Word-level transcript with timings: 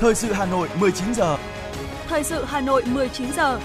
Thời 0.00 0.14
sự 0.14 0.32
Hà 0.32 0.46
Nội 0.46 0.68
19 0.78 1.14
giờ. 1.14 1.36
Thời 2.08 2.24
sự 2.24 2.44
Hà 2.44 2.60
Nội 2.60 2.82
19 2.86 3.32
giờ. 3.32 3.60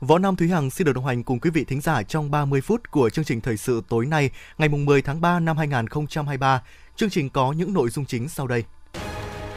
Võ 0.00 0.18
Nam 0.18 0.36
Thúy 0.36 0.48
Hằng 0.48 0.70
xin 0.70 0.84
được 0.84 0.92
đồng 0.92 1.06
hành 1.06 1.22
cùng 1.22 1.40
quý 1.40 1.50
vị 1.50 1.64
thính 1.64 1.80
giả 1.80 2.02
trong 2.02 2.30
30 2.30 2.60
phút 2.60 2.90
của 2.90 3.10
chương 3.10 3.24
trình 3.24 3.40
thời 3.40 3.56
sự 3.56 3.82
tối 3.88 4.06
nay, 4.06 4.30
ngày 4.58 4.68
10 4.68 5.02
tháng 5.02 5.20
3 5.20 5.40
năm 5.40 5.56
2023. 5.56 6.62
Chương 6.96 7.10
trình 7.10 7.30
có 7.30 7.52
những 7.52 7.72
nội 7.72 7.90
dung 7.90 8.04
chính 8.04 8.28
sau 8.28 8.46
đây. 8.46 8.64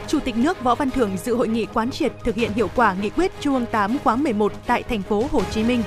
Chủ 0.06 0.18
tịch 0.20 0.36
nước 0.36 0.62
Võ 0.62 0.74
Văn 0.74 0.90
Thưởng 0.90 1.16
dự 1.24 1.36
hội 1.36 1.48
nghị 1.48 1.66
quán 1.66 1.90
triệt 1.90 2.12
thực 2.24 2.34
hiện 2.34 2.52
hiệu 2.52 2.68
quả 2.76 2.94
nghị 2.94 3.10
quyết 3.10 3.32
Trung 3.40 3.54
ương 3.54 3.66
8 3.66 3.98
khóa 3.98 4.16
11 4.16 4.52
tại 4.66 4.82
thành 4.82 5.02
phố 5.02 5.24
Hồ 5.32 5.42
Chí 5.50 5.64
Minh. 5.64 5.82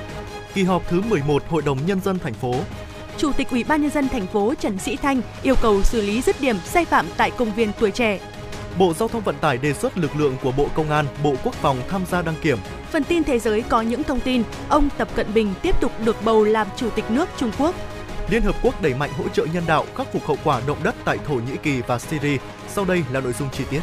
Kỳ 0.54 0.64
họp 0.64 0.88
thứ 0.88 1.02
11 1.08 1.42
Hội 1.48 1.62
đồng 1.62 1.86
nhân 1.86 2.00
dân 2.00 2.18
thành 2.18 2.34
phố. 2.34 2.54
Chủ 3.18 3.32
tịch 3.32 3.50
Ủy 3.50 3.64
ban 3.64 3.82
nhân 3.82 3.90
dân 3.90 4.08
thành 4.08 4.26
phố 4.26 4.54
Trần 4.60 4.78
Sĩ 4.78 4.96
Thanh 4.96 5.20
yêu 5.42 5.54
cầu 5.62 5.82
xử 5.82 6.00
lý 6.00 6.22
dứt 6.22 6.40
điểm 6.40 6.56
sai 6.64 6.84
phạm 6.84 7.06
tại 7.16 7.30
công 7.30 7.54
viên 7.54 7.72
Tuổi 7.78 7.90
trẻ. 7.90 8.18
Bộ 8.78 8.94
Giao 8.94 9.08
thông 9.08 9.22
Vận 9.22 9.36
tải 9.40 9.58
đề 9.58 9.72
xuất 9.72 9.98
lực 9.98 10.16
lượng 10.16 10.36
của 10.42 10.52
Bộ 10.52 10.66
Công 10.74 10.90
an, 10.90 11.06
Bộ 11.22 11.34
Quốc 11.44 11.54
phòng 11.54 11.76
tham 11.88 12.02
gia 12.10 12.22
đăng 12.22 12.34
kiểm. 12.42 12.58
Phần 12.90 13.04
tin 13.04 13.24
thế 13.24 13.38
giới 13.38 13.62
có 13.62 13.80
những 13.80 14.02
thông 14.02 14.20
tin, 14.20 14.42
ông 14.68 14.88
Tập 14.98 15.08
Cận 15.14 15.34
Bình 15.34 15.54
tiếp 15.62 15.80
tục 15.80 15.92
được 16.04 16.16
bầu 16.24 16.44
làm 16.44 16.66
Chủ 16.76 16.90
tịch 16.90 17.10
nước 17.10 17.28
Trung 17.36 17.50
Quốc. 17.58 17.74
Liên 18.28 18.42
Hợp 18.42 18.56
Quốc 18.62 18.82
đẩy 18.82 18.94
mạnh 18.94 19.10
hỗ 19.18 19.28
trợ 19.28 19.46
nhân 19.52 19.64
đạo 19.66 19.86
khắc 19.96 20.12
phục 20.12 20.26
hậu 20.26 20.38
quả 20.44 20.60
động 20.66 20.78
đất 20.82 20.94
tại 21.04 21.18
Thổ 21.26 21.34
Nhĩ 21.34 21.56
Kỳ 21.62 21.80
và 21.86 21.98
Syria. 21.98 22.36
Sau 22.68 22.84
đây 22.84 23.02
là 23.12 23.20
nội 23.20 23.32
dung 23.32 23.48
chi 23.52 23.64
tiết. 23.70 23.80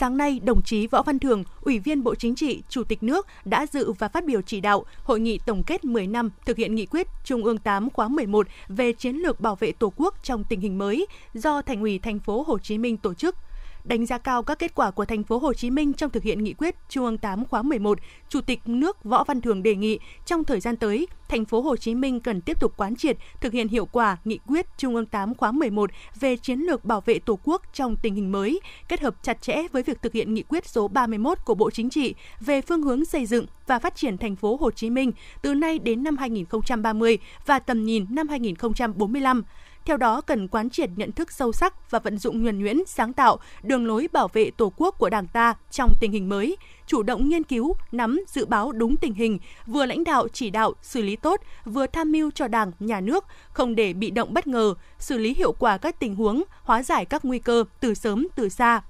Sáng 0.00 0.16
nay, 0.16 0.40
đồng 0.44 0.62
chí 0.62 0.86
Võ 0.86 1.02
Văn 1.02 1.18
Thường, 1.18 1.44
Ủy 1.60 1.78
viên 1.78 2.04
Bộ 2.04 2.14
Chính 2.14 2.34
trị, 2.34 2.62
Chủ 2.68 2.84
tịch 2.84 3.02
nước 3.02 3.26
đã 3.44 3.66
dự 3.72 3.92
và 3.92 4.08
phát 4.08 4.24
biểu 4.24 4.42
chỉ 4.42 4.60
đạo 4.60 4.84
hội 5.02 5.20
nghị 5.20 5.38
tổng 5.46 5.62
kết 5.66 5.84
10 5.84 6.06
năm 6.06 6.30
thực 6.46 6.56
hiện 6.56 6.74
nghị 6.74 6.86
quyết 6.86 7.06
Trung 7.24 7.44
ương 7.44 7.58
8 7.58 7.90
khóa 7.90 8.08
11 8.08 8.46
về 8.68 8.92
chiến 8.92 9.16
lược 9.16 9.40
bảo 9.40 9.56
vệ 9.56 9.72
Tổ 9.72 9.92
quốc 9.96 10.14
trong 10.22 10.44
tình 10.44 10.60
hình 10.60 10.78
mới 10.78 11.06
do 11.34 11.62
Thành 11.62 11.80
ủy 11.80 11.98
thành 11.98 12.18
phố 12.18 12.44
Hồ 12.46 12.58
Chí 12.58 12.78
Minh 12.78 12.96
tổ 12.96 13.14
chức 13.14 13.36
đánh 13.84 14.06
giá 14.06 14.18
cao 14.18 14.42
các 14.42 14.58
kết 14.58 14.74
quả 14.74 14.90
của 14.90 15.04
thành 15.04 15.24
phố 15.24 15.38
Hồ 15.38 15.54
Chí 15.54 15.70
Minh 15.70 15.92
trong 15.92 16.10
thực 16.10 16.22
hiện 16.22 16.44
nghị 16.44 16.52
quyết 16.52 16.74
Trung 16.88 17.04
ương 17.04 17.18
8 17.18 17.44
khóa 17.44 17.62
11, 17.62 17.98
Chủ 18.28 18.40
tịch 18.40 18.60
nước 18.66 19.04
Võ 19.04 19.24
Văn 19.24 19.40
Thường 19.40 19.62
đề 19.62 19.74
nghị 19.74 19.98
trong 20.26 20.44
thời 20.44 20.60
gian 20.60 20.76
tới, 20.76 21.06
thành 21.28 21.44
phố 21.44 21.60
Hồ 21.60 21.76
Chí 21.76 21.94
Minh 21.94 22.20
cần 22.20 22.40
tiếp 22.40 22.60
tục 22.60 22.72
quán 22.76 22.96
triệt 22.96 23.16
thực 23.40 23.52
hiện 23.52 23.68
hiệu 23.68 23.86
quả 23.86 24.16
nghị 24.24 24.38
quyết 24.46 24.66
Trung 24.78 24.94
ương 24.94 25.06
8 25.06 25.34
khóa 25.34 25.52
11 25.52 25.90
về 26.20 26.36
chiến 26.36 26.60
lược 26.60 26.84
bảo 26.84 27.00
vệ 27.00 27.18
Tổ 27.18 27.38
quốc 27.44 27.62
trong 27.72 27.96
tình 27.96 28.14
hình 28.14 28.32
mới, 28.32 28.60
kết 28.88 29.00
hợp 29.00 29.14
chặt 29.22 29.42
chẽ 29.42 29.62
với 29.72 29.82
việc 29.82 30.02
thực 30.02 30.12
hiện 30.12 30.34
nghị 30.34 30.42
quyết 30.42 30.66
số 30.66 30.88
31 30.88 31.38
của 31.44 31.54
Bộ 31.54 31.70
Chính 31.70 31.90
trị 31.90 32.14
về 32.40 32.62
phương 32.62 32.82
hướng 32.82 33.04
xây 33.04 33.26
dựng 33.26 33.46
và 33.66 33.78
phát 33.78 33.96
triển 33.96 34.18
thành 34.18 34.36
phố 34.36 34.56
Hồ 34.60 34.70
Chí 34.70 34.90
Minh 34.90 35.12
từ 35.42 35.54
nay 35.54 35.78
đến 35.78 36.02
năm 36.02 36.16
2030 36.16 37.18
và 37.46 37.58
tầm 37.58 37.84
nhìn 37.84 38.06
năm 38.10 38.28
2045 38.28 39.42
theo 39.88 39.96
đó, 39.96 40.20
cần 40.20 40.48
quán 40.48 40.70
triệt 40.70 40.90
nhận 40.96 41.12
thức 41.12 41.32
sâu 41.32 41.52
sắc 41.52 41.90
và 41.90 41.98
vận 41.98 42.18
dụng 42.18 42.42
nhuần 42.42 42.58
nhuyễn, 42.58 42.78
sáng 42.86 43.12
tạo, 43.12 43.38
đường 43.62 43.86
lối 43.86 44.08
bảo 44.12 44.28
vệ 44.28 44.50
Tổ 44.50 44.72
quốc 44.76 44.94
của 44.98 45.10
Đảng 45.10 45.26
ta 45.26 45.54
trong 45.70 45.92
tình 46.00 46.12
hình 46.12 46.28
mới, 46.28 46.56
chủ 46.86 47.02
động 47.02 47.28
nghiên 47.28 47.42
cứu, 47.42 47.76
nắm, 47.92 48.20
dự 48.28 48.46
báo 48.46 48.72
đúng 48.72 48.96
tình 48.96 49.14
hình, 49.14 49.38
vừa 49.66 49.86
lãnh 49.86 50.04
đạo 50.04 50.28
chỉ 50.32 50.50
đạo, 50.50 50.74
xử 50.82 51.02
lý 51.02 51.16
tốt, 51.16 51.40
vừa 51.64 51.86
tham 51.86 52.12
mưu 52.12 52.30
cho 52.30 52.48
Đảng, 52.48 52.72
Nhà 52.80 53.00
nước, 53.00 53.24
không 53.52 53.74
để 53.74 53.92
bị 53.92 54.10
động 54.10 54.34
bất 54.34 54.46
ngờ, 54.46 54.74
xử 54.98 55.18
lý 55.18 55.34
hiệu 55.34 55.52
quả 55.52 55.78
các 55.78 56.00
tình 56.00 56.14
huống, 56.14 56.42
hóa 56.62 56.82
giải 56.82 57.04
các 57.04 57.24
nguy 57.24 57.38
cơ 57.38 57.64
từ 57.80 57.94
sớm 57.94 58.28
từ 58.36 58.48
xa, 58.48 58.82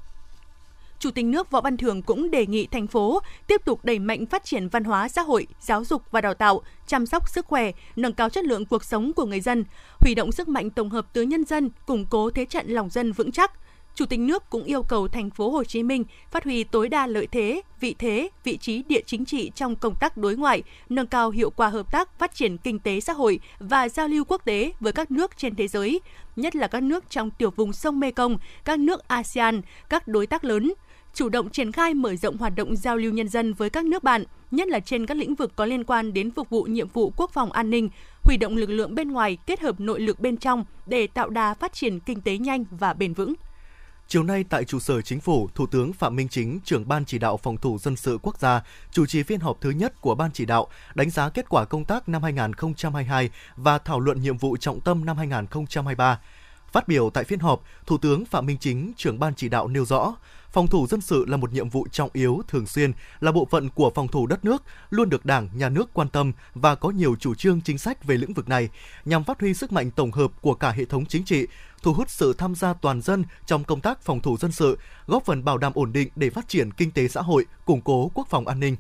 Chủ 1.01 1.11
tịch 1.11 1.25
nước 1.25 1.51
Võ 1.51 1.61
Văn 1.61 1.77
Thưởng 1.77 2.03
cũng 2.03 2.31
đề 2.31 2.47
nghị 2.47 2.67
thành 2.67 2.87
phố 2.87 3.21
tiếp 3.47 3.63
tục 3.65 3.85
đẩy 3.85 3.99
mạnh 3.99 4.27
phát 4.27 4.45
triển 4.45 4.69
văn 4.69 4.85
hóa 4.85 5.09
xã 5.09 5.23
hội, 5.23 5.47
giáo 5.61 5.85
dục 5.85 6.03
và 6.11 6.21
đào 6.21 6.35
tạo, 6.35 6.63
chăm 6.87 7.07
sóc 7.07 7.29
sức 7.29 7.47
khỏe, 7.47 7.71
nâng 7.97 8.13
cao 8.13 8.29
chất 8.29 8.45
lượng 8.45 8.65
cuộc 8.65 8.85
sống 8.85 9.13
của 9.13 9.27
người 9.27 9.41
dân, 9.41 9.65
huy 10.01 10.15
động 10.15 10.33
sức 10.33 10.49
mạnh 10.49 10.71
tổng 10.71 10.91
hợp 10.91 11.07
từ 11.13 11.23
nhân 11.23 11.45
dân, 11.45 11.71
củng 11.87 12.07
cố 12.11 12.31
thế 12.31 12.45
trận 12.45 12.69
lòng 12.69 12.91
dân 12.91 13.13
vững 13.13 13.33
chắc. 13.33 13.53
Chủ 13.95 14.07
tịch 14.07 14.21
nước 14.21 14.51
cũng 14.51 14.65
yêu 14.65 14.83
cầu 14.83 15.09
thành 15.09 15.31
phố 15.31 15.51
Hồ 15.51 15.65
Chí 15.65 15.83
Minh 15.83 16.05
phát 16.31 16.45
huy 16.45 16.65
tối 16.65 16.89
đa 16.89 17.07
lợi 17.07 17.27
thế, 17.27 17.63
vị 17.81 17.95
thế, 17.99 18.29
vị 18.45 18.57
trí 18.57 18.83
địa 18.83 19.01
chính 19.07 19.25
trị 19.25 19.51
trong 19.55 19.77
công 19.77 19.95
tác 19.95 20.17
đối 20.17 20.37
ngoại, 20.37 20.63
nâng 20.89 21.07
cao 21.07 21.31
hiệu 21.31 21.51
quả 21.51 21.69
hợp 21.69 21.93
tác 21.93 22.19
phát 22.19 22.35
triển 22.35 22.57
kinh 22.57 22.79
tế 22.79 23.01
xã 23.01 23.13
hội 23.13 23.41
và 23.59 23.89
giao 23.89 24.09
lưu 24.09 24.25
quốc 24.25 24.45
tế 24.45 24.73
với 24.81 24.93
các 24.93 25.11
nước 25.11 25.37
trên 25.37 25.57
thế 25.57 25.69
giới, 25.69 26.01
nhất 26.37 26.57
là 26.57 26.67
các 26.67 26.83
nước 26.83 27.11
trong 27.11 27.31
tiểu 27.31 27.51
vùng 27.51 27.73
sông 27.73 28.01
Mekong, 28.01 28.39
các 28.65 28.79
nước 28.79 29.09
ASEAN, 29.09 29.61
các 29.89 30.09
đối 30.09 30.27
tác 30.27 30.45
lớn, 30.45 30.73
chủ 31.15 31.29
động 31.29 31.51
triển 31.51 31.73
khai 31.73 31.95
mở 31.95 32.17
rộng 32.17 32.37
hoạt 32.37 32.53
động 32.57 32.77
giao 32.77 32.97
lưu 32.97 33.13
nhân 33.13 33.29
dân 33.29 33.55
với 33.55 33.71
các 33.71 33.85
nước 33.85 34.05
bạn, 34.05 34.25
nhất 34.51 34.69
là 34.69 34.81
trên 34.81 35.07
các 35.07 35.17
lĩnh 35.17 35.35
vực 35.35 35.53
có 35.57 35.65
liên 35.65 35.85
quan 35.85 36.13
đến 36.13 36.31
phục 36.31 36.51
vụ 36.51 36.63
nhiệm 36.63 36.89
vụ 36.89 37.13
quốc 37.17 37.31
phòng 37.31 37.53
an 37.53 37.71
ninh, 37.71 37.89
huy 38.23 38.37
động 38.37 38.57
lực 38.57 38.71
lượng 38.71 38.95
bên 38.95 39.11
ngoài 39.11 39.39
kết 39.47 39.61
hợp 39.61 39.81
nội 39.81 40.01
lực 40.01 40.21
bên 40.21 40.37
trong 40.37 40.65
để 40.87 41.07
tạo 41.07 41.29
đà 41.29 41.55
phát 41.55 41.73
triển 41.73 42.01
kinh 42.01 42.21
tế 42.21 42.39
nhanh 42.39 42.65
và 42.71 42.93
bền 42.93 43.15
vững. 43.15 43.35
Chiều 44.09 44.23
nay 44.23 44.45
tại 44.49 44.65
trụ 44.65 44.79
sở 44.79 45.03
chính 45.03 45.21
phủ, 45.21 45.49
Thủ 45.55 45.67
tướng 45.67 45.93
Phạm 45.93 46.17
Minh 46.17 46.29
Chính, 46.29 46.61
trưởng 46.65 46.89
ban 46.89 47.05
chỉ 47.05 47.19
đạo 47.19 47.37
phòng 47.37 47.57
thủ 47.57 47.79
dân 47.79 47.97
sự 47.97 48.19
quốc 48.23 48.39
gia, 48.39 48.63
chủ 48.93 49.07
trì 49.07 49.23
phiên 49.23 49.41
họp 49.41 49.61
thứ 49.61 49.71
nhất 49.71 50.01
của 50.01 50.15
ban 50.15 50.31
chỉ 50.33 50.47
đạo, 50.47 50.67
đánh 50.95 51.11
giá 51.11 51.29
kết 51.29 51.49
quả 51.49 51.65
công 51.65 51.85
tác 51.85 52.09
năm 52.09 52.23
2022 52.23 53.31
và 53.57 53.79
thảo 53.79 54.01
luận 54.01 54.21
nhiệm 54.21 54.37
vụ 54.37 54.57
trọng 54.57 54.81
tâm 54.81 55.05
năm 55.05 55.17
2023. 55.17 56.21
Phát 56.73 56.89
biểu 56.89 57.11
tại 57.11 57.25
phiên 57.25 57.39
họp, 57.39 57.63
Thủ 57.87 57.99
tướng 57.99 58.25
Phạm 58.25 58.47
Minh 58.47 58.59
Chính, 58.61 58.93
trưởng 58.97 59.19
ban 59.19 59.35
chỉ 59.35 59.49
đạo 59.49 59.69
nêu 59.69 59.85
rõ, 59.85 60.17
phòng 60.53 60.67
thủ 60.67 60.87
dân 60.87 61.01
sự 61.01 61.25
là 61.29 61.37
một 61.37 61.53
nhiệm 61.53 61.69
vụ 61.69 61.87
trọng 61.93 62.11
yếu 62.13 62.43
thường 62.49 62.67
xuyên, 62.67 62.93
là 63.21 63.33
bộ 63.33 63.49
phận 63.51 63.69
của 63.71 63.93
phòng 63.95 64.09
thủ 64.09 64.27
đất 64.27 64.45
nước, 64.45 64.63
luôn 64.91 65.09
được 65.09 65.25
Đảng, 65.25 65.49
Nhà 65.55 65.69
nước 65.69 65.91
quan 65.95 66.09
tâm 66.09 66.33
và 66.55 66.75
có 66.75 66.91
nhiều 66.91 67.17
chủ 67.21 67.35
trương 67.35 67.61
chính 67.61 67.79
sách 67.79 68.05
về 68.05 68.17
lĩnh 68.17 68.35
vực 68.35 68.49
này, 68.49 68.69
nhằm 69.05 69.25
phát 69.25 69.41
huy 69.41 69.55
sức 69.55 69.73
mạnh 69.73 69.91
tổng 69.91 70.13
hợp 70.13 70.31
của 70.41 70.55
cả 70.55 70.71
hệ 70.71 70.85
thống 70.85 71.07
chính 71.07 71.25
trị, 71.25 71.47
thu 71.83 71.93
hút 71.93 72.11
sự 72.11 72.33
tham 72.39 72.55
gia 72.55 72.75
toàn 72.75 73.03
dân 73.03 73.25
trong 73.47 73.65
công 73.65 73.81
tác 73.81 74.03
phòng 74.03 74.21
thủ 74.21 74.37
dân 74.37 74.53
sự, 74.53 74.79
góp 75.07 75.25
phần 75.25 75.45
bảo 75.45 75.59
đảm 75.59 75.73
ổn 75.75 75.93
định 75.93 76.09
để 76.17 76.31
phát 76.31 76.49
triển 76.49 76.71
kinh 76.71 76.91
tế 76.91 77.09
xã 77.09 77.23
hội, 77.23 77.47
củng 77.65 77.81
cố 77.81 78.11
quốc 78.15 78.27
phòng 78.31 78.49
an 78.49 78.61
ninh. 78.61 78.77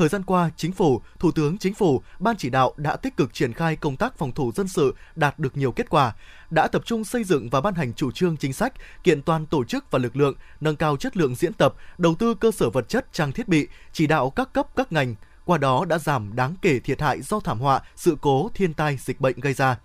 Thời 0.00 0.08
gian 0.08 0.22
qua, 0.22 0.50
Chính 0.56 0.72
phủ, 0.72 1.02
Thủ 1.18 1.30
tướng 1.32 1.58
Chính 1.58 1.74
phủ, 1.74 2.02
Ban 2.18 2.36
chỉ 2.36 2.50
đạo 2.50 2.74
đã 2.76 2.96
tích 2.96 3.16
cực 3.16 3.34
triển 3.34 3.52
khai 3.52 3.76
công 3.76 3.96
tác 3.96 4.18
phòng 4.18 4.32
thủ 4.32 4.52
dân 4.52 4.68
sự 4.68 4.94
đạt 5.16 5.38
được 5.38 5.56
nhiều 5.56 5.72
kết 5.72 5.90
quả, 5.90 6.12
đã 6.50 6.68
tập 6.68 6.82
trung 6.86 7.04
xây 7.04 7.24
dựng 7.24 7.50
và 7.50 7.60
ban 7.60 7.74
hành 7.74 7.94
chủ 7.94 8.10
trương 8.10 8.36
chính 8.36 8.52
sách, 8.52 8.72
kiện 9.04 9.22
toàn 9.22 9.46
tổ 9.46 9.64
chức 9.64 9.90
và 9.90 9.98
lực 9.98 10.16
lượng, 10.16 10.34
nâng 10.60 10.76
cao 10.76 10.96
chất 10.96 11.16
lượng 11.16 11.34
diễn 11.34 11.52
tập, 11.52 11.74
đầu 11.98 12.14
tư 12.14 12.34
cơ 12.34 12.50
sở 12.50 12.70
vật 12.70 12.88
chất, 12.88 13.12
trang 13.12 13.32
thiết 13.32 13.48
bị, 13.48 13.68
chỉ 13.92 14.06
đạo 14.06 14.30
các 14.30 14.52
cấp 14.52 14.66
các 14.76 14.92
ngành, 14.92 15.14
qua 15.44 15.58
đó 15.58 15.84
đã 15.84 15.98
giảm 15.98 16.36
đáng 16.36 16.54
kể 16.62 16.78
thiệt 16.78 17.00
hại 17.00 17.22
do 17.22 17.40
thảm 17.40 17.60
họa, 17.60 17.80
sự 17.96 18.16
cố, 18.20 18.50
thiên 18.54 18.74
tai, 18.74 18.96
dịch 19.00 19.20
bệnh 19.20 19.40
gây 19.40 19.54
ra 19.54 19.78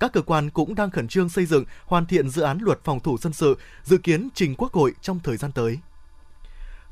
các 0.00 0.12
cơ 0.12 0.22
quan 0.22 0.50
cũng 0.50 0.74
đang 0.74 0.90
khẩn 0.90 1.08
trương 1.08 1.28
xây 1.28 1.46
dựng, 1.46 1.64
hoàn 1.84 2.06
thiện 2.06 2.28
dự 2.28 2.42
án 2.42 2.58
luật 2.60 2.78
phòng 2.84 3.00
thủ 3.00 3.18
dân 3.18 3.32
sự, 3.32 3.58
dự 3.84 3.98
kiến 3.98 4.28
trình 4.34 4.54
Quốc 4.58 4.72
hội 4.72 4.92
trong 5.02 5.20
thời 5.24 5.36
gian 5.36 5.52
tới. 5.52 5.78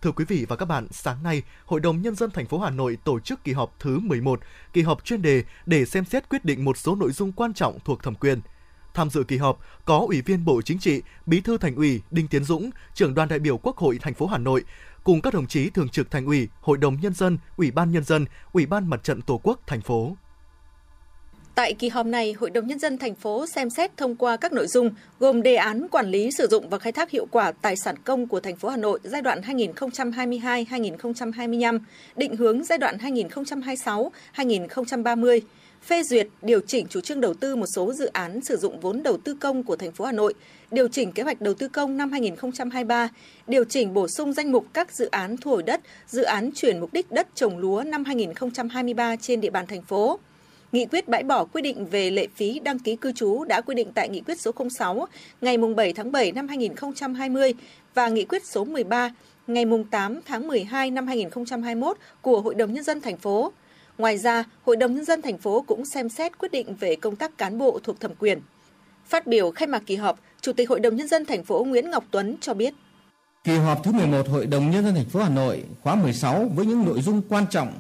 Thưa 0.06 0.12
quý 0.12 0.24
vị 0.24 0.46
và 0.48 0.56
các 0.56 0.64
bạn, 0.66 0.86
sáng 0.90 1.22
nay, 1.22 1.42
Hội 1.64 1.80
đồng 1.80 2.02
Nhân 2.02 2.14
dân 2.14 2.30
thành 2.30 2.46
phố 2.46 2.58
Hà 2.58 2.70
Nội 2.70 2.98
tổ 3.04 3.20
chức 3.20 3.44
kỳ 3.44 3.52
họp 3.52 3.74
thứ 3.80 3.98
11, 3.98 4.40
kỳ 4.72 4.82
họp 4.82 5.04
chuyên 5.04 5.22
đề 5.22 5.44
để 5.66 5.84
xem 5.84 6.04
xét 6.04 6.28
quyết 6.28 6.44
định 6.44 6.64
một 6.64 6.76
số 6.76 6.96
nội 6.96 7.12
dung 7.12 7.32
quan 7.32 7.54
trọng 7.54 7.78
thuộc 7.84 8.02
thẩm 8.02 8.14
quyền. 8.14 8.40
Tham 8.94 9.10
dự 9.10 9.24
kỳ 9.24 9.36
họp 9.36 9.58
có 9.84 9.98
Ủy 9.98 10.22
viên 10.22 10.44
Bộ 10.44 10.62
Chính 10.62 10.78
trị, 10.78 11.02
Bí 11.26 11.40
thư 11.40 11.58
Thành 11.58 11.74
ủy 11.74 12.02
Đinh 12.10 12.28
Tiến 12.28 12.44
Dũng, 12.44 12.70
trưởng 12.94 13.14
đoàn 13.14 13.28
đại 13.28 13.38
biểu 13.38 13.58
Quốc 13.58 13.76
hội 13.76 13.98
thành 14.02 14.14
phố 14.14 14.26
Hà 14.26 14.38
Nội, 14.38 14.64
cùng 15.04 15.20
các 15.20 15.34
đồng 15.34 15.46
chí 15.46 15.70
thường 15.70 15.88
trực 15.88 16.10
Thành 16.10 16.26
ủy, 16.26 16.48
Hội 16.60 16.78
đồng 16.78 17.00
Nhân 17.00 17.14
dân, 17.14 17.38
Ủy 17.56 17.70
ban 17.70 17.92
Nhân 17.92 18.04
dân, 18.04 18.24
Ủy 18.52 18.66
ban 18.66 18.90
Mặt 18.90 19.04
trận 19.04 19.22
Tổ 19.22 19.40
quốc 19.42 19.60
thành 19.66 19.80
phố. 19.80 20.16
Tại 21.56 21.74
kỳ 21.74 21.88
họp 21.88 22.06
này, 22.06 22.32
Hội 22.32 22.50
đồng 22.50 22.66
Nhân 22.66 22.78
dân 22.78 22.98
thành 22.98 23.14
phố 23.14 23.46
xem 23.46 23.70
xét 23.70 23.96
thông 23.96 24.16
qua 24.16 24.36
các 24.36 24.52
nội 24.52 24.66
dung 24.66 24.90
gồm 25.18 25.42
đề 25.42 25.54
án 25.54 25.88
quản 25.88 26.10
lý 26.10 26.30
sử 26.30 26.46
dụng 26.46 26.68
và 26.68 26.78
khai 26.78 26.92
thác 26.92 27.10
hiệu 27.10 27.26
quả 27.30 27.52
tài 27.52 27.76
sản 27.76 27.94
công 28.04 28.26
của 28.26 28.40
thành 28.40 28.56
phố 28.56 28.68
Hà 28.68 28.76
Nội 28.76 28.98
giai 29.02 29.22
đoạn 29.22 29.40
2022-2025, 29.40 31.78
định 32.16 32.36
hướng 32.36 32.64
giai 32.64 32.78
đoạn 32.78 32.96
2026-2030, 32.96 35.40
phê 35.82 36.02
duyệt 36.02 36.28
điều 36.42 36.60
chỉnh 36.60 36.86
chủ 36.86 37.00
trương 37.00 37.20
đầu 37.20 37.34
tư 37.34 37.56
một 37.56 37.66
số 37.66 37.92
dự 37.92 38.06
án 38.06 38.40
sử 38.40 38.56
dụng 38.56 38.80
vốn 38.80 39.02
đầu 39.02 39.16
tư 39.16 39.36
công 39.40 39.62
của 39.62 39.76
thành 39.76 39.92
phố 39.92 40.04
Hà 40.04 40.12
Nội, 40.12 40.34
điều 40.70 40.88
chỉnh 40.88 41.12
kế 41.12 41.22
hoạch 41.22 41.40
đầu 41.40 41.54
tư 41.54 41.68
công 41.68 41.96
năm 41.96 42.12
2023, 42.12 43.08
điều 43.46 43.64
chỉnh 43.64 43.94
bổ 43.94 44.08
sung 44.08 44.32
danh 44.32 44.52
mục 44.52 44.66
các 44.72 44.92
dự 44.92 45.06
án 45.06 45.36
thu 45.36 45.50
hồi 45.50 45.62
đất, 45.62 45.80
dự 46.06 46.22
án 46.22 46.50
chuyển 46.54 46.80
mục 46.80 46.92
đích 46.92 47.12
đất 47.12 47.28
trồng 47.34 47.58
lúa 47.58 47.82
năm 47.86 48.04
2023 48.04 49.16
trên 49.16 49.40
địa 49.40 49.50
bàn 49.50 49.66
thành 49.66 49.82
phố. 49.82 50.18
Nghị 50.72 50.86
quyết 50.86 51.08
bãi 51.08 51.22
bỏ 51.22 51.44
quy 51.44 51.62
định 51.62 51.86
về 51.86 52.10
lệ 52.10 52.26
phí 52.34 52.58
đăng 52.58 52.78
ký 52.78 52.96
cư 52.96 53.12
trú 53.12 53.44
đã 53.44 53.60
quy 53.60 53.74
định 53.74 53.92
tại 53.94 54.08
Nghị 54.08 54.20
quyết 54.20 54.40
số 54.40 54.52
06 54.70 55.06
ngày 55.40 55.58
7 55.76 55.92
tháng 55.92 56.12
7 56.12 56.32
năm 56.32 56.48
2020 56.48 57.54
và 57.94 58.08
Nghị 58.08 58.24
quyết 58.24 58.46
số 58.46 58.64
13 58.64 59.10
ngày 59.46 59.64
8 59.90 60.20
tháng 60.26 60.48
12 60.48 60.90
năm 60.90 61.06
2021 61.06 61.96
của 62.22 62.40
Hội 62.40 62.54
đồng 62.54 62.72
Nhân 62.72 62.84
dân 62.84 63.00
thành 63.00 63.16
phố. 63.16 63.52
Ngoài 63.98 64.18
ra, 64.18 64.44
Hội 64.64 64.76
đồng 64.76 64.94
Nhân 64.94 65.04
dân 65.04 65.22
thành 65.22 65.38
phố 65.38 65.64
cũng 65.66 65.84
xem 65.84 66.08
xét 66.08 66.38
quyết 66.38 66.52
định 66.52 66.74
về 66.74 66.96
công 66.96 67.16
tác 67.16 67.38
cán 67.38 67.58
bộ 67.58 67.80
thuộc 67.82 68.00
thẩm 68.00 68.14
quyền. 68.18 68.40
Phát 69.06 69.26
biểu 69.26 69.50
khai 69.50 69.68
mạc 69.68 69.82
kỳ 69.86 69.96
họp, 69.96 70.20
Chủ 70.40 70.52
tịch 70.52 70.68
Hội 70.68 70.80
đồng 70.80 70.96
Nhân 70.96 71.08
dân 71.08 71.24
thành 71.24 71.44
phố 71.44 71.64
Nguyễn 71.64 71.90
Ngọc 71.90 72.04
Tuấn 72.10 72.36
cho 72.40 72.54
biết. 72.54 72.74
Kỳ 73.44 73.56
họp 73.56 73.84
thứ 73.84 73.92
11 73.92 74.28
Hội 74.28 74.46
đồng 74.46 74.70
Nhân 74.70 74.84
dân 74.84 74.94
thành 74.94 75.04
phố 75.04 75.20
Hà 75.20 75.28
Nội 75.28 75.64
khóa 75.82 75.94
16 75.94 76.50
với 76.54 76.66
những 76.66 76.84
nội 76.84 77.00
dung 77.02 77.22
quan 77.28 77.46
trọng 77.50 77.72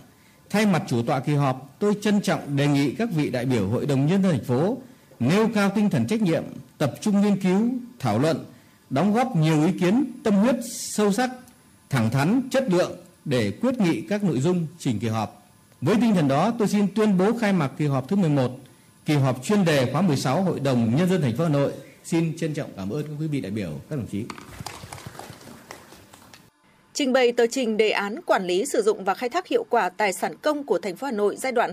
Thay 0.50 0.66
mặt 0.66 0.82
chủ 0.88 1.02
tọa 1.02 1.20
kỳ 1.20 1.34
họp, 1.34 1.76
tôi 1.78 1.94
trân 2.02 2.20
trọng 2.20 2.56
đề 2.56 2.66
nghị 2.66 2.94
các 2.94 3.08
vị 3.14 3.30
đại 3.30 3.44
biểu 3.44 3.68
Hội 3.68 3.86
đồng 3.86 4.06
Nhân 4.06 4.22
dân 4.22 4.32
thành 4.32 4.44
phố 4.44 4.78
nêu 5.20 5.48
cao 5.54 5.70
tinh 5.74 5.90
thần 5.90 6.06
trách 6.06 6.22
nhiệm, 6.22 6.42
tập 6.78 6.94
trung 7.00 7.20
nghiên 7.20 7.40
cứu, 7.40 7.68
thảo 7.98 8.18
luận, 8.18 8.44
đóng 8.90 9.14
góp 9.14 9.36
nhiều 9.36 9.66
ý 9.66 9.72
kiến 9.80 10.04
tâm 10.24 10.34
huyết 10.34 10.56
sâu 10.72 11.12
sắc, 11.12 11.30
thẳng 11.90 12.10
thắn, 12.10 12.42
chất 12.50 12.64
lượng 12.70 12.92
để 13.24 13.52
quyết 13.60 13.80
nghị 13.80 14.00
các 14.00 14.24
nội 14.24 14.40
dung 14.40 14.66
trình 14.78 14.98
kỳ 14.98 15.08
họp. 15.08 15.48
Với 15.80 15.96
tinh 16.00 16.14
thần 16.14 16.28
đó, 16.28 16.52
tôi 16.58 16.68
xin 16.68 16.86
tuyên 16.94 17.18
bố 17.18 17.38
khai 17.38 17.52
mạc 17.52 17.70
kỳ 17.78 17.86
họp 17.86 18.08
thứ 18.08 18.16
11, 18.16 18.58
kỳ 19.04 19.14
họp 19.14 19.44
chuyên 19.44 19.64
đề 19.64 19.92
khóa 19.92 20.02
16 20.02 20.42
Hội 20.42 20.60
đồng 20.60 20.96
Nhân 20.96 21.08
dân 21.08 21.22
thành 21.22 21.36
phố 21.36 21.44
Hà 21.44 21.50
Nội. 21.50 21.72
Xin 22.04 22.36
trân 22.38 22.54
trọng 22.54 22.70
cảm 22.76 22.90
ơn 22.90 23.02
các 23.02 23.12
quý 23.20 23.26
vị 23.26 23.40
đại 23.40 23.50
biểu, 23.50 23.70
các 23.90 23.96
đồng 23.96 24.06
chí. 24.06 24.24
Trình 26.96 27.12
bày 27.12 27.32
tờ 27.32 27.46
trình 27.46 27.76
đề 27.76 27.90
án 27.90 28.22
quản 28.22 28.46
lý 28.46 28.64
sử 28.66 28.82
dụng 28.82 29.04
và 29.04 29.14
khai 29.14 29.28
thác 29.28 29.48
hiệu 29.48 29.64
quả 29.70 29.88
tài 29.88 30.12
sản 30.12 30.34
công 30.42 30.64
của 30.64 30.78
thành 30.78 30.96
phố 30.96 31.06
Hà 31.06 31.12
Nội 31.12 31.36
giai 31.36 31.52
đoạn 31.52 31.72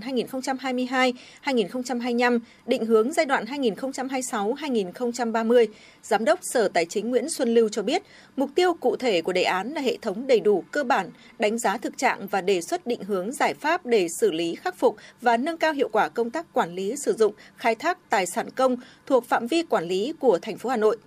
2022-2025, 1.45 2.39
định 2.65 2.85
hướng 2.85 3.13
giai 3.13 3.25
đoạn 3.25 3.45
2026-2030, 3.45 5.65
Giám 6.01 6.25
đốc 6.25 6.39
Sở 6.41 6.67
Tài 6.67 6.85
chính 6.85 7.09
Nguyễn 7.09 7.29
Xuân 7.29 7.53
Lưu 7.53 7.69
cho 7.69 7.83
biết, 7.83 8.03
mục 8.35 8.49
tiêu 8.55 8.73
cụ 8.73 8.95
thể 8.95 9.21
của 9.21 9.33
đề 9.33 9.43
án 9.43 9.73
là 9.73 9.81
hệ 9.81 9.97
thống 10.01 10.27
đầy 10.27 10.39
đủ 10.39 10.63
cơ 10.71 10.83
bản, 10.83 11.09
đánh 11.39 11.57
giá 11.57 11.77
thực 11.77 11.97
trạng 11.97 12.27
và 12.27 12.41
đề 12.41 12.61
xuất 12.61 12.87
định 12.87 13.03
hướng 13.03 13.31
giải 13.31 13.53
pháp 13.53 13.85
để 13.85 14.07
xử 14.19 14.31
lý 14.31 14.55
khắc 14.55 14.77
phục 14.77 14.95
và 15.21 15.37
nâng 15.37 15.57
cao 15.57 15.73
hiệu 15.73 15.89
quả 15.91 16.09
công 16.09 16.29
tác 16.29 16.53
quản 16.53 16.75
lý 16.75 16.95
sử 16.95 17.13
dụng, 17.13 17.33
khai 17.57 17.75
thác 17.75 18.09
tài 18.09 18.25
sản 18.25 18.49
công 18.49 18.77
thuộc 19.05 19.25
phạm 19.25 19.47
vi 19.47 19.63
quản 19.63 19.83
lý 19.83 20.13
của 20.19 20.39
thành 20.41 20.57
phố 20.57 20.69
Hà 20.69 20.77
Nội 20.77 20.97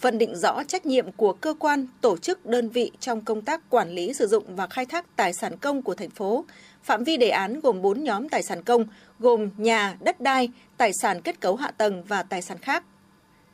phân 0.00 0.18
định 0.18 0.36
rõ 0.36 0.62
trách 0.64 0.86
nhiệm 0.86 1.12
của 1.12 1.32
cơ 1.32 1.54
quan, 1.58 1.86
tổ 2.00 2.16
chức, 2.16 2.46
đơn 2.46 2.68
vị 2.68 2.90
trong 3.00 3.20
công 3.20 3.42
tác 3.42 3.70
quản 3.70 3.90
lý 3.90 4.12
sử 4.14 4.26
dụng 4.26 4.56
và 4.56 4.66
khai 4.66 4.86
thác 4.86 5.16
tài 5.16 5.32
sản 5.32 5.56
công 5.56 5.82
của 5.82 5.94
thành 5.94 6.10
phố. 6.10 6.44
Phạm 6.82 7.04
vi 7.04 7.16
đề 7.16 7.28
án 7.28 7.60
gồm 7.60 7.82
4 7.82 8.04
nhóm 8.04 8.28
tài 8.28 8.42
sản 8.42 8.62
công, 8.62 8.84
gồm 9.18 9.50
nhà, 9.56 9.96
đất 10.00 10.20
đai, 10.20 10.48
tài 10.76 10.92
sản 10.92 11.20
kết 11.20 11.40
cấu 11.40 11.56
hạ 11.56 11.70
tầng 11.70 12.02
và 12.04 12.22
tài 12.22 12.42
sản 12.42 12.58
khác. 12.58 12.84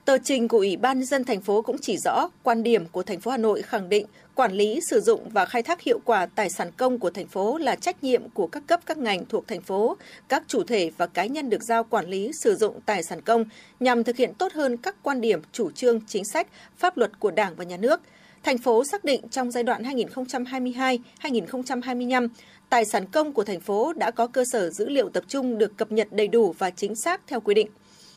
Tờ 0.07 0.19
trình 0.19 0.49
của 0.49 0.59
Ủy 0.59 0.77
ban 0.77 0.99
nhân 0.99 1.07
dân 1.07 1.25
thành 1.25 1.41
phố 1.41 1.63
cũng 1.63 1.79
chỉ 1.79 1.97
rõ 2.05 2.29
quan 2.43 2.63
điểm 2.63 2.87
của 2.87 3.03
thành 3.03 3.21
phố 3.21 3.31
Hà 3.31 3.37
Nội 3.37 3.63
khẳng 3.63 3.89
định 3.89 4.07
quản 4.35 4.53
lý, 4.53 4.81
sử 4.91 5.01
dụng 5.01 5.29
và 5.29 5.45
khai 5.45 5.63
thác 5.63 5.83
hiệu 5.83 6.01
quả 6.05 6.27
tài 6.27 6.51
sản 6.51 6.71
công 6.77 6.99
của 6.99 7.11
thành 7.11 7.27
phố 7.27 7.59
là 7.59 7.77
trách 7.77 8.05
nhiệm 8.05 8.29
của 8.29 8.47
các 8.47 8.63
cấp 8.67 8.81
các 8.87 8.99
ngành 8.99 9.25
thuộc 9.29 9.49
thành 9.49 9.61
phố, 9.61 9.97
các 10.29 10.43
chủ 10.47 10.65
thể 10.65 10.91
và 10.97 11.07
cá 11.07 11.27
nhân 11.27 11.51
được 11.51 11.63
giao 11.63 11.85
quản 11.85 12.09
lý 12.09 12.31
sử 12.43 12.57
dụng 12.57 12.81
tài 12.87 13.03
sản 13.03 13.21
công 13.21 13.45
nhằm 13.81 14.05
thực 14.05 14.17
hiện 14.17 14.35
tốt 14.35 14.53
hơn 14.53 14.77
các 14.77 14.97
quan 15.03 15.21
điểm, 15.21 15.41
chủ 15.53 15.71
trương, 15.71 16.01
chính 16.07 16.25
sách, 16.25 16.49
pháp 16.77 16.97
luật 16.97 17.21
của 17.21 17.31
Đảng 17.31 17.55
và 17.55 17.65
Nhà 17.65 17.77
nước. 17.77 18.01
Thành 18.43 18.59
phố 18.59 18.85
xác 18.85 19.05
định 19.05 19.21
trong 19.31 19.51
giai 19.51 19.63
đoạn 19.63 19.83
2022-2025, 19.83 22.29
tài 22.69 22.85
sản 22.85 23.07
công 23.07 23.33
của 23.33 23.45
thành 23.45 23.61
phố 23.61 23.93
đã 23.93 24.11
có 24.11 24.27
cơ 24.27 24.45
sở 24.53 24.71
dữ 24.71 24.89
liệu 24.89 25.09
tập 25.09 25.25
trung 25.29 25.59
được 25.59 25.77
cập 25.77 25.93
nhật 25.93 26.09
đầy 26.11 26.29
đủ 26.29 26.55
và 26.59 26.71
chính 26.71 26.95
xác 26.95 27.21
theo 27.27 27.41
quy 27.41 27.55
định. 27.55 27.69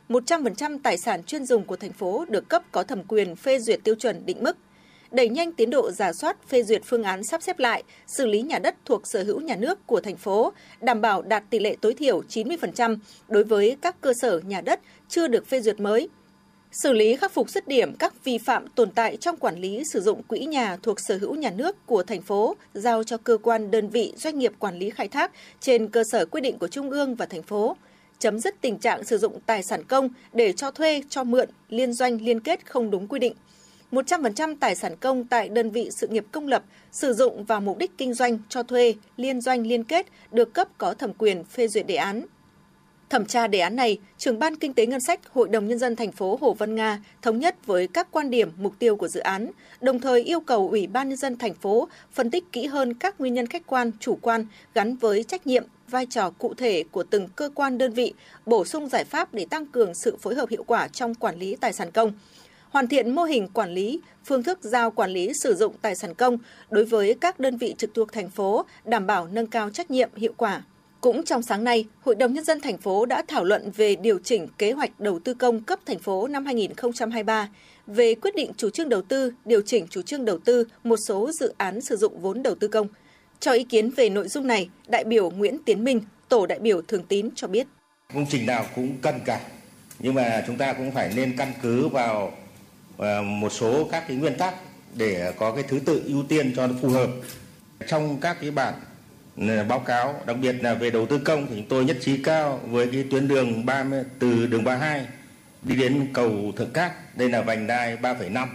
100% 0.09 0.77
tài 0.83 0.97
sản 0.97 1.23
chuyên 1.23 1.45
dùng 1.45 1.63
của 1.63 1.75
thành 1.75 1.93
phố 1.93 2.25
được 2.29 2.49
cấp 2.49 2.63
có 2.71 2.83
thẩm 2.83 3.03
quyền 3.03 3.35
phê 3.35 3.59
duyệt 3.59 3.79
tiêu 3.83 3.95
chuẩn 3.95 4.25
định 4.25 4.43
mức, 4.43 4.57
đẩy 5.11 5.29
nhanh 5.29 5.51
tiến 5.51 5.69
độ 5.69 5.91
giả 5.91 6.13
soát 6.13 6.37
phê 6.47 6.63
duyệt 6.63 6.81
phương 6.85 7.03
án 7.03 7.23
sắp 7.23 7.43
xếp 7.43 7.59
lại, 7.59 7.83
xử 8.07 8.25
lý 8.25 8.41
nhà 8.41 8.59
đất 8.59 8.75
thuộc 8.85 9.01
sở 9.05 9.23
hữu 9.23 9.41
nhà 9.41 9.55
nước 9.55 9.87
của 9.87 10.01
thành 10.01 10.17
phố, 10.17 10.53
đảm 10.81 11.01
bảo 11.01 11.21
đạt 11.21 11.43
tỷ 11.49 11.59
lệ 11.59 11.75
tối 11.81 11.93
thiểu 11.93 12.21
90% 12.29 12.97
đối 13.27 13.43
với 13.43 13.77
các 13.81 14.01
cơ 14.01 14.13
sở 14.21 14.39
nhà 14.39 14.61
đất 14.61 14.79
chưa 15.09 15.27
được 15.27 15.47
phê 15.47 15.61
duyệt 15.61 15.79
mới. 15.79 16.09
Xử 16.71 16.93
lý 16.93 17.15
khắc 17.15 17.31
phục 17.31 17.49
dứt 17.49 17.67
điểm 17.67 17.95
các 17.95 18.23
vi 18.23 18.37
phạm 18.37 18.67
tồn 18.67 18.91
tại 18.91 19.17
trong 19.17 19.37
quản 19.37 19.55
lý 19.59 19.83
sử 19.93 20.01
dụng 20.01 20.23
quỹ 20.23 20.39
nhà 20.39 20.77
thuộc 20.83 20.99
sở 20.99 21.17
hữu 21.17 21.35
nhà 21.35 21.51
nước 21.51 21.85
của 21.85 22.03
thành 22.03 22.21
phố, 22.21 22.55
giao 22.73 23.03
cho 23.03 23.17
cơ 23.17 23.37
quan 23.37 23.71
đơn 23.71 23.89
vị 23.89 24.13
doanh 24.17 24.39
nghiệp 24.39 24.53
quản 24.59 24.77
lý 24.77 24.89
khai 24.89 25.07
thác 25.07 25.31
trên 25.59 25.87
cơ 25.87 26.03
sở 26.11 26.25
quy 26.25 26.41
định 26.41 26.57
của 26.57 26.67
Trung 26.67 26.89
ương 26.89 27.15
và 27.15 27.25
thành 27.25 27.43
phố– 27.43 27.77
chấm 28.19 28.39
dứt 28.39 28.61
tình 28.61 28.77
trạng 28.77 29.03
sử 29.03 29.17
dụng 29.17 29.39
tài 29.45 29.63
sản 29.63 29.83
công 29.83 30.09
để 30.33 30.51
cho 30.51 30.71
thuê, 30.71 31.01
cho 31.09 31.23
mượn, 31.23 31.49
liên 31.69 31.93
doanh 31.93 32.21
liên 32.21 32.39
kết 32.39 32.65
không 32.65 32.91
đúng 32.91 33.07
quy 33.07 33.19
định. 33.19 33.33
100% 33.91 34.55
tài 34.59 34.75
sản 34.75 34.95
công 34.99 35.25
tại 35.25 35.49
đơn 35.49 35.69
vị 35.69 35.89
sự 35.91 36.07
nghiệp 36.07 36.25
công 36.31 36.47
lập 36.47 36.63
sử 36.91 37.13
dụng 37.13 37.43
vào 37.43 37.61
mục 37.61 37.77
đích 37.77 37.97
kinh 37.97 38.13
doanh, 38.13 38.39
cho 38.49 38.63
thuê, 38.63 38.93
liên 39.17 39.41
doanh 39.41 39.67
liên 39.67 39.83
kết 39.83 40.05
được 40.31 40.53
cấp 40.53 40.67
có 40.77 40.93
thẩm 40.93 41.13
quyền 41.13 41.43
phê 41.43 41.67
duyệt 41.67 41.87
đề 41.87 41.95
án. 41.95 42.25
Thẩm 43.09 43.25
tra 43.25 43.47
đề 43.47 43.59
án 43.59 43.75
này, 43.75 43.99
trưởng 44.17 44.39
ban 44.39 44.55
kinh 44.55 44.73
tế 44.73 44.85
ngân 44.85 45.01
sách 45.01 45.19
Hội 45.33 45.49
đồng 45.49 45.67
nhân 45.67 45.79
dân 45.79 45.95
thành 45.95 46.11
phố 46.11 46.37
Hồ 46.41 46.53
Văn 46.53 46.75
Nga 46.75 47.03
thống 47.21 47.39
nhất 47.39 47.65
với 47.65 47.87
các 47.87 48.07
quan 48.11 48.29
điểm, 48.29 48.51
mục 48.57 48.73
tiêu 48.79 48.95
của 48.95 49.07
dự 49.07 49.19
án, 49.19 49.51
đồng 49.81 49.99
thời 49.99 50.23
yêu 50.23 50.39
cầu 50.39 50.69
Ủy 50.69 50.87
ban 50.87 51.09
nhân 51.09 51.17
dân 51.17 51.37
thành 51.37 51.53
phố 51.53 51.87
phân 52.13 52.31
tích 52.31 52.51
kỹ 52.51 52.65
hơn 52.65 52.93
các 52.93 53.19
nguyên 53.19 53.33
nhân 53.33 53.47
khách 53.47 53.67
quan, 53.67 53.91
chủ 53.99 54.17
quan 54.21 54.45
gắn 54.73 54.95
với 54.95 55.23
trách 55.23 55.47
nhiệm, 55.47 55.63
vai 55.89 56.05
trò 56.05 56.29
cụ 56.29 56.53
thể 56.53 56.83
của 56.91 57.03
từng 57.03 57.27
cơ 57.35 57.49
quan 57.55 57.77
đơn 57.77 57.93
vị, 57.93 58.13
bổ 58.45 58.65
sung 58.65 58.89
giải 58.89 59.03
pháp 59.03 59.33
để 59.33 59.45
tăng 59.49 59.65
cường 59.65 59.95
sự 59.95 60.17
phối 60.21 60.35
hợp 60.35 60.49
hiệu 60.49 60.63
quả 60.67 60.87
trong 60.87 61.15
quản 61.15 61.39
lý 61.39 61.55
tài 61.55 61.73
sản 61.73 61.91
công 61.91 62.13
hoàn 62.69 62.87
thiện 62.87 63.15
mô 63.15 63.23
hình 63.23 63.47
quản 63.53 63.71
lý, 63.71 64.01
phương 64.25 64.43
thức 64.43 64.59
giao 64.61 64.91
quản 64.91 65.11
lý 65.11 65.33
sử 65.33 65.55
dụng 65.55 65.73
tài 65.81 65.95
sản 65.95 66.13
công 66.13 66.37
đối 66.69 66.85
với 66.85 67.15
các 67.21 67.39
đơn 67.39 67.57
vị 67.57 67.75
trực 67.77 67.93
thuộc 67.93 68.13
thành 68.13 68.29
phố, 68.29 68.65
đảm 68.85 69.07
bảo 69.07 69.27
nâng 69.31 69.47
cao 69.47 69.69
trách 69.69 69.91
nhiệm 69.91 70.09
hiệu 70.15 70.33
quả. 70.37 70.63
Cũng 71.01 71.23
trong 71.23 71.41
sáng 71.41 71.63
nay, 71.63 71.85
Hội 72.01 72.15
đồng 72.15 72.33
Nhân 72.33 72.43
dân 72.43 72.61
thành 72.61 72.77
phố 72.77 73.05
đã 73.05 73.23
thảo 73.27 73.43
luận 73.43 73.71
về 73.75 73.95
điều 73.95 74.19
chỉnh 74.19 74.47
kế 74.57 74.71
hoạch 74.71 74.99
đầu 74.99 75.19
tư 75.19 75.33
công 75.33 75.61
cấp 75.61 75.79
thành 75.85 75.99
phố 75.99 76.27
năm 76.27 76.45
2023, 76.45 77.49
về 77.87 78.15
quyết 78.15 78.35
định 78.35 78.51
chủ 78.57 78.69
trương 78.69 78.89
đầu 78.89 79.01
tư, 79.01 79.33
điều 79.45 79.61
chỉnh 79.61 79.87
chủ 79.89 80.01
trương 80.01 80.25
đầu 80.25 80.37
tư 80.37 80.67
một 80.83 80.97
số 80.97 81.31
dự 81.31 81.53
án 81.57 81.81
sử 81.81 81.95
dụng 81.95 82.19
vốn 82.19 82.43
đầu 82.43 82.55
tư 82.55 82.67
công. 82.67 82.87
Cho 83.39 83.51
ý 83.51 83.63
kiến 83.63 83.89
về 83.89 84.09
nội 84.09 84.27
dung 84.27 84.47
này, 84.47 84.69
đại 84.87 85.03
biểu 85.03 85.29
Nguyễn 85.29 85.57
Tiến 85.65 85.83
Minh, 85.83 86.01
tổ 86.29 86.45
đại 86.45 86.59
biểu 86.59 86.81
Thường 86.81 87.03
Tín 87.03 87.29
cho 87.35 87.47
biết. 87.47 87.67
Công 88.13 88.25
trình 88.29 88.45
nào 88.45 88.65
cũng 88.75 88.97
cần 89.01 89.19
cả, 89.25 89.41
nhưng 89.99 90.13
mà 90.13 90.43
chúng 90.47 90.57
ta 90.57 90.73
cũng 90.73 90.91
phải 90.91 91.11
nên 91.15 91.37
căn 91.37 91.53
cứ 91.61 91.87
vào 91.87 92.31
ờ, 92.97 93.21
một 93.21 93.49
số 93.49 93.87
các 93.91 94.03
cái 94.07 94.17
nguyên 94.17 94.37
tắc 94.37 94.53
để 94.95 95.33
có 95.37 95.51
cái 95.55 95.63
thứ 95.67 95.79
tự 95.85 96.03
ưu 96.05 96.23
tiên 96.23 96.53
cho 96.55 96.67
nó 96.67 96.73
phù 96.81 96.89
hợp. 96.89 97.09
Trong 97.87 98.17
các 98.21 98.37
cái 98.41 98.51
bản 98.51 98.73
ờ, 99.47 99.63
báo 99.63 99.79
cáo 99.79 100.21
đặc 100.25 100.37
biệt 100.41 100.55
là 100.61 100.73
về 100.73 100.89
đầu 100.89 101.05
tư 101.05 101.17
công 101.17 101.47
thì 101.47 101.55
chúng 101.55 101.69
tôi 101.69 101.85
nhất 101.85 101.97
trí 102.01 102.23
cao 102.23 102.59
với 102.63 102.87
cái 102.91 103.05
tuyến 103.11 103.27
đường 103.27 103.65
30 103.65 104.03
từ 104.19 104.45
đường 104.45 104.63
32 104.63 105.07
đi 105.61 105.75
đến 105.75 106.07
cầu 106.13 106.31
Thượng 106.57 106.71
Cát 106.71 107.17
đây 107.17 107.29
là 107.29 107.41
vành 107.41 107.67
đai 107.67 107.97
3,5 107.97 108.47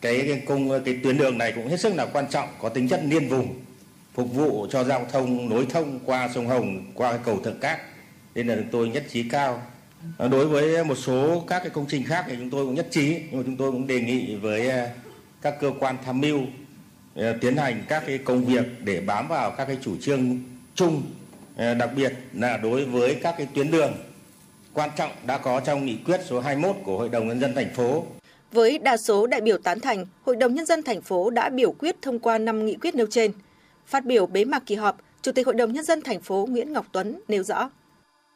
cái, 0.00 0.24
cái 0.26 0.42
công 0.46 0.84
cái 0.84 0.98
tuyến 1.02 1.18
đường 1.18 1.38
này 1.38 1.52
cũng 1.52 1.68
hết 1.68 1.80
sức 1.80 1.94
là 1.94 2.06
quan 2.06 2.28
trọng 2.30 2.48
có 2.60 2.68
tính 2.68 2.88
chất 2.88 3.00
liên 3.04 3.28
vùng 3.28 3.54
phục 4.14 4.34
vụ 4.34 4.66
cho 4.70 4.84
giao 4.84 5.06
thông 5.12 5.48
nối 5.48 5.66
thông 5.66 6.00
qua 6.04 6.28
sông 6.34 6.46
Hồng 6.46 6.92
qua 6.94 7.10
cái 7.10 7.20
cầu 7.24 7.40
Thượng 7.40 7.60
Cát 7.60 7.80
nên 8.34 8.48
là 8.48 8.54
chúng 8.56 8.68
tôi 8.72 8.88
nhất 8.88 9.04
trí 9.10 9.28
cao 9.28 9.62
đối 10.18 10.46
với 10.46 10.84
một 10.84 10.94
số 10.94 11.44
các 11.46 11.58
cái 11.58 11.70
công 11.70 11.86
trình 11.88 12.04
khác 12.04 12.24
thì 12.28 12.34
chúng 12.38 12.50
tôi 12.50 12.66
cũng 12.66 12.74
nhất 12.74 12.86
trí 12.90 13.20
nhưng 13.30 13.40
mà 13.40 13.42
chúng 13.46 13.56
tôi 13.56 13.72
cũng 13.72 13.86
đề 13.86 14.00
nghị 14.00 14.34
với 14.34 14.68
à, 14.68 14.88
các 15.42 15.54
cơ 15.60 15.72
quan 15.80 15.96
tham 16.04 16.20
mưu 16.20 16.40
à, 17.16 17.34
tiến 17.40 17.56
hành 17.56 17.84
các 17.88 18.02
cái 18.06 18.18
công 18.18 18.44
việc 18.44 18.64
để 18.84 19.00
bám 19.00 19.28
vào 19.28 19.50
các 19.50 19.64
cái 19.64 19.78
chủ 19.82 19.96
trương 20.00 20.38
chung 20.74 21.02
à, 21.56 21.74
đặc 21.74 21.90
biệt 21.96 22.12
là 22.32 22.56
đối 22.56 22.84
với 22.84 23.14
các 23.22 23.34
cái 23.38 23.46
tuyến 23.54 23.70
đường 23.70 23.92
quan 24.74 24.90
trọng 24.96 25.10
đã 25.26 25.38
có 25.38 25.60
trong 25.60 25.86
nghị 25.86 25.96
quyết 26.06 26.20
số 26.26 26.40
21 26.40 26.76
của 26.84 26.98
Hội 26.98 27.08
đồng 27.08 27.28
nhân 27.28 27.40
dân 27.40 27.54
thành 27.54 27.74
phố. 27.74 28.04
Với 28.52 28.78
đa 28.78 28.96
số 28.96 29.26
đại 29.26 29.40
biểu 29.40 29.58
tán 29.58 29.80
thành, 29.80 30.06
Hội 30.22 30.36
đồng 30.36 30.54
nhân 30.54 30.66
dân 30.66 30.82
thành 30.82 31.02
phố 31.02 31.30
đã 31.30 31.48
biểu 31.48 31.72
quyết 31.72 31.96
thông 32.02 32.18
qua 32.18 32.38
5 32.38 32.66
nghị 32.66 32.74
quyết 32.74 32.94
nêu 32.94 33.06
trên. 33.10 33.32
Phát 33.86 34.06
biểu 34.06 34.26
bế 34.26 34.44
mạc 34.44 34.62
kỳ 34.66 34.74
họp, 34.74 34.98
Chủ 35.22 35.32
tịch 35.32 35.46
Hội 35.46 35.54
đồng 35.54 35.72
nhân 35.72 35.84
dân 35.84 36.00
thành 36.04 36.20
phố 36.20 36.46
Nguyễn 36.50 36.72
Ngọc 36.72 36.86
Tuấn 36.92 37.20
nêu 37.28 37.42
rõ: 37.42 37.70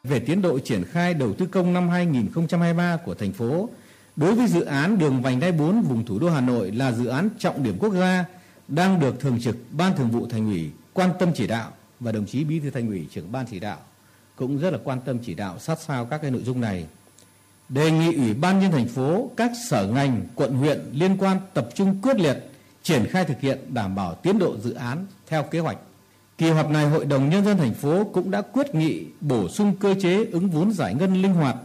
Về 0.03 0.19
tiến 0.19 0.41
độ 0.41 0.59
triển 0.59 0.83
khai 0.83 1.13
đầu 1.13 1.33
tư 1.33 1.45
công 1.51 1.73
năm 1.73 1.89
2023 1.89 2.97
của 3.05 3.15
thành 3.15 3.33
phố, 3.33 3.69
đối 4.15 4.35
với 4.35 4.47
dự 4.47 4.61
án 4.61 4.99
đường 4.99 5.21
vành 5.21 5.39
đai 5.39 5.51
4 5.51 5.81
vùng 5.81 6.05
thủ 6.05 6.19
đô 6.19 6.29
Hà 6.29 6.41
Nội 6.41 6.71
là 6.71 6.91
dự 6.91 7.05
án 7.05 7.29
trọng 7.39 7.63
điểm 7.63 7.77
quốc 7.79 7.93
gia 7.93 8.25
đang 8.67 8.99
được 8.99 9.19
thường 9.19 9.39
trực 9.41 9.55
ban 9.71 9.95
thường 9.95 10.11
vụ 10.11 10.27
thành 10.29 10.45
ủy 10.45 10.71
quan 10.93 11.09
tâm 11.19 11.29
chỉ 11.35 11.47
đạo 11.47 11.71
và 11.99 12.11
đồng 12.11 12.25
chí 12.25 12.43
bí 12.43 12.59
thư 12.59 12.69
thành 12.69 12.87
ủy 12.87 13.07
trưởng 13.11 13.31
ban 13.31 13.45
chỉ 13.51 13.59
đạo 13.59 13.77
cũng 14.35 14.57
rất 14.57 14.69
là 14.73 14.79
quan 14.83 14.99
tâm 15.05 15.17
chỉ 15.23 15.33
đạo 15.33 15.59
sát 15.59 15.79
sao 15.81 16.05
các 16.05 16.21
cái 16.21 16.31
nội 16.31 16.43
dung 16.43 16.61
này. 16.61 16.85
Đề 17.69 17.91
nghị 17.91 18.15
ủy 18.15 18.33
ban 18.33 18.59
nhân 18.59 18.71
thành 18.71 18.87
phố 18.87 19.31
các 19.37 19.51
sở 19.69 19.87
ngành 19.87 20.21
quận 20.35 20.53
huyện 20.53 20.81
liên 20.91 21.17
quan 21.17 21.37
tập 21.53 21.69
trung 21.75 22.01
quyết 22.01 22.15
liệt 22.19 22.37
triển 22.83 23.05
khai 23.09 23.25
thực 23.25 23.39
hiện 23.39 23.59
đảm 23.73 23.95
bảo 23.95 24.15
tiến 24.15 24.39
độ 24.39 24.57
dự 24.57 24.73
án 24.73 25.05
theo 25.27 25.43
kế 25.43 25.59
hoạch 25.59 25.77
kỳ 26.37 26.49
họp 26.49 26.69
này 26.69 26.89
hội 26.89 27.05
đồng 27.05 27.29
nhân 27.29 27.45
dân 27.45 27.57
thành 27.57 27.73
phố 27.73 28.03
cũng 28.13 28.31
đã 28.31 28.41
quyết 28.41 28.75
nghị 28.75 29.05
bổ 29.21 29.49
sung 29.49 29.75
cơ 29.79 29.95
chế 30.01 30.25
ứng 30.25 30.49
vốn 30.49 30.71
giải 30.71 30.93
ngân 30.93 31.21
linh 31.21 31.33
hoạt 31.33 31.55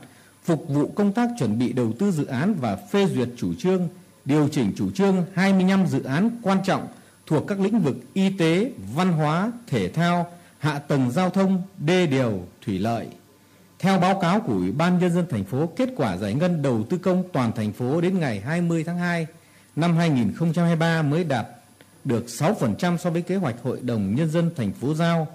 phục 0.45 0.69
vụ 0.69 0.89
công 0.89 1.13
tác 1.13 1.29
chuẩn 1.39 1.59
bị 1.59 1.73
đầu 1.73 1.93
tư 1.99 2.11
dự 2.11 2.25
án 2.27 2.55
và 2.55 2.77
phê 2.77 3.07
duyệt 3.07 3.29
chủ 3.37 3.55
trương 3.55 3.89
điều 4.25 4.49
chỉnh 4.49 4.73
chủ 4.77 4.91
trương 4.91 5.25
25 5.35 5.87
dự 5.87 6.03
án 6.03 6.31
quan 6.43 6.59
trọng 6.65 6.87
thuộc 7.27 7.45
các 7.49 7.61
lĩnh 7.61 7.81
vực 7.81 7.97
y 8.15 8.31
tế, 8.31 8.73
văn 8.95 9.13
hóa, 9.13 9.53
thể 9.67 9.89
thao, 9.89 10.27
hạ 10.59 10.79
tầng 10.79 11.11
giao 11.11 11.31
thông, 11.31 11.63
đê 11.79 12.07
điều, 12.07 12.47
thủy 12.67 12.79
lợi. 12.79 13.07
Theo 13.79 13.99
báo 13.99 14.21
cáo 14.21 14.41
của 14.41 14.53
Ủy 14.53 14.73
ban 14.73 14.99
Nhân 14.99 15.13
dân 15.13 15.27
thành 15.31 15.45
phố, 15.45 15.67
kết 15.77 15.89
quả 15.97 16.17
giải 16.17 16.35
ngân 16.35 16.63
đầu 16.63 16.83
tư 16.91 16.99
công 16.99 17.25
toàn 17.33 17.53
thành 17.53 17.73
phố 17.73 18.01
đến 18.01 18.19
ngày 18.21 18.41
20 18.41 18.85
tháng 18.85 18.99
2 18.99 19.27
năm 19.77 19.97
2023 19.97 21.03
mới 21.03 21.25
đạt 21.25 21.47
được 22.05 22.25
6% 22.27 22.97
so 22.97 23.11
với 23.11 23.23
kế 23.23 23.37
hoạch 23.37 23.57
Hội 23.63 23.79
đồng 23.83 24.15
Nhân 24.15 24.31
dân 24.31 24.51
thành 24.57 24.73
phố 24.73 24.95
giao. 24.95 25.27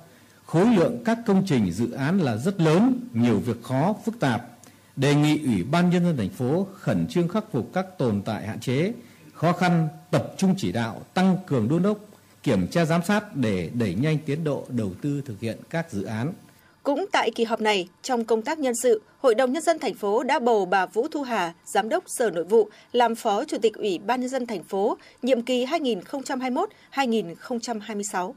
Khối 0.46 0.66
lượng 0.66 1.02
các 1.06 1.20
công 1.26 1.44
trình 1.46 1.72
dự 1.72 1.92
án 1.92 2.20
là 2.20 2.38
rất 2.38 2.62
lớn, 2.62 3.00
nhiều 3.14 3.40
việc 3.40 3.64
khó, 3.64 3.96
phức 4.06 4.20
tạp. 4.20 4.48
đề 4.96 5.16
nghị 5.16 5.46
Ủy 5.46 5.64
ban 5.64 5.90
Nhân 5.90 6.04
dân 6.04 6.18
thành 6.18 6.30
phố 6.30 6.68
khẩn 6.80 7.08
trương 7.08 7.28
khắc 7.28 7.44
phục 7.52 7.70
các 7.74 7.98
tồn 7.98 8.22
tại 8.22 8.48
hạn 8.48 8.60
chế, 8.60 8.94
khó 9.34 9.52
khăn, 9.54 9.88
tập 10.12 10.34
trung 10.38 10.56
chỉ 10.58 10.72
đạo, 10.72 11.02
tăng 11.14 11.38
cường 11.48 11.70
đôn 11.70 11.84
đốc, 11.84 11.98
kiểm 12.44 12.68
tra 12.68 12.86
giám 12.86 13.02
sát 13.04 13.36
để 13.36 13.70
đẩy 13.74 13.96
nhanh 13.96 14.18
tiến 14.26 14.44
độ 14.44 14.66
đầu 14.70 14.92
tư 15.02 15.22
thực 15.26 15.40
hiện 15.40 15.58
các 15.70 15.92
dự 15.92 16.04
án. 16.04 16.34
Cũng 16.88 17.06
tại 17.12 17.32
kỳ 17.32 17.44
họp 17.44 17.62
này, 17.62 17.88
trong 18.02 18.26
công 18.26 18.42
tác 18.42 18.60
nhân 18.60 18.76
sự, 18.76 19.02
Hội 19.20 19.36
đồng 19.36 19.54
Nhân 19.54 19.64
dân 19.64 19.80
thành 19.80 19.94
phố 19.94 20.24
đã 20.24 20.40
bầu 20.40 20.66
bà 20.66 20.86
Vũ 20.86 21.08
Thu 21.08 21.22
Hà, 21.22 21.54
Giám 21.66 21.90
đốc 21.90 22.04
Sở 22.08 22.30
Nội 22.30 22.44
vụ, 22.44 22.70
làm 22.92 23.16
Phó 23.16 23.46
Chủ 23.46 23.58
tịch 23.62 23.74
Ủy 23.74 24.00
ban 24.00 24.22
Nhân 24.22 24.30
dân 24.30 24.46
thành 24.46 24.64
phố, 24.64 24.98
nhiệm 25.22 25.42
kỳ 25.42 25.66
2021-2026. 25.66 28.34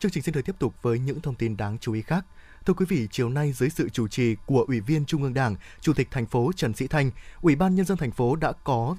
Chương 0.00 0.10
trình 0.10 0.22
xin 0.22 0.34
được 0.34 0.42
tiếp 0.44 0.56
tục 0.58 0.74
với 0.82 0.98
những 0.98 1.20
thông 1.20 1.34
tin 1.34 1.56
đáng 1.56 1.78
chú 1.80 1.92
ý 1.92 2.02
khác. 2.02 2.24
Thưa 2.66 2.74
quý 2.74 2.86
vị, 2.88 3.08
chiều 3.10 3.28
nay 3.28 3.52
dưới 3.52 3.70
sự 3.70 3.88
chủ 3.88 4.08
trì 4.08 4.36
của 4.46 4.64
Ủy 4.68 4.80
viên 4.80 5.04
Trung 5.04 5.22
ương 5.22 5.34
Đảng, 5.34 5.56
Chủ 5.80 5.92
tịch 5.92 6.08
thành 6.10 6.26
phố 6.26 6.50
Trần 6.56 6.74
Sĩ 6.74 6.86
Thanh, 6.86 7.10
Ủy 7.42 7.56
ban 7.56 7.74
nhân 7.74 7.86
dân 7.86 7.98
thành 7.98 8.10
phố 8.10 8.36
đã 8.36 8.52
có 8.64 8.96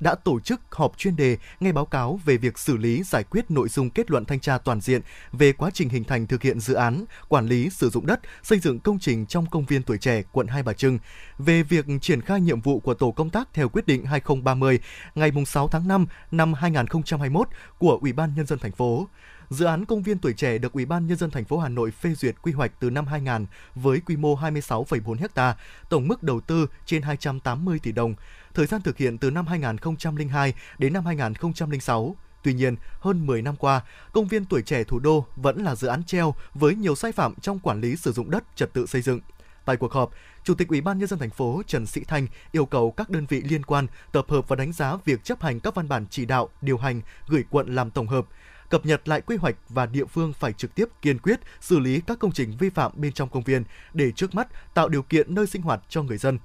đã 0.00 0.14
tổ 0.14 0.40
chức 0.40 0.60
họp 0.70 0.98
chuyên 0.98 1.16
đề 1.16 1.36
nghe 1.60 1.72
báo 1.72 1.86
cáo 1.86 2.20
về 2.24 2.36
việc 2.36 2.58
xử 2.58 2.76
lý 2.76 3.02
giải 3.02 3.24
quyết 3.24 3.50
nội 3.50 3.68
dung 3.68 3.90
kết 3.90 4.10
luận 4.10 4.24
thanh 4.24 4.40
tra 4.40 4.58
toàn 4.58 4.80
diện 4.80 5.00
về 5.32 5.52
quá 5.52 5.70
trình 5.74 5.88
hình 5.88 6.04
thành 6.04 6.26
thực 6.26 6.42
hiện 6.42 6.60
dự 6.60 6.74
án, 6.74 7.04
quản 7.28 7.46
lý 7.46 7.70
sử 7.70 7.90
dụng 7.90 8.06
đất, 8.06 8.20
xây 8.42 8.58
dựng 8.58 8.80
công 8.80 8.98
trình 8.98 9.26
trong 9.26 9.46
công 9.46 9.64
viên 9.64 9.82
tuổi 9.82 9.98
trẻ 9.98 10.22
quận 10.32 10.46
Hai 10.46 10.62
Bà 10.62 10.72
Trưng, 10.72 10.98
về 11.38 11.62
việc 11.62 11.86
triển 12.00 12.20
khai 12.20 12.40
nhiệm 12.40 12.60
vụ 12.60 12.80
của 12.80 12.94
tổ 12.94 13.10
công 13.10 13.30
tác 13.30 13.48
theo 13.54 13.68
quyết 13.68 13.86
định 13.86 14.04
2030 14.04 14.78
ngày 15.14 15.30
6 15.46 15.68
tháng 15.68 15.88
5 15.88 16.06
năm 16.30 16.54
2021 16.54 17.48
của 17.78 17.98
Ủy 18.00 18.12
ban 18.12 18.34
nhân 18.34 18.46
dân 18.46 18.58
thành 18.58 18.72
phố. 18.72 19.08
Dự 19.50 19.64
án 19.66 19.84
công 19.84 20.02
viên 20.02 20.18
tuổi 20.18 20.32
trẻ 20.32 20.58
được 20.58 20.72
Ủy 20.72 20.86
ban 20.86 21.06
nhân 21.06 21.18
dân 21.18 21.30
thành 21.30 21.44
phố 21.44 21.58
Hà 21.58 21.68
Nội 21.68 21.90
phê 21.90 22.14
duyệt 22.14 22.34
quy 22.42 22.52
hoạch 22.52 22.72
từ 22.80 22.90
năm 22.90 23.06
2000 23.06 23.46
với 23.74 24.00
quy 24.00 24.16
mô 24.16 24.36
26,4 24.36 25.28
ha, 25.34 25.56
tổng 25.88 26.08
mức 26.08 26.22
đầu 26.22 26.40
tư 26.40 26.66
trên 26.86 27.02
280 27.02 27.78
tỷ 27.82 27.92
đồng. 27.92 28.14
Thời 28.54 28.66
gian 28.66 28.82
thực 28.82 28.96
hiện 28.96 29.18
từ 29.18 29.30
năm 29.30 29.46
2002 29.46 30.54
đến 30.78 30.92
năm 30.92 31.06
2006. 31.06 32.16
Tuy 32.42 32.54
nhiên, 32.54 32.76
hơn 33.00 33.26
10 33.26 33.42
năm 33.42 33.56
qua, 33.56 33.80
công 34.12 34.28
viên 34.28 34.44
tuổi 34.44 34.62
trẻ 34.62 34.84
thủ 34.84 34.98
đô 34.98 35.26
vẫn 35.36 35.64
là 35.64 35.74
dự 35.74 35.88
án 35.88 36.04
treo 36.04 36.34
với 36.54 36.74
nhiều 36.74 36.94
sai 36.94 37.12
phạm 37.12 37.34
trong 37.40 37.58
quản 37.58 37.80
lý 37.80 37.96
sử 37.96 38.12
dụng 38.12 38.30
đất, 38.30 38.44
trật 38.56 38.72
tự 38.72 38.86
xây 38.86 39.02
dựng. 39.02 39.20
Tại 39.64 39.76
cuộc 39.76 39.92
họp, 39.92 40.10
Chủ 40.44 40.54
tịch 40.54 40.68
Ủy 40.68 40.80
ban 40.80 40.98
nhân 40.98 41.08
dân 41.08 41.18
thành 41.18 41.30
phố 41.30 41.62
Trần 41.66 41.86
Sĩ 41.86 42.04
Thanh 42.04 42.26
yêu 42.52 42.66
cầu 42.66 42.90
các 42.90 43.10
đơn 43.10 43.26
vị 43.26 43.42
liên 43.42 43.64
quan 43.64 43.86
tập 44.12 44.24
hợp 44.28 44.48
và 44.48 44.56
đánh 44.56 44.72
giá 44.72 44.96
việc 45.04 45.24
chấp 45.24 45.42
hành 45.42 45.60
các 45.60 45.74
văn 45.74 45.88
bản 45.88 46.06
chỉ 46.10 46.24
đạo, 46.24 46.48
điều 46.60 46.78
hành 46.78 47.00
gửi 47.28 47.44
quận 47.50 47.74
làm 47.74 47.90
tổng 47.90 48.06
hợp, 48.06 48.26
cập 48.70 48.86
nhật 48.86 49.08
lại 49.08 49.20
quy 49.20 49.36
hoạch 49.36 49.56
và 49.68 49.86
địa 49.86 50.04
phương 50.04 50.32
phải 50.32 50.52
trực 50.52 50.74
tiếp 50.74 50.88
kiên 51.02 51.18
quyết 51.18 51.40
xử 51.60 51.78
lý 51.78 52.00
các 52.00 52.18
công 52.18 52.32
trình 52.32 52.56
vi 52.58 52.70
phạm 52.70 52.92
bên 52.94 53.12
trong 53.12 53.28
công 53.28 53.42
viên 53.42 53.64
để 53.94 54.12
trước 54.12 54.34
mắt 54.34 54.74
tạo 54.74 54.88
điều 54.88 55.02
kiện 55.02 55.34
nơi 55.34 55.46
sinh 55.46 55.62
hoạt 55.62 55.80
cho 55.88 56.02
người 56.02 56.18
dân. 56.18 56.38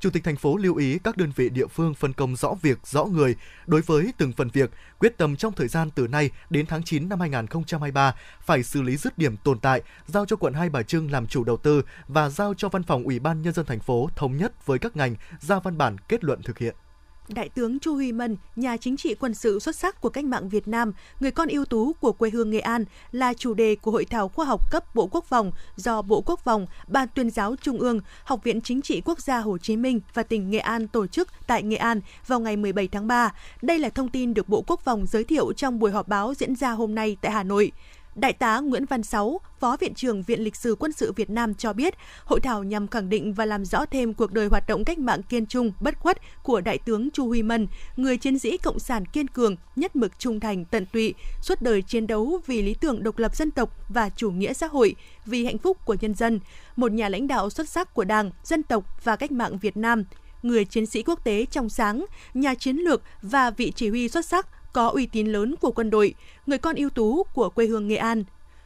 Chủ 0.00 0.10
tịch 0.10 0.24
thành 0.24 0.36
phố 0.36 0.56
lưu 0.56 0.76
ý 0.76 0.98
các 0.98 1.16
đơn 1.16 1.32
vị 1.36 1.48
địa 1.48 1.66
phương 1.66 1.94
phân 1.94 2.12
công 2.12 2.36
rõ 2.36 2.54
việc, 2.62 2.78
rõ 2.86 3.04
người 3.04 3.36
đối 3.66 3.80
với 3.80 4.12
từng 4.18 4.32
phần 4.32 4.48
việc, 4.48 4.70
quyết 4.98 5.18
tâm 5.18 5.36
trong 5.36 5.52
thời 5.52 5.68
gian 5.68 5.90
từ 5.90 6.08
nay 6.08 6.30
đến 6.50 6.66
tháng 6.66 6.82
9 6.82 7.08
năm 7.08 7.20
2023 7.20 8.14
phải 8.40 8.62
xử 8.62 8.82
lý 8.82 8.96
dứt 8.96 9.18
điểm 9.18 9.36
tồn 9.36 9.58
tại, 9.58 9.82
giao 10.06 10.26
cho 10.26 10.36
quận 10.36 10.54
Hai 10.54 10.70
Bà 10.70 10.82
Trưng 10.82 11.10
làm 11.10 11.26
chủ 11.26 11.44
đầu 11.44 11.56
tư 11.56 11.82
và 12.08 12.28
giao 12.28 12.54
cho 12.54 12.68
văn 12.68 12.82
phòng 12.82 13.04
Ủy 13.04 13.18
ban 13.18 13.42
nhân 13.42 13.52
dân 13.52 13.66
thành 13.66 13.80
phố 13.80 14.08
thống 14.16 14.36
nhất 14.36 14.66
với 14.66 14.78
các 14.78 14.96
ngành 14.96 15.14
ra 15.40 15.60
văn 15.60 15.78
bản 15.78 15.96
kết 16.08 16.24
luận 16.24 16.42
thực 16.42 16.58
hiện. 16.58 16.74
Đại 17.28 17.48
tướng 17.48 17.78
Chu 17.78 17.94
Huy 17.94 18.12
Mân, 18.12 18.36
nhà 18.56 18.76
chính 18.76 18.96
trị 18.96 19.14
quân 19.14 19.34
sự 19.34 19.58
xuất 19.58 19.76
sắc 19.76 20.00
của 20.00 20.08
cách 20.08 20.24
mạng 20.24 20.48
Việt 20.48 20.68
Nam, 20.68 20.92
người 21.20 21.30
con 21.30 21.48
ưu 21.48 21.64
tú 21.64 21.92
của 21.92 22.12
quê 22.12 22.30
hương 22.30 22.50
Nghệ 22.50 22.60
An, 22.60 22.84
là 23.12 23.34
chủ 23.34 23.54
đề 23.54 23.76
của 23.76 23.90
hội 23.90 24.04
thảo 24.04 24.28
khoa 24.28 24.46
học 24.46 24.70
cấp 24.70 24.94
Bộ 24.94 25.06
Quốc 25.06 25.24
phòng 25.24 25.52
do 25.76 26.02
Bộ 26.02 26.22
Quốc 26.26 26.40
phòng, 26.40 26.66
Ban 26.86 27.08
tuyên 27.14 27.30
giáo 27.30 27.56
Trung 27.62 27.78
ương, 27.78 28.00
Học 28.24 28.40
viện 28.44 28.60
Chính 28.60 28.82
trị 28.82 29.02
Quốc 29.04 29.20
gia 29.20 29.38
Hồ 29.38 29.58
Chí 29.58 29.76
Minh 29.76 30.00
và 30.14 30.22
tỉnh 30.22 30.50
Nghệ 30.50 30.58
An 30.58 30.88
tổ 30.88 31.06
chức 31.06 31.28
tại 31.46 31.62
Nghệ 31.62 31.76
An 31.76 32.00
vào 32.26 32.40
ngày 32.40 32.56
17 32.56 32.88
tháng 32.88 33.06
3. 33.06 33.32
Đây 33.62 33.78
là 33.78 33.88
thông 33.88 34.08
tin 34.08 34.34
được 34.34 34.48
Bộ 34.48 34.64
Quốc 34.66 34.80
phòng 34.80 35.06
giới 35.06 35.24
thiệu 35.24 35.52
trong 35.52 35.78
buổi 35.78 35.90
họp 35.90 36.08
báo 36.08 36.34
diễn 36.34 36.56
ra 36.56 36.70
hôm 36.70 36.94
nay 36.94 37.16
tại 37.20 37.32
Hà 37.32 37.42
Nội. 37.42 37.72
Đại 38.20 38.32
tá 38.32 38.60
Nguyễn 38.60 38.84
Văn 38.84 39.02
Sáu, 39.02 39.40
Phó 39.60 39.76
Viện 39.80 39.94
trưởng 39.94 40.22
Viện 40.22 40.40
Lịch 40.40 40.56
sử 40.56 40.74
Quân 40.78 40.92
sự 40.92 41.12
Việt 41.12 41.30
Nam 41.30 41.54
cho 41.54 41.72
biết, 41.72 41.94
hội 42.24 42.40
thảo 42.40 42.64
nhằm 42.64 42.88
khẳng 42.88 43.08
định 43.08 43.34
và 43.34 43.44
làm 43.44 43.64
rõ 43.64 43.86
thêm 43.86 44.14
cuộc 44.14 44.32
đời 44.32 44.46
hoạt 44.46 44.66
động 44.68 44.84
cách 44.84 44.98
mạng 44.98 45.22
kiên 45.22 45.46
trung, 45.46 45.72
bất 45.80 45.98
khuất 45.98 46.18
của 46.42 46.60
Đại 46.60 46.78
tướng 46.78 47.10
Chu 47.10 47.28
Huy 47.28 47.42
Mân, 47.42 47.66
người 47.96 48.16
chiến 48.16 48.38
sĩ 48.38 48.56
cộng 48.56 48.78
sản 48.78 49.06
kiên 49.06 49.28
cường, 49.28 49.56
nhất 49.76 49.96
mực 49.96 50.18
trung 50.18 50.40
thành 50.40 50.64
tận 50.64 50.86
tụy, 50.86 51.14
suốt 51.42 51.62
đời 51.62 51.82
chiến 51.82 52.06
đấu 52.06 52.40
vì 52.46 52.62
lý 52.62 52.74
tưởng 52.74 53.02
độc 53.02 53.18
lập 53.18 53.36
dân 53.36 53.50
tộc 53.50 53.70
và 53.88 54.10
chủ 54.16 54.30
nghĩa 54.30 54.52
xã 54.52 54.66
hội, 54.66 54.94
vì 55.26 55.44
hạnh 55.44 55.58
phúc 55.58 55.76
của 55.84 55.96
nhân 56.00 56.14
dân, 56.14 56.40
một 56.76 56.92
nhà 56.92 57.08
lãnh 57.08 57.26
đạo 57.26 57.50
xuất 57.50 57.68
sắc 57.68 57.94
của 57.94 58.04
Đảng, 58.04 58.30
dân 58.42 58.62
tộc 58.62 59.04
và 59.04 59.16
cách 59.16 59.32
mạng 59.32 59.58
Việt 59.58 59.76
Nam, 59.76 60.04
người 60.42 60.64
chiến 60.64 60.86
sĩ 60.86 61.02
quốc 61.02 61.24
tế 61.24 61.44
trong 61.50 61.68
sáng, 61.68 62.04
nhà 62.34 62.54
chiến 62.54 62.76
lược 62.76 63.02
và 63.22 63.50
vị 63.50 63.72
chỉ 63.76 63.88
huy 63.88 64.08
xuất 64.08 64.24
sắc 64.24 64.46
có 64.78 64.88
uy 64.88 65.06
tín 65.06 65.26
lớn 65.26 65.54
của 65.60 65.70
quân 65.70 65.90
đội, 65.90 66.14
người 66.46 66.58
con 66.58 66.76
ưu 66.76 66.90
tú 66.90 67.22
của 67.34 67.48
quê 67.48 67.66
hương 67.66 67.88
Nghệ 67.88 67.96
An. 67.96 68.24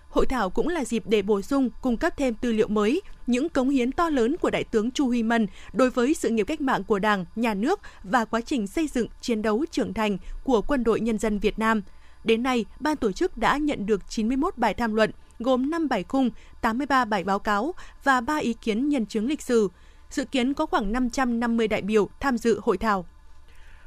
Hội 0.09 0.27
thảo 0.27 0.51
cũng 0.51 0.69
là 0.69 0.85
dịp 0.85 1.03
để 1.07 1.23
bổ 1.23 1.43
sung, 1.43 1.71
cung 1.83 1.97
cấp 1.97 2.13
thêm 2.17 2.35
tư 2.35 2.53
liệu 2.53 2.69
mới, 2.69 3.03
những 3.27 3.49
cống 3.49 3.71
hiến 3.71 3.93
to 3.93 4.09
lớn 4.09 4.37
của 4.37 4.51
Đại 4.51 4.65
tướng 4.65 4.91
Chu 4.91 5.07
Huy 5.07 5.23
Mân 5.23 5.47
đối 5.73 5.91
với 5.91 6.15
sự 6.15 6.29
nghiệp 6.29 6.45
cách 6.45 6.61
mạng 6.61 6.85
của 6.85 6.99
Đảng, 6.99 7.25
Nhà 7.37 7.55
nước 7.55 7.81
và 8.05 8.25
quá 8.25 8.41
trình 8.41 8.67
xây 8.67 8.89
dựng, 8.89 9.07
chiến 9.21 9.43
đấu 9.43 9.65
trưởng 9.71 9.95
thành 9.95 10.19
của 10.45 10.63
Quân 10.63 10.85
đội 10.85 11.01
Nhân 11.01 11.19
dân 11.19 11.39
Việt 11.39 11.59
Nam. 11.59 11.83
Đến 12.25 12.43
nay, 12.43 12.65
ban 12.81 12.97
tổ 12.97 13.13
chức 13.13 13.37
đã 13.37 13.57
nhận 13.57 13.87
được 13.87 14.01
91 14.09 14.59
bài 14.59 14.75
tham 14.75 14.95
luận, 14.95 15.11
gồm 15.39 15.71
5 15.71 15.89
bài 15.89 16.05
khung, 16.09 16.31
83 16.61 17.05
bài 17.05 17.25
báo 17.25 17.39
cáo 17.39 17.75
và 18.05 18.21
3 18.21 18.37
ý 18.37 18.53
kiến 18.53 18.89
nhân 18.89 19.07
chứng 19.07 19.29
lịch 19.29 19.43
sử. 19.43 19.69
Dự 20.11 20.25
kiến 20.25 20.55
có 20.55 20.67
khoảng 20.67 20.93
550 20.93 21.69
đại 21.69 21.83
biểu 21.83 22.09
tham 22.21 22.39
dự 22.39 22.61
hội 22.63 22.79
thảo. 22.79 23.07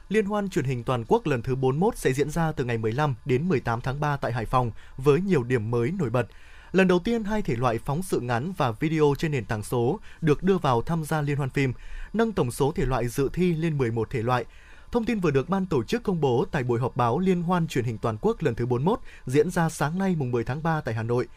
Liên 0.10 0.26
hoan 0.26 0.50
truyền 0.50 0.66
hình 0.66 0.84
toàn 0.84 1.04
quốc 1.08 1.28
lần 1.28 1.42
thứ 1.42 1.56
41 1.56 1.98
sẽ 1.98 2.14
diễn 2.14 2.30
ra 2.30 2.52
từ 2.52 2.66
ngày 2.66 2.78
15 2.78 3.16
đến 3.26 3.50
18 3.50 3.82
tháng 3.82 4.00
3 4.00 4.18
tại 4.18 4.34
Hải 4.34 4.46
Phòng 4.46 4.72
với 4.98 5.22
nhiều 5.22 5.44
điểm 5.44 5.72
mới 5.72 5.92
nổi 5.92 6.10
bật. 6.10 6.28
Lần 6.72 6.88
đầu 6.88 7.00
tiên, 7.00 7.24
hai 7.24 7.42
thể 7.42 7.56
loại 7.56 7.78
phóng 7.78 8.04
sự 8.04 8.20
ngắn 8.20 8.54
và 8.58 8.72
video 8.72 9.14
trên 9.18 9.32
nền 9.32 9.46
tảng 9.46 9.64
số 9.64 10.00
được 10.22 10.44
đưa 10.44 10.58
vào 10.58 10.82
tham 10.82 11.04
gia 11.04 11.22
liên 11.22 11.38
hoan 11.38 11.50
phim, 11.50 11.74
nâng 12.14 12.32
tổng 12.32 12.52
số 12.52 12.72
thể 12.72 12.86
loại 12.86 13.08
dự 13.08 13.30
thi 13.34 13.54
lên 13.54 13.78
11 13.78 14.10
thể 14.10 14.24
loại. 14.24 14.46
Thông 14.92 15.06
tin 15.06 15.20
vừa 15.20 15.32
được 15.32 15.50
ban 15.50 15.66
tổ 15.66 15.84
chức 15.84 16.04
công 16.04 16.22
bố 16.22 16.46
tại 16.52 16.64
buổi 16.64 16.80
họp 16.80 16.98
báo 16.98 17.20
Liên 17.20 17.42
hoan 17.42 17.68
truyền 17.68 17.86
hình 17.86 17.98
toàn 17.98 18.18
quốc 18.22 18.44
lần 18.44 18.56
thứ 18.56 18.66
41 18.66 19.00
diễn 19.26 19.50
ra 19.50 19.70
sáng 19.70 20.00
nay 20.00 20.16
mùng 20.16 20.32
10 20.32 20.44
tháng 20.44 20.64
3 20.64 20.82
tại 20.82 20.94
Hà 20.96 21.04
Nội. 21.04 21.28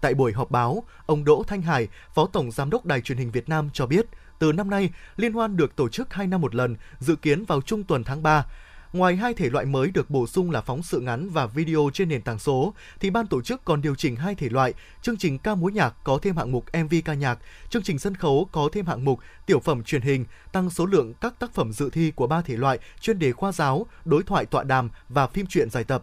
Tại 0.00 0.14
buổi 0.14 0.32
họp 0.32 0.50
báo, 0.50 0.82
ông 1.06 1.24
Đỗ 1.24 1.42
Thanh 1.46 1.62
Hải, 1.62 1.88
Phó 2.14 2.26
Tổng 2.26 2.50
Giám 2.50 2.70
đốc 2.70 2.86
Đài 2.86 3.00
truyền 3.00 3.18
hình 3.18 3.30
Việt 3.30 3.48
Nam 3.48 3.70
cho 3.72 3.86
biết, 3.86 4.06
từ 4.38 4.52
năm 4.52 4.70
nay, 4.70 4.90
liên 5.16 5.32
hoan 5.32 5.56
được 5.56 5.76
tổ 5.76 5.88
chức 5.88 6.14
2 6.14 6.26
năm 6.26 6.40
một 6.40 6.54
lần, 6.54 6.76
dự 6.98 7.16
kiến 7.16 7.44
vào 7.44 7.60
trung 7.60 7.84
tuần 7.84 8.04
tháng 8.04 8.22
3. 8.22 8.46
Ngoài 8.92 9.16
hai 9.16 9.34
thể 9.34 9.50
loại 9.50 9.64
mới 9.64 9.90
được 9.90 10.10
bổ 10.10 10.26
sung 10.26 10.50
là 10.50 10.60
phóng 10.60 10.82
sự 10.82 11.00
ngắn 11.00 11.28
và 11.30 11.46
video 11.46 11.90
trên 11.92 12.08
nền 12.08 12.22
tảng 12.22 12.38
số, 12.38 12.74
thì 13.00 13.10
ban 13.10 13.26
tổ 13.26 13.42
chức 13.42 13.64
còn 13.64 13.82
điều 13.82 13.94
chỉnh 13.94 14.16
hai 14.16 14.34
thể 14.34 14.48
loại, 14.48 14.74
chương 15.02 15.16
trình 15.16 15.38
ca 15.38 15.54
múa 15.54 15.68
nhạc 15.68 15.94
có 16.04 16.18
thêm 16.22 16.36
hạng 16.36 16.52
mục 16.52 16.64
MV 16.84 16.94
ca 17.04 17.14
nhạc, 17.14 17.38
chương 17.70 17.82
trình 17.82 17.98
sân 17.98 18.14
khấu 18.14 18.48
có 18.52 18.68
thêm 18.72 18.86
hạng 18.86 19.04
mục 19.04 19.20
tiểu 19.46 19.60
phẩm 19.60 19.82
truyền 19.82 20.02
hình, 20.02 20.24
tăng 20.52 20.70
số 20.70 20.86
lượng 20.86 21.14
các 21.20 21.38
tác 21.38 21.54
phẩm 21.54 21.72
dự 21.72 21.90
thi 21.90 22.10
của 22.10 22.26
ba 22.26 22.42
thể 22.42 22.56
loại 22.56 22.78
chuyên 23.00 23.18
đề 23.18 23.32
khoa 23.32 23.52
giáo, 23.52 23.86
đối 24.04 24.22
thoại 24.22 24.46
tọa 24.46 24.64
đàm 24.64 24.90
và 25.08 25.26
phim 25.26 25.46
truyện 25.46 25.70
dài 25.70 25.84
tập. 25.84 26.02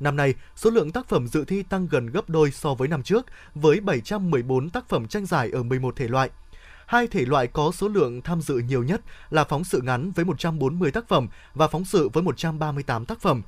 Năm 0.00 0.16
nay, 0.16 0.34
số 0.56 0.70
lượng 0.70 0.92
tác 0.92 1.08
phẩm 1.08 1.28
dự 1.28 1.44
thi 1.44 1.62
tăng 1.62 1.86
gần 1.86 2.06
gấp 2.06 2.30
đôi 2.30 2.50
so 2.50 2.74
với 2.74 2.88
năm 2.88 3.02
trước, 3.02 3.26
với 3.54 3.80
714 3.80 4.70
tác 4.70 4.88
phẩm 4.88 5.08
tranh 5.08 5.26
giải 5.26 5.50
ở 5.50 5.62
11 5.62 5.96
thể 5.96 6.08
loại. 6.08 6.30
Hai 6.86 7.06
thể 7.06 7.24
loại 7.24 7.46
có 7.46 7.72
số 7.72 7.88
lượng 7.88 8.22
tham 8.22 8.40
dự 8.40 8.58
nhiều 8.58 8.82
nhất 8.82 9.00
là 9.30 9.44
phóng 9.44 9.64
sự 9.64 9.80
ngắn 9.80 10.12
với 10.12 10.24
140 10.24 10.90
tác 10.90 11.08
phẩm 11.08 11.28
và 11.54 11.68
phóng 11.68 11.84
sự 11.84 12.08
với 12.12 12.22
138 12.22 13.04
tác 13.04 13.20
phẩm. 13.20 13.42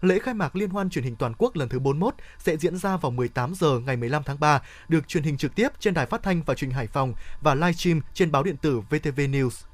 Lễ 0.00 0.18
khai 0.18 0.34
mạc 0.34 0.56
Liên 0.56 0.70
hoan 0.70 0.90
truyền 0.90 1.04
hình 1.04 1.16
toàn 1.16 1.32
quốc 1.38 1.56
lần 1.56 1.68
thứ 1.68 1.78
41 1.78 2.14
sẽ 2.38 2.56
diễn 2.56 2.76
ra 2.76 2.96
vào 2.96 3.10
18 3.10 3.54
giờ 3.54 3.78
ngày 3.86 3.96
15 3.96 4.22
tháng 4.26 4.40
3, 4.40 4.62
được 4.88 5.08
truyền 5.08 5.22
hình 5.22 5.36
trực 5.36 5.54
tiếp 5.54 5.68
trên 5.80 5.94
đài 5.94 6.06
phát 6.06 6.22
thanh 6.22 6.42
và 6.46 6.54
truyền 6.54 6.70
hình 6.70 6.76
Hải 6.76 6.86
Phòng 6.86 7.14
và 7.40 7.54
livestream 7.54 8.00
trên 8.14 8.32
báo 8.32 8.42
điện 8.42 8.56
tử 8.56 8.80
VTV 8.80 9.20
News. 9.20 9.64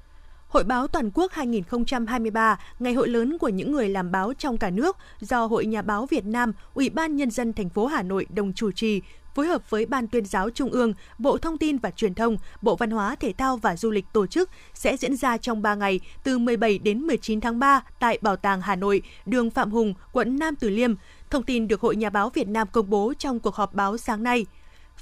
Hội 0.49 0.65
báo 0.65 0.89
toàn 0.89 1.11
quốc 1.15 1.33
2023, 1.33 2.59
ngày 2.79 2.95
hội 2.95 3.09
lớn 3.09 3.39
của 3.39 3.49
những 3.49 3.73
người 3.73 3.89
làm 3.89 4.13
báo 4.13 4.33
trong 4.39 4.59
cả 4.59 4.71
nước 4.71 4.97
do 5.21 5.47
Hội 5.47 5.67
Nhà 5.67 5.83
báo 5.83 6.07
Việt 6.07 6.25
Nam, 6.25 6.53
Ủy 6.75 6.91
ban 6.91 7.17
nhân 7.17 7.31
dân 7.31 7.53
thành 7.53 7.69
phố 7.69 7.87
Hà 7.87 8.03
Nội 8.03 8.27
đồng 8.31 8.53
chủ 8.53 8.71
trì, 8.73 9.01
phối 9.37 9.47
hợp 9.47 9.71
với 9.71 9.87
Ban 9.87 10.09
tuyên 10.09 10.25
giáo 10.25 10.51
Trung 10.51 10.71
ương, 10.71 10.93
Bộ 11.19 11.39
Thông 11.39 11.59
tin 11.59 11.79
và 11.79 11.91
Truyền 11.91 12.15
thông, 12.15 12.37
Bộ 12.63 12.77
Văn 12.77 12.91
hóa, 12.91 13.17
Thể 13.21 13.33
thao 13.33 13.57
và 13.57 13.77
Du 13.77 13.91
lịch 13.91 14.05
tổ 14.13 14.27
chức 14.27 14.51
sẽ 14.75 14.97
diễn 14.97 15.17
ra 15.17 15.37
trong 15.37 15.63
3 15.63 15.75
ngày 15.75 16.01
từ 16.25 16.39
17 16.39 16.79
đến 16.79 17.01
19 17.01 17.41
tháng 17.41 17.59
3 17.59 17.83
tại 17.99 18.19
Bảo 18.21 18.37
tàng 18.37 18.61
Hà 18.61 18.77
Nội, 18.77 19.03
đường 19.27 19.51
Phạm 19.51 19.71
Hùng, 19.71 19.95
quận 20.13 20.39
Nam 20.39 20.57
Từ 20.57 20.71
Liêm. 20.71 20.95
Thông 21.31 21.43
tin 21.43 21.69
được 21.69 21.81
Hội 21.81 21.97
Nhà 21.97 22.11
báo 22.11 22.31
Việt 22.31 22.49
Nam 22.49 22.69
công 22.73 22.91
bố 22.91 23.13
trong 23.19 23.41
cuộc 23.41 23.55
họp 23.55 23.75
báo 23.75 23.97
sáng 23.97 24.23
nay 24.23 24.47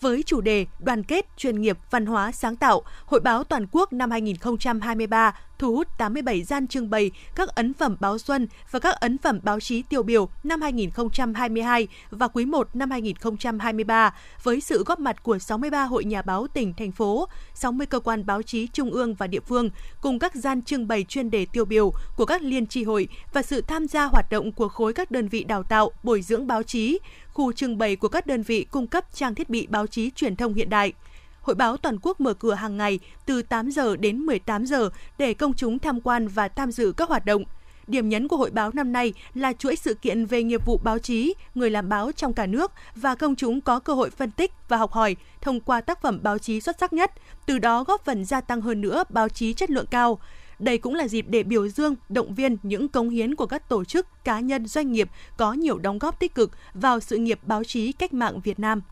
với 0.00 0.22
chủ 0.26 0.40
đề 0.40 0.66
Đoàn 0.78 1.02
kết, 1.02 1.26
chuyên 1.36 1.60
nghiệp, 1.60 1.78
văn 1.90 2.06
hóa, 2.06 2.32
sáng 2.32 2.56
tạo, 2.56 2.82
Hội 3.06 3.20
báo 3.20 3.44
toàn 3.44 3.66
quốc 3.72 3.92
năm 3.92 4.10
2023 4.10 5.34
thu 5.58 5.76
hút 5.76 5.88
87 5.98 6.42
gian 6.42 6.66
trưng 6.66 6.90
bày 6.90 7.10
các 7.34 7.48
ấn 7.48 7.74
phẩm 7.74 7.96
báo 8.00 8.18
xuân 8.18 8.48
và 8.70 8.78
các 8.78 8.94
ấn 8.94 9.18
phẩm 9.18 9.40
báo 9.42 9.60
chí 9.60 9.82
tiêu 9.82 10.02
biểu 10.02 10.28
năm 10.44 10.60
2022 10.60 11.88
và 12.10 12.28
quý 12.28 12.44
1 12.44 12.68
năm 12.76 12.90
2023 12.90 14.14
với 14.42 14.60
sự 14.60 14.84
góp 14.84 14.98
mặt 15.00 15.22
của 15.22 15.38
63 15.38 15.84
hội 15.84 16.04
nhà 16.04 16.22
báo 16.22 16.46
tỉnh, 16.46 16.74
thành 16.74 16.92
phố, 16.92 17.28
60 17.54 17.86
cơ 17.86 18.00
quan 18.00 18.26
báo 18.26 18.42
chí 18.42 18.66
trung 18.66 18.90
ương 18.90 19.14
và 19.14 19.26
địa 19.26 19.40
phương 19.40 19.70
cùng 20.00 20.18
các 20.18 20.34
gian 20.34 20.62
trưng 20.62 20.88
bày 20.88 21.04
chuyên 21.08 21.30
đề 21.30 21.46
tiêu 21.52 21.64
biểu 21.64 21.92
của 22.16 22.24
các 22.26 22.42
liên 22.42 22.66
tri 22.66 22.84
hội 22.84 23.08
và 23.32 23.42
sự 23.42 23.60
tham 23.60 23.88
gia 23.88 24.04
hoạt 24.04 24.30
động 24.30 24.52
của 24.52 24.68
khối 24.68 24.92
các 24.92 25.10
đơn 25.10 25.28
vị 25.28 25.44
đào 25.44 25.62
tạo, 25.62 25.90
bồi 26.02 26.22
dưỡng 26.22 26.46
báo 26.46 26.62
chí, 26.62 26.98
khu 27.34 27.52
trưng 27.52 27.78
bày 27.78 27.96
của 27.96 28.08
các 28.08 28.26
đơn 28.26 28.42
vị 28.42 28.66
cung 28.70 28.86
cấp 28.86 29.04
trang 29.14 29.34
thiết 29.34 29.50
bị 29.50 29.66
báo 29.66 29.86
chí 29.86 30.10
truyền 30.10 30.36
thông 30.36 30.54
hiện 30.54 30.70
đại. 30.70 30.92
Hội 31.40 31.54
báo 31.54 31.76
toàn 31.76 31.98
quốc 32.02 32.20
mở 32.20 32.34
cửa 32.34 32.54
hàng 32.54 32.76
ngày 32.76 32.98
từ 33.26 33.42
8 33.42 33.70
giờ 33.70 33.96
đến 33.96 34.18
18 34.18 34.66
giờ 34.66 34.90
để 35.18 35.34
công 35.34 35.54
chúng 35.54 35.78
tham 35.78 36.00
quan 36.00 36.28
và 36.28 36.48
tham 36.48 36.72
dự 36.72 36.92
các 36.96 37.08
hoạt 37.08 37.26
động. 37.26 37.44
Điểm 37.86 38.08
nhấn 38.08 38.28
của 38.28 38.36
hội 38.36 38.50
báo 38.50 38.70
năm 38.74 38.92
nay 38.92 39.12
là 39.34 39.52
chuỗi 39.52 39.76
sự 39.76 39.94
kiện 39.94 40.26
về 40.26 40.42
nghiệp 40.42 40.66
vụ 40.66 40.80
báo 40.84 40.98
chí, 40.98 41.34
người 41.54 41.70
làm 41.70 41.88
báo 41.88 42.12
trong 42.12 42.32
cả 42.32 42.46
nước 42.46 42.72
và 42.96 43.14
công 43.14 43.36
chúng 43.36 43.60
có 43.60 43.78
cơ 43.78 43.94
hội 43.94 44.10
phân 44.10 44.30
tích 44.30 44.52
và 44.68 44.76
học 44.76 44.92
hỏi 44.92 45.16
thông 45.40 45.60
qua 45.60 45.80
tác 45.80 46.02
phẩm 46.02 46.18
báo 46.22 46.38
chí 46.38 46.60
xuất 46.60 46.76
sắc 46.80 46.92
nhất, 46.92 47.12
từ 47.46 47.58
đó 47.58 47.84
góp 47.84 48.04
phần 48.04 48.24
gia 48.24 48.40
tăng 48.40 48.60
hơn 48.60 48.80
nữa 48.80 49.04
báo 49.08 49.28
chí 49.28 49.54
chất 49.54 49.70
lượng 49.70 49.86
cao. 49.86 50.18
Đây 50.58 50.78
cũng 50.78 50.94
là 50.94 51.08
dịp 51.08 51.24
để 51.28 51.42
biểu 51.42 51.68
dương, 51.68 51.94
động 52.08 52.34
viên 52.34 52.56
những 52.62 52.88
cống 52.88 53.08
hiến 53.08 53.34
của 53.34 53.46
các 53.46 53.68
tổ 53.68 53.84
chức, 53.84 54.06
cá 54.24 54.40
nhân, 54.40 54.66
doanh 54.66 54.92
nghiệp 54.92 55.08
có 55.36 55.52
nhiều 55.52 55.78
đóng 55.78 55.98
góp 55.98 56.20
tích 56.20 56.34
cực 56.34 56.50
vào 56.74 57.00
sự 57.00 57.16
nghiệp 57.16 57.38
báo 57.42 57.64
chí 57.64 57.92
cách 57.92 58.14
mạng 58.14 58.40
Việt 58.44 58.58
Nam. 58.58 58.82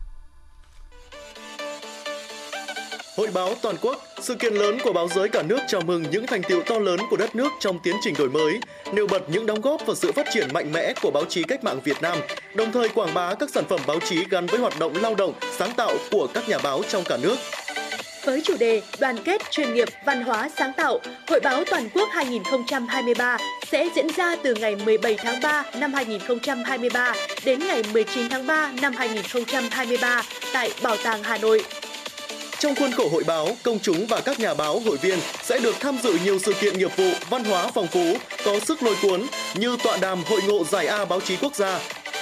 Hội 3.17 3.27
báo 3.33 3.55
toàn 3.61 3.75
quốc, 3.81 3.97
sự 4.21 4.35
kiện 4.35 4.53
lớn 4.53 4.77
của 4.83 4.93
báo 4.93 5.07
giới 5.07 5.29
cả 5.29 5.43
nước 5.43 5.59
chào 5.67 5.81
mừng 5.81 6.03
những 6.11 6.27
thành 6.27 6.41
tiệu 6.43 6.63
to 6.65 6.79
lớn 6.79 6.99
của 7.09 7.17
đất 7.17 7.35
nước 7.35 7.49
trong 7.59 7.79
tiến 7.83 7.95
trình 8.01 8.13
đổi 8.17 8.29
mới, 8.29 8.59
nêu 8.93 9.07
bật 9.07 9.29
những 9.29 9.45
đóng 9.45 9.61
góp 9.61 9.85
vào 9.85 9.95
sự 9.95 10.11
phát 10.11 10.27
triển 10.33 10.47
mạnh 10.53 10.71
mẽ 10.73 10.93
của 11.01 11.11
báo 11.11 11.25
chí 11.25 11.43
cách 11.43 11.63
mạng 11.63 11.79
Việt 11.83 12.01
Nam, 12.01 12.17
đồng 12.55 12.71
thời 12.71 12.89
quảng 12.89 13.13
bá 13.13 13.35
các 13.35 13.49
sản 13.49 13.63
phẩm 13.69 13.79
báo 13.87 13.99
chí 13.99 14.25
gắn 14.29 14.45
với 14.45 14.59
hoạt 14.59 14.73
động 14.79 14.93
lao 14.95 15.15
động, 15.15 15.33
sáng 15.57 15.73
tạo 15.77 15.91
của 16.11 16.27
các 16.33 16.49
nhà 16.49 16.57
báo 16.63 16.81
trong 16.89 17.03
cả 17.09 17.17
nước. 17.17 17.35
Với 18.25 18.41
chủ 18.41 18.57
đề 18.57 18.81
Đoàn 18.99 19.17
kết 19.25 19.41
chuyên 19.51 19.73
nghiệp 19.73 19.89
văn 20.05 20.23
hóa 20.23 20.49
sáng 20.57 20.73
tạo, 20.73 20.99
Hội 21.27 21.39
báo 21.39 21.63
toàn 21.69 21.89
quốc 21.93 22.09
2023 22.11 23.37
sẽ 23.71 23.89
diễn 23.95 24.07
ra 24.17 24.35
từ 24.35 24.55
ngày 24.55 24.75
17 24.75 25.15
tháng 25.17 25.41
3 25.41 25.63
năm 25.79 25.93
2023 25.93 27.13
đến 27.45 27.59
ngày 27.59 27.83
19 27.93 28.29
tháng 28.29 28.47
3 28.47 28.71
năm 28.81 28.93
2023 28.95 30.23
tại 30.53 30.71
Bảo 30.83 30.97
tàng 31.03 31.23
Hà 31.23 31.37
Nội. 31.37 31.63
Trong 32.59 32.75
khuôn 32.75 32.91
khổ 32.91 33.09
hội 33.11 33.23
báo, 33.27 33.47
công 33.63 33.79
chúng 33.79 34.05
và 34.07 34.21
các 34.21 34.39
nhà 34.39 34.53
báo 34.53 34.79
hội 34.79 34.97
viên 34.97 35.19
sẽ 35.43 35.59
được 35.59 35.75
tham 35.79 35.97
dự 36.03 36.17
nhiều 36.25 36.39
sự 36.39 36.53
kiện 36.61 36.77
nghiệp 36.77 36.97
vụ, 36.97 37.09
văn 37.29 37.43
hóa 37.43 37.71
phong 37.73 37.87
phú, 37.87 38.17
có 38.45 38.59
sức 38.59 38.83
lôi 38.83 38.95
cuốn 39.01 39.21
như 39.55 39.77
tọa 39.83 39.97
đàm 39.97 40.23
hội 40.23 40.41
ngộ 40.47 40.63
giải 40.63 40.87
A 40.87 41.05
báo 41.05 41.21
chí 41.21 41.37
quốc 41.41 41.55
gia, 41.55 41.79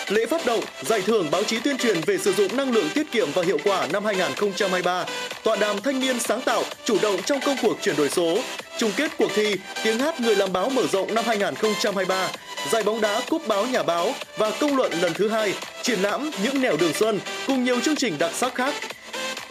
lễ 0.08 0.26
phát 0.26 0.46
động 0.46 0.64
giải 0.82 1.02
thưởng 1.02 1.32
báo 1.32 1.44
chí 1.44 1.60
tuyên 1.60 1.78
truyền 1.78 2.02
về 2.06 2.18
sử 2.18 2.34
dụng 2.34 2.58
năng 2.58 2.72
lượng 2.72 2.90
tiết 2.94 3.12
kiệm 3.12 3.32
và 3.34 3.44
hiệu 3.44 3.58
quả 3.64 3.88
năm 3.94 4.06
2023, 4.06 5.06
tọa 5.44 5.56
đàm 5.56 5.82
thanh 5.82 6.00
niên 6.00 6.20
sáng 6.20 6.42
tạo 6.42 6.64
chủ 6.86 6.98
động 7.02 7.16
trong 7.26 7.40
công 7.46 7.56
cuộc 7.62 7.78
chuyển 7.82 7.96
đổi 7.96 8.10
số, 8.10 8.38
chung 8.78 8.92
kết 8.98 9.12
cuộc 9.18 9.32
thi 9.36 9.56
tiếng 9.84 10.00
hát 10.00 10.20
người 10.20 10.36
làm 10.36 10.54
báo 10.54 10.70
mở 10.70 10.88
rộng 10.88 11.16
năm 11.16 11.24
2023, 11.28 12.30
giải 12.72 12.84
bóng 12.84 13.02
đá 13.02 13.22
cúp 13.30 13.48
báo 13.48 13.66
nhà 13.66 13.84
báo 13.84 14.14
và 14.38 14.52
công 14.60 14.78
luận 14.78 14.92
lần 15.02 15.14
thứ 15.14 15.30
hai, 15.30 15.54
triển 15.82 16.00
lãm 16.00 16.32
những 16.44 16.62
nẻo 16.62 16.78
đường 16.78 16.94
xuân 16.94 17.20
cùng 17.48 17.64
nhiều 17.64 17.80
chương 17.80 17.96
trình 17.96 18.18
đặc 18.20 18.32
sắc 18.34 18.56
khác 18.56 18.74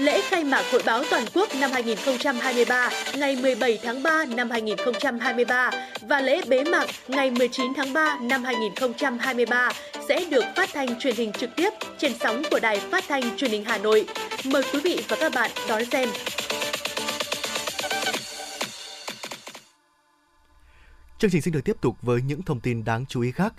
lễ 0.00 0.20
khai 0.30 0.44
mạc 0.44 0.62
Hội 0.72 0.82
báo 0.86 1.04
toàn 1.10 1.24
quốc 1.34 1.48
năm 1.60 1.70
2023 1.72 2.90
ngày 3.18 3.36
17 3.36 3.78
tháng 3.82 4.02
3 4.02 4.24
năm 4.36 4.50
2023 4.50 5.70
và 6.08 6.20
lễ 6.20 6.40
bế 6.48 6.64
mạc 6.64 6.86
ngày 7.08 7.30
19 7.30 7.66
tháng 7.76 7.92
3 7.92 8.18
năm 8.22 8.44
2023 8.44 9.72
sẽ 10.08 10.24
được 10.30 10.44
phát 10.56 10.68
thanh 10.72 10.98
truyền 10.98 11.16
hình 11.16 11.32
trực 11.32 11.50
tiếp 11.56 11.70
trên 11.98 12.12
sóng 12.20 12.42
của 12.50 12.58
Đài 12.62 12.80
Phát 12.80 13.04
thanh 13.08 13.36
Truyền 13.36 13.50
hình 13.50 13.64
Hà 13.64 13.78
Nội. 13.78 14.06
Mời 14.44 14.62
quý 14.72 14.80
vị 14.84 15.00
và 15.08 15.16
các 15.20 15.32
bạn 15.34 15.50
đón 15.68 15.84
xem. 15.84 16.08
Chương 21.18 21.30
trình 21.30 21.42
xin 21.42 21.54
được 21.54 21.64
tiếp 21.64 21.76
tục 21.80 21.96
với 22.02 22.22
những 22.22 22.42
thông 22.42 22.60
tin 22.60 22.84
đáng 22.84 23.06
chú 23.08 23.20
ý 23.20 23.32
khác. 23.32 23.52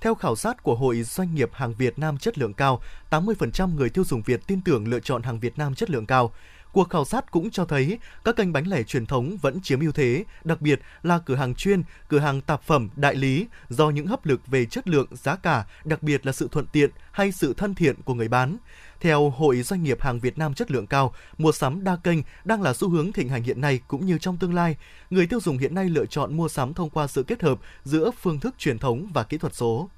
Theo 0.00 0.14
khảo 0.14 0.36
sát 0.36 0.62
của 0.62 0.74
Hội 0.74 1.02
Doanh 1.02 1.34
nghiệp 1.34 1.50
hàng 1.52 1.74
Việt 1.74 1.98
Nam 1.98 2.18
chất 2.18 2.38
lượng 2.38 2.54
cao, 2.54 2.80
80% 3.10 3.74
người 3.74 3.90
tiêu 3.90 4.04
dùng 4.04 4.22
Việt 4.22 4.46
tin 4.46 4.60
tưởng 4.60 4.88
lựa 4.88 5.00
chọn 5.00 5.22
hàng 5.22 5.40
Việt 5.40 5.58
Nam 5.58 5.74
chất 5.74 5.90
lượng 5.90 6.06
cao. 6.06 6.32
Cuộc 6.72 6.90
khảo 6.90 7.04
sát 7.04 7.30
cũng 7.30 7.50
cho 7.50 7.64
thấy 7.64 7.98
các 8.24 8.36
kênh 8.36 8.52
bán 8.52 8.66
lẻ 8.66 8.82
truyền 8.82 9.06
thống 9.06 9.36
vẫn 9.42 9.60
chiếm 9.60 9.80
ưu 9.80 9.92
thế, 9.92 10.24
đặc 10.44 10.60
biệt 10.60 10.80
là 11.02 11.18
cửa 11.18 11.34
hàng 11.34 11.54
chuyên, 11.54 11.82
cửa 12.08 12.18
hàng 12.18 12.40
tạp 12.40 12.62
phẩm, 12.62 12.88
đại 12.96 13.14
lý 13.14 13.46
do 13.68 13.90
những 13.90 14.06
hấp 14.06 14.26
lực 14.26 14.46
về 14.46 14.64
chất 14.64 14.88
lượng, 14.88 15.06
giá 15.10 15.36
cả, 15.36 15.64
đặc 15.84 16.02
biệt 16.02 16.26
là 16.26 16.32
sự 16.32 16.48
thuận 16.52 16.66
tiện 16.66 16.90
hay 17.12 17.32
sự 17.32 17.54
thân 17.54 17.74
thiện 17.74 17.96
của 18.04 18.14
người 18.14 18.28
bán. 18.28 18.56
Theo 19.00 19.30
Hội 19.30 19.62
Doanh 19.62 19.82
nghiệp 19.82 20.02
hàng 20.02 20.20
Việt 20.20 20.38
Nam 20.38 20.54
chất 20.54 20.70
lượng 20.70 20.86
cao, 20.86 21.14
mua 21.38 21.52
sắm 21.52 21.84
đa 21.84 21.96
kênh 21.96 22.18
đang 22.44 22.62
là 22.62 22.74
xu 22.74 22.90
hướng 22.90 23.12
thịnh 23.12 23.28
hành 23.28 23.42
hiện 23.42 23.60
nay 23.60 23.80
cũng 23.88 24.06
như 24.06 24.18
trong 24.18 24.36
tương 24.36 24.54
lai. 24.54 24.76
Người 25.10 25.26
tiêu 25.26 25.40
dùng 25.40 25.58
hiện 25.58 25.74
nay 25.74 25.84
lựa 25.84 26.06
chọn 26.06 26.36
mua 26.36 26.48
sắm 26.48 26.74
thông 26.74 26.90
qua 26.90 27.06
sự 27.06 27.22
kết 27.22 27.42
hợp 27.42 27.58
giữa 27.84 28.10
phương 28.20 28.40
thức 28.40 28.54
truyền 28.58 28.78
thống 28.78 29.08
và 29.14 29.22
kỹ 29.22 29.38
thuật 29.38 29.54
số. 29.54 29.88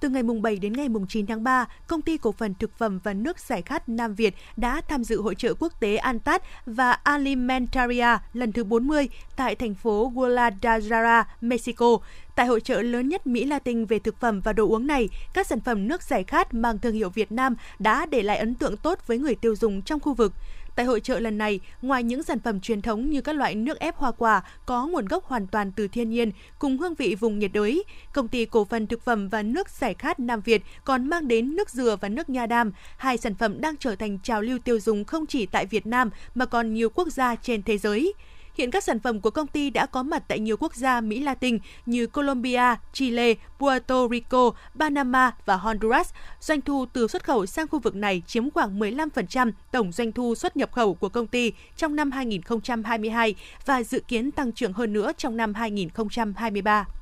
Từ 0.00 0.08
ngày 0.08 0.22
mùng 0.22 0.42
7 0.42 0.56
đến 0.56 0.72
ngày 0.72 0.88
mùng 0.88 1.06
9 1.06 1.26
tháng 1.26 1.44
3, 1.44 1.66
công 1.86 2.02
ty 2.02 2.16
cổ 2.16 2.32
phần 2.32 2.54
thực 2.54 2.78
phẩm 2.78 2.98
và 3.04 3.14
nước 3.14 3.38
giải 3.38 3.62
khát 3.62 3.88
Nam 3.88 4.14
Việt 4.14 4.34
đã 4.56 4.80
tham 4.88 5.04
dự 5.04 5.22
hội 5.22 5.34
trợ 5.34 5.54
quốc 5.54 5.80
tế 5.80 5.96
Antat 5.96 6.42
và 6.66 6.92
Alimentaria 6.92 8.18
lần 8.32 8.52
thứ 8.52 8.64
40 8.64 9.08
tại 9.36 9.54
thành 9.54 9.74
phố 9.74 10.12
Guadalajara, 10.14 11.24
Mexico. 11.40 11.98
Tại 12.36 12.46
hội 12.46 12.60
trợ 12.60 12.82
lớn 12.82 13.08
nhất 13.08 13.26
Mỹ 13.26 13.44
Latin 13.44 13.84
về 13.84 13.98
thực 13.98 14.20
phẩm 14.20 14.40
và 14.40 14.52
đồ 14.52 14.68
uống 14.68 14.86
này, 14.86 15.08
các 15.34 15.46
sản 15.46 15.60
phẩm 15.60 15.88
nước 15.88 16.02
giải 16.02 16.24
khát 16.24 16.54
mang 16.54 16.78
thương 16.78 16.94
hiệu 16.94 17.10
Việt 17.10 17.32
Nam 17.32 17.54
đã 17.78 18.06
để 18.06 18.22
lại 18.22 18.38
ấn 18.38 18.54
tượng 18.54 18.76
tốt 18.76 18.98
với 19.06 19.18
người 19.18 19.34
tiêu 19.34 19.56
dùng 19.56 19.82
trong 19.82 20.00
khu 20.00 20.14
vực. 20.14 20.32
Tại 20.80 20.84
hội 20.86 21.00
trợ 21.00 21.20
lần 21.20 21.38
này, 21.38 21.60
ngoài 21.82 22.02
những 22.02 22.22
sản 22.22 22.38
phẩm 22.40 22.60
truyền 22.60 22.82
thống 22.82 23.10
như 23.10 23.20
các 23.20 23.36
loại 23.36 23.54
nước 23.54 23.78
ép 23.78 23.96
hoa 23.96 24.12
quả 24.12 24.42
có 24.66 24.86
nguồn 24.86 25.06
gốc 25.06 25.24
hoàn 25.24 25.46
toàn 25.46 25.72
từ 25.76 25.88
thiên 25.88 26.10
nhiên 26.10 26.32
cùng 26.58 26.78
hương 26.78 26.94
vị 26.94 27.14
vùng 27.14 27.38
nhiệt 27.38 27.50
đới, 27.54 27.84
công 28.12 28.28
ty 28.28 28.44
cổ 28.44 28.64
phần 28.64 28.86
thực 28.86 29.04
phẩm 29.04 29.28
và 29.28 29.42
nước 29.42 29.68
giải 29.70 29.94
khát 29.94 30.20
Nam 30.20 30.40
Việt 30.40 30.62
còn 30.84 31.08
mang 31.08 31.28
đến 31.28 31.56
nước 31.56 31.70
dừa 31.70 31.96
và 32.00 32.08
nước 32.08 32.30
nha 32.30 32.46
đam, 32.46 32.72
hai 32.96 33.16
sản 33.16 33.34
phẩm 33.34 33.60
đang 33.60 33.76
trở 33.76 33.94
thành 33.94 34.18
trào 34.18 34.42
lưu 34.42 34.58
tiêu 34.58 34.80
dùng 34.80 35.04
không 35.04 35.26
chỉ 35.26 35.46
tại 35.46 35.66
Việt 35.66 35.86
Nam 35.86 36.10
mà 36.34 36.46
còn 36.46 36.74
nhiều 36.74 36.88
quốc 36.88 37.08
gia 37.08 37.34
trên 37.34 37.62
thế 37.62 37.78
giới. 37.78 38.14
Hiện 38.60 38.70
các 38.70 38.84
sản 38.84 39.00
phẩm 39.00 39.20
của 39.20 39.30
công 39.30 39.46
ty 39.46 39.70
đã 39.70 39.86
có 39.86 40.02
mặt 40.02 40.22
tại 40.28 40.40
nhiều 40.40 40.56
quốc 40.56 40.74
gia 40.74 41.00
Mỹ 41.00 41.20
Latin 41.20 41.58
như 41.86 42.06
Colombia, 42.06 42.74
Chile, 42.92 43.34
Puerto 43.58 44.08
Rico, 44.08 44.50
Panama 44.78 45.30
và 45.46 45.56
Honduras. 45.56 46.12
Doanh 46.40 46.60
thu 46.60 46.86
từ 46.92 47.08
xuất 47.08 47.24
khẩu 47.24 47.46
sang 47.46 47.68
khu 47.68 47.78
vực 47.78 47.94
này 47.94 48.22
chiếm 48.26 48.50
khoảng 48.50 48.78
15% 48.78 49.52
tổng 49.72 49.92
doanh 49.92 50.12
thu 50.12 50.34
xuất 50.34 50.56
nhập 50.56 50.72
khẩu 50.72 50.94
của 50.94 51.08
công 51.08 51.26
ty 51.26 51.52
trong 51.76 51.96
năm 51.96 52.10
2022 52.10 53.34
và 53.66 53.82
dự 53.82 54.00
kiến 54.08 54.30
tăng 54.30 54.52
trưởng 54.52 54.72
hơn 54.72 54.92
nữa 54.92 55.12
trong 55.18 55.36
năm 55.36 55.54
2023. 55.54 56.99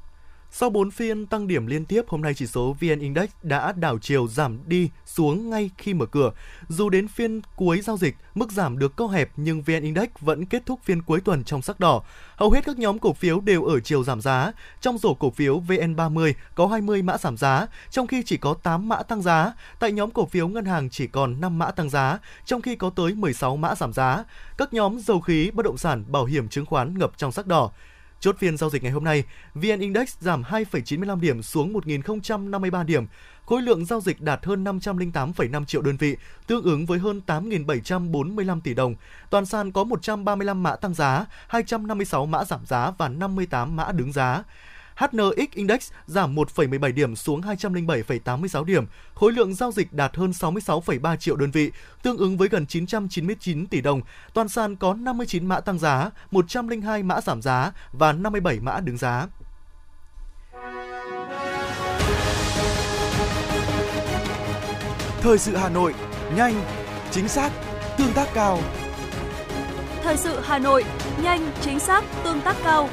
Sau 0.51 0.71
4 0.71 0.91
phiên 0.91 1.27
tăng 1.27 1.47
điểm 1.47 1.67
liên 1.67 1.85
tiếp, 1.85 2.03
hôm 2.09 2.23
nay 2.23 2.35
chỉ 2.35 2.47
số 2.47 2.77
VN 2.81 2.99
Index 2.99 3.31
đã 3.43 3.73
đảo 3.73 3.99
chiều 3.99 4.29
giảm 4.29 4.59
đi 4.67 4.91
xuống 5.07 5.51
ngay 5.51 5.71
khi 5.79 5.95
mở 5.95 6.07
cửa. 6.07 6.33
Dù 6.69 6.89
đến 6.89 7.09
phiên 7.09 7.41
cuối 7.57 7.81
giao 7.81 7.97
dịch, 7.97 8.17
mức 8.35 8.53
giảm 8.53 8.79
được 8.79 8.97
co 8.97 9.07
hẹp 9.07 9.31
nhưng 9.37 9.63
VN 9.63 9.83
Index 9.83 10.09
vẫn 10.21 10.47
kết 10.47 10.67
thúc 10.67 10.81
phiên 10.85 11.03
cuối 11.03 11.21
tuần 11.21 11.45
trong 11.45 11.63
sắc 11.63 11.81
đỏ. 11.81 12.03
Hầu 12.37 12.51
hết 12.51 12.65
các 12.65 12.79
nhóm 12.79 12.99
cổ 12.99 13.13
phiếu 13.13 13.41
đều 13.41 13.65
ở 13.65 13.81
chiều 13.81 14.05
giảm 14.05 14.21
giá. 14.21 14.53
Trong 14.81 14.99
rổ 14.99 15.15
cổ 15.15 15.31
phiếu 15.31 15.61
VN30 15.61 16.33
có 16.55 16.67
20 16.67 17.03
mã 17.03 17.19
giảm 17.19 17.37
giá, 17.37 17.67
trong 17.91 18.07
khi 18.07 18.23
chỉ 18.27 18.37
có 18.37 18.55
8 18.55 18.89
mã 18.89 19.03
tăng 19.03 19.23
giá. 19.23 19.53
Tại 19.81 19.93
nhóm 19.93 20.11
cổ 20.11 20.27
phiếu 20.27 20.49
ngân 20.49 20.65
hàng 20.65 20.91
chỉ 20.91 21.07
còn 21.07 21.41
5 21.41 21.59
mã 21.59 21.71
tăng 21.71 21.91
giá, 21.91 22.19
trong 22.45 22.63
khi 22.63 22.77
có 22.77 22.91
tới 22.91 23.15
16 23.15 23.57
mã 23.57 23.75
giảm 23.75 23.93
giá. 23.93 24.25
Các 24.59 24.75
nhóm 24.75 24.99
dầu 24.99 25.21
khí, 25.21 25.51
bất 25.51 25.65
động 25.65 25.79
sản, 25.79 26.05
bảo 26.09 26.25
hiểm 26.25 26.49
chứng 26.49 26.67
khoán 26.67 26.99
ngập 26.99 27.13
trong 27.17 27.33
sắc 27.33 27.47
đỏ. 27.47 27.71
Chốt 28.20 28.37
phiên 28.38 28.57
giao 28.57 28.70
dịch 28.70 28.83
ngày 28.83 28.92
hôm 28.92 29.04
nay, 29.04 29.24
VN 29.54 29.81
Index 29.81 30.16
giảm 30.20 30.42
2,95 30.42 31.20
điểm 31.20 31.42
xuống 31.42 31.72
1.053 31.72 32.85
điểm. 32.85 33.07
Khối 33.46 33.62
lượng 33.62 33.85
giao 33.85 34.00
dịch 34.00 34.20
đạt 34.20 34.46
hơn 34.46 34.64
508,5 34.64 35.64
triệu 35.64 35.83
đơn 35.83 35.96
vị, 35.96 36.16
tương 36.46 36.62
ứng 36.62 36.87
với 36.87 36.98
hơn 36.98 37.20
8.745 37.26 38.61
tỷ 38.61 38.74
đồng. 38.74 38.94
Toàn 39.31 39.46
sàn 39.46 39.72
có 39.72 39.85
135 39.85 40.62
mã 40.62 40.76
tăng 40.76 40.94
giá, 40.94 41.26
256 41.48 42.26
mã 42.26 42.44
giảm 42.44 42.66
giá 42.66 42.90
và 42.98 43.09
58 43.09 43.76
mã 43.76 43.92
đứng 43.92 44.12
giá. 44.12 44.42
HNX 44.99 45.51
Index 45.55 45.91
giảm 46.07 46.35
1,17 46.35 46.95
điểm 46.95 47.17
xuống 47.17 47.41
207,86 47.41 48.65
điểm, 48.65 48.87
khối 49.15 49.33
lượng 49.33 49.55
giao 49.55 49.73
dịch 49.73 49.93
đạt 49.93 50.17
hơn 50.17 50.31
66,3 50.31 51.17
triệu 51.17 51.37
đơn 51.37 51.51
vị, 51.51 51.71
tương 52.03 52.17
ứng 52.17 52.37
với 52.37 52.49
gần 52.49 52.67
999 52.67 53.67
tỷ 53.67 53.81
đồng. 53.81 54.01
Toàn 54.35 54.49
sàn 54.49 54.77
có 54.77 54.95
59 54.95 55.47
mã 55.47 55.61
tăng 55.61 55.79
giá, 55.79 56.11
102 56.31 57.03
mã 57.03 57.21
giảm 57.21 57.43
giá 57.43 57.73
và 57.93 58.13
57 58.13 58.61
mã 58.61 58.81
đứng 58.81 58.97
giá. 58.97 59.27
Thời 65.21 65.39
sự 65.39 65.57
Hà 65.57 65.69
Nội, 65.69 65.95
nhanh, 66.37 66.65
chính 67.11 67.29
xác, 67.29 67.53
tương 67.99 68.13
tác 68.13 68.29
cao. 68.35 68.59
Thời 70.03 70.17
sự 70.17 70.41
Hà 70.45 70.59
Nội, 70.59 70.85
nhanh, 71.23 71.51
chính 71.61 71.81
xác, 71.81 72.05
tương 72.25 72.41
tác 72.41 72.57
cao. 72.65 72.89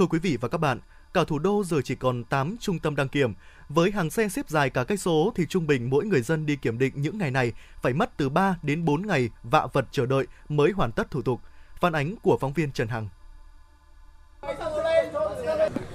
Thưa 0.00 0.06
quý 0.06 0.18
vị 0.18 0.38
và 0.40 0.48
các 0.48 0.58
bạn, 0.58 0.78
cả 1.14 1.24
thủ 1.24 1.38
đô 1.38 1.64
giờ 1.64 1.80
chỉ 1.84 1.94
còn 1.94 2.24
8 2.24 2.56
trung 2.60 2.78
tâm 2.78 2.96
đăng 2.96 3.08
kiểm. 3.08 3.34
Với 3.68 3.90
hàng 3.90 4.10
xe 4.10 4.28
xếp 4.28 4.48
dài 4.48 4.70
cả 4.70 4.84
cây 4.84 4.98
số 4.98 5.32
thì 5.36 5.46
trung 5.46 5.66
bình 5.66 5.90
mỗi 5.90 6.04
người 6.04 6.20
dân 6.20 6.46
đi 6.46 6.56
kiểm 6.56 6.78
định 6.78 6.92
những 6.96 7.18
ngày 7.18 7.30
này 7.30 7.52
phải 7.82 7.92
mất 7.92 8.16
từ 8.16 8.28
3 8.28 8.56
đến 8.62 8.84
4 8.84 9.06
ngày 9.06 9.30
vạ 9.42 9.66
vật 9.72 9.84
chờ 9.90 10.06
đợi 10.06 10.26
mới 10.48 10.70
hoàn 10.70 10.92
tất 10.92 11.10
thủ 11.10 11.22
tục. 11.22 11.40
Phản 11.80 11.92
ánh 11.92 12.16
của 12.22 12.38
phóng 12.40 12.52
viên 12.52 12.72
Trần 12.72 12.88
Hằng. 12.88 13.08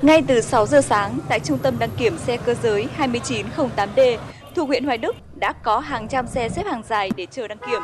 Ngay 0.01 0.23
từ 0.27 0.41
6 0.41 0.65
giờ 0.65 0.81
sáng, 0.81 1.19
tại 1.29 1.39
trung 1.39 1.59
tâm 1.59 1.79
đăng 1.79 1.91
kiểm 1.97 2.17
xe 2.17 2.37
cơ 2.37 2.53
giới 2.53 2.87
2908D 2.97 4.17
thuộc 4.55 4.67
huyện 4.67 4.83
Hoài 4.83 4.97
Đức 4.97 5.15
đã 5.35 5.53
có 5.63 5.79
hàng 5.79 6.07
trăm 6.07 6.27
xe 6.27 6.49
xếp 6.49 6.65
hàng 6.65 6.83
dài 6.83 7.11
để 7.15 7.25
chờ 7.31 7.47
đăng 7.47 7.57
kiểm. 7.57 7.81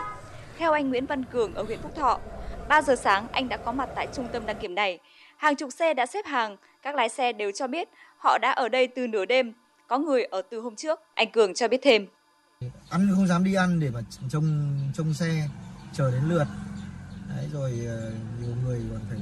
Theo 0.57 0.71
anh 0.71 0.89
Nguyễn 0.89 1.05
Văn 1.05 1.23
Cường 1.23 1.53
ở 1.53 1.63
huyện 1.63 1.81
Phúc 1.81 1.91
Thọ, 1.95 2.19
3 2.67 2.81
giờ 2.81 2.95
sáng 2.95 3.27
anh 3.31 3.49
đã 3.49 3.57
có 3.57 3.71
mặt 3.71 3.89
tại 3.95 4.07
trung 4.13 4.27
tâm 4.33 4.45
đăng 4.45 4.59
kiểm 4.59 4.75
này. 4.75 4.99
Hàng 5.41 5.55
chục 5.55 5.69
xe 5.73 5.93
đã 5.93 6.05
xếp 6.05 6.25
hàng, 6.25 6.57
các 6.81 6.95
lái 6.95 7.09
xe 7.09 7.33
đều 7.33 7.51
cho 7.51 7.67
biết 7.67 7.89
họ 8.17 8.37
đã 8.37 8.51
ở 8.51 8.69
đây 8.69 8.87
từ 8.87 9.07
nửa 9.07 9.25
đêm, 9.25 9.53
có 9.87 9.97
người 9.97 10.23
ở 10.23 10.41
từ 10.51 10.59
hôm 10.59 10.75
trước. 10.75 10.99
Anh 11.13 11.31
Cường 11.31 11.53
cho 11.53 11.67
biết 11.67 11.79
thêm. 11.83 12.07
Ăn 12.89 13.09
không 13.15 13.27
dám 13.27 13.43
đi 13.43 13.53
ăn 13.53 13.79
để 13.79 13.89
mà 13.89 13.99
trông 14.29 14.77
trông 14.93 15.13
xe 15.13 15.47
chờ 15.93 16.11
đến 16.11 16.23
lượt. 16.29 16.45
Đấy 17.29 17.47
rồi 17.53 17.71
ờ, 17.87 18.11
nhiều 18.41 18.55
người 18.65 18.81
còn 18.91 19.01
phải 19.09 19.19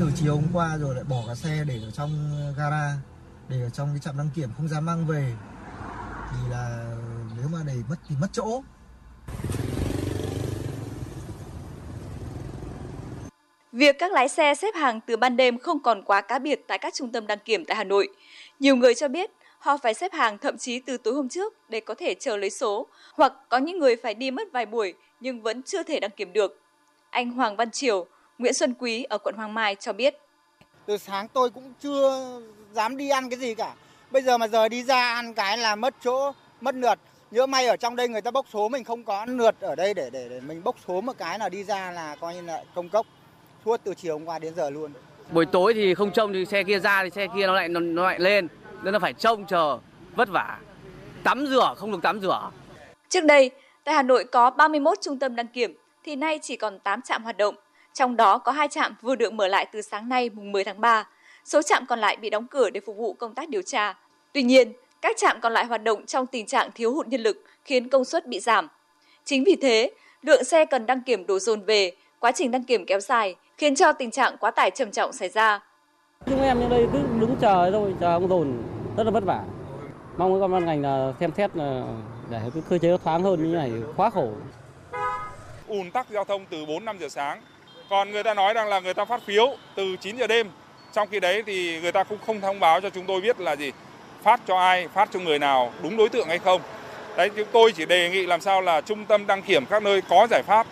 từ 0.00 0.10
chiều 0.16 0.34
hôm 0.34 0.44
qua 0.52 0.76
rồi 0.76 0.94
lại 0.94 1.04
bỏ 1.04 1.24
cả 1.26 1.34
xe 1.34 1.64
để 1.68 1.80
ở 1.84 1.90
trong 1.90 2.10
gara, 2.58 2.94
để 3.48 3.62
ở 3.62 3.70
trong 3.70 3.88
cái 3.88 3.98
trạm 3.98 4.18
đăng 4.18 4.30
kiểm 4.34 4.50
không 4.56 4.68
dám 4.68 4.86
mang 4.86 5.06
về. 5.06 5.32
Thì 6.30 6.50
là 6.50 6.94
nếu 7.38 7.48
mà 7.48 7.58
để 7.66 7.76
mất 7.88 7.96
thì 8.08 8.16
mất 8.20 8.28
chỗ. 8.32 8.62
Việc 13.76 13.98
các 13.98 14.12
lái 14.12 14.28
xe 14.28 14.54
xếp 14.54 14.74
hàng 14.74 15.00
từ 15.06 15.16
ban 15.16 15.36
đêm 15.36 15.58
không 15.58 15.82
còn 15.82 16.02
quá 16.02 16.20
cá 16.20 16.38
biệt 16.38 16.60
tại 16.66 16.78
các 16.78 16.94
trung 16.94 17.12
tâm 17.12 17.26
đăng 17.26 17.38
kiểm 17.38 17.64
tại 17.64 17.76
Hà 17.76 17.84
Nội. 17.84 18.08
Nhiều 18.58 18.76
người 18.76 18.94
cho 18.94 19.08
biết 19.08 19.30
họ 19.58 19.76
phải 19.76 19.94
xếp 19.94 20.12
hàng 20.12 20.38
thậm 20.38 20.58
chí 20.58 20.80
từ 20.80 20.96
tối 20.96 21.14
hôm 21.14 21.28
trước 21.28 21.54
để 21.68 21.80
có 21.80 21.94
thể 21.94 22.14
chờ 22.14 22.36
lấy 22.36 22.50
số, 22.50 22.86
hoặc 23.14 23.32
có 23.48 23.58
những 23.58 23.78
người 23.78 23.96
phải 23.96 24.14
đi 24.14 24.30
mất 24.30 24.52
vài 24.52 24.66
buổi 24.66 24.94
nhưng 25.20 25.42
vẫn 25.42 25.62
chưa 25.62 25.82
thể 25.82 26.00
đăng 26.00 26.10
kiểm 26.10 26.32
được. 26.32 26.60
Anh 27.10 27.30
Hoàng 27.30 27.56
Văn 27.56 27.70
Triều, 27.70 28.06
Nguyễn 28.38 28.54
Xuân 28.54 28.74
Quý 28.78 29.02
ở 29.02 29.18
quận 29.18 29.34
Hoàng 29.34 29.54
Mai 29.54 29.74
cho 29.74 29.92
biết. 29.92 30.14
Từ 30.86 30.96
sáng 30.96 31.28
tôi 31.28 31.50
cũng 31.50 31.72
chưa 31.82 32.40
dám 32.72 32.96
đi 32.96 33.08
ăn 33.08 33.30
cái 33.30 33.38
gì 33.38 33.54
cả. 33.54 33.74
Bây 34.10 34.22
giờ 34.22 34.38
mà 34.38 34.48
giờ 34.48 34.68
đi 34.68 34.82
ra 34.82 35.14
ăn 35.14 35.34
cái 35.34 35.58
là 35.58 35.76
mất 35.76 35.94
chỗ, 36.04 36.32
mất 36.60 36.74
lượt. 36.74 36.98
Nhớ 37.30 37.46
may 37.46 37.66
ở 37.66 37.76
trong 37.76 37.96
đây 37.96 38.08
người 38.08 38.20
ta 38.20 38.30
bốc 38.30 38.46
số 38.52 38.68
mình 38.68 38.84
không 38.84 39.04
có 39.04 39.26
lượt 39.28 39.60
ở 39.60 39.74
đây 39.74 39.94
để 39.94 40.10
để, 40.12 40.26
để 40.30 40.40
mình 40.40 40.64
bốc 40.64 40.76
số 40.88 41.00
một 41.00 41.18
cái 41.18 41.38
là 41.38 41.48
đi 41.48 41.64
ra 41.64 41.90
là 41.90 42.16
coi 42.20 42.34
như 42.34 42.40
là 42.40 42.64
công 42.74 42.88
cốc 42.88 43.06
suốt 43.66 43.80
từ 43.84 43.94
chiều 43.94 44.18
hôm 44.18 44.28
qua 44.28 44.38
đến 44.38 44.54
giờ 44.56 44.70
luôn. 44.70 44.92
Buổi 45.32 45.46
tối 45.46 45.74
thì 45.74 45.94
không 45.94 46.12
trông 46.12 46.32
thì 46.32 46.46
xe 46.46 46.62
kia 46.62 46.78
ra 46.78 47.04
thì 47.04 47.10
xe 47.10 47.26
kia 47.36 47.46
nó 47.46 47.54
lại 47.54 47.68
nó, 47.68 47.80
nó 47.80 48.02
lại 48.02 48.20
lên 48.20 48.48
nên 48.82 48.92
nó 48.92 48.98
phải 48.98 49.12
trông 49.12 49.46
chờ 49.46 49.78
vất 50.16 50.28
vả. 50.28 50.58
Tắm 51.24 51.46
rửa 51.46 51.74
không 51.76 51.92
được 51.92 51.98
tắm 52.02 52.20
rửa. 52.20 52.50
Trước 53.08 53.24
đây, 53.24 53.50
tại 53.84 53.94
Hà 53.94 54.02
Nội 54.02 54.24
có 54.24 54.50
31 54.50 54.98
trung 55.00 55.18
tâm 55.18 55.36
đăng 55.36 55.46
kiểm 55.46 55.74
thì 56.04 56.16
nay 56.16 56.38
chỉ 56.42 56.56
còn 56.56 56.78
8 56.78 57.02
trạm 57.02 57.22
hoạt 57.24 57.36
động. 57.36 57.54
Trong 57.92 58.16
đó 58.16 58.38
có 58.38 58.52
hai 58.52 58.68
trạm 58.68 58.94
vừa 59.02 59.14
được 59.14 59.32
mở 59.32 59.48
lại 59.48 59.66
từ 59.72 59.82
sáng 59.82 60.08
nay 60.08 60.30
mùng 60.30 60.52
10 60.52 60.64
tháng 60.64 60.80
3. 60.80 61.08
Số 61.44 61.62
trạm 61.62 61.86
còn 61.86 61.98
lại 61.98 62.16
bị 62.16 62.30
đóng 62.30 62.46
cửa 62.46 62.70
để 62.70 62.80
phục 62.86 62.96
vụ 62.96 63.12
công 63.12 63.34
tác 63.34 63.48
điều 63.48 63.62
tra. 63.62 63.94
Tuy 64.32 64.42
nhiên, 64.42 64.72
các 65.02 65.16
trạm 65.16 65.40
còn 65.40 65.52
lại 65.52 65.64
hoạt 65.64 65.82
động 65.82 66.06
trong 66.06 66.26
tình 66.26 66.46
trạng 66.46 66.70
thiếu 66.74 66.94
hụt 66.94 67.08
nhân 67.08 67.20
lực 67.20 67.44
khiến 67.64 67.88
công 67.88 68.04
suất 68.04 68.26
bị 68.26 68.40
giảm. 68.40 68.68
Chính 69.24 69.44
vì 69.44 69.56
thế, 69.56 69.90
lượng 70.22 70.44
xe 70.44 70.64
cần 70.64 70.86
đăng 70.86 71.02
kiểm 71.02 71.26
đổ 71.26 71.38
dồn 71.38 71.62
về, 71.64 71.92
quá 72.26 72.32
trình 72.32 72.50
đăng 72.50 72.64
kiểm 72.64 72.84
kéo 72.86 73.00
dài 73.00 73.34
khiến 73.58 73.76
cho 73.76 73.92
tình 73.92 74.10
trạng 74.10 74.36
quá 74.40 74.50
tải 74.50 74.70
trầm 74.70 74.90
trọng 74.90 75.12
xảy 75.12 75.28
ra. 75.28 75.60
Chúng 76.26 76.42
em 76.42 76.60
như 76.60 76.68
đây 76.68 76.86
cứ 76.92 76.98
đứng 77.20 77.36
chờ 77.40 77.70
thôi, 77.72 77.94
chờ 78.00 78.12
ông 78.12 78.28
dồn 78.28 78.62
rất 78.96 79.04
là 79.04 79.10
vất 79.10 79.24
vả. 79.24 79.42
Mong 80.16 80.40
các 80.40 80.48
ban 80.48 80.64
ngành 80.64 80.82
là 80.82 81.12
xem 81.20 81.30
xét 81.36 81.56
là 81.56 81.82
để 82.30 82.40
cái 82.54 82.62
cơ 82.70 82.78
chế 82.78 82.96
thoáng 83.04 83.22
hơn 83.22 83.42
như 83.42 83.56
này 83.56 83.72
quá 83.96 84.10
khổ. 84.10 84.28
ùn 85.66 85.90
tắc 85.90 86.10
giao 86.10 86.24
thông 86.24 86.44
từ 86.50 86.66
4 86.66 86.84
5 86.84 86.98
giờ 86.98 87.08
sáng. 87.08 87.40
Còn 87.90 88.10
người 88.10 88.22
ta 88.22 88.34
nói 88.34 88.54
rằng 88.54 88.68
là 88.68 88.80
người 88.80 88.94
ta 88.94 89.04
phát 89.04 89.22
phiếu 89.22 89.56
từ 89.74 89.96
9 89.96 90.16
giờ 90.16 90.26
đêm. 90.26 90.46
Trong 90.92 91.08
khi 91.08 91.20
đấy 91.20 91.42
thì 91.46 91.80
người 91.80 91.92
ta 91.92 92.04
cũng 92.04 92.18
không 92.26 92.40
thông 92.40 92.60
báo 92.60 92.80
cho 92.80 92.90
chúng 92.90 93.04
tôi 93.06 93.20
biết 93.20 93.40
là 93.40 93.56
gì 93.56 93.72
phát 94.22 94.40
cho 94.46 94.58
ai, 94.58 94.88
phát 94.88 95.08
cho 95.12 95.20
người 95.20 95.38
nào, 95.38 95.72
đúng 95.82 95.96
đối 95.96 96.08
tượng 96.08 96.28
hay 96.28 96.38
không. 96.38 96.60
Đấy 97.16 97.30
chúng 97.36 97.48
tôi 97.52 97.72
chỉ 97.72 97.86
đề 97.86 98.10
nghị 98.10 98.26
làm 98.26 98.40
sao 98.40 98.60
là 98.60 98.80
trung 98.80 99.04
tâm 99.04 99.26
đăng 99.26 99.42
kiểm 99.42 99.66
các 99.66 99.82
nơi 99.82 100.02
có 100.08 100.26
giải 100.30 100.42
pháp. 100.42 100.66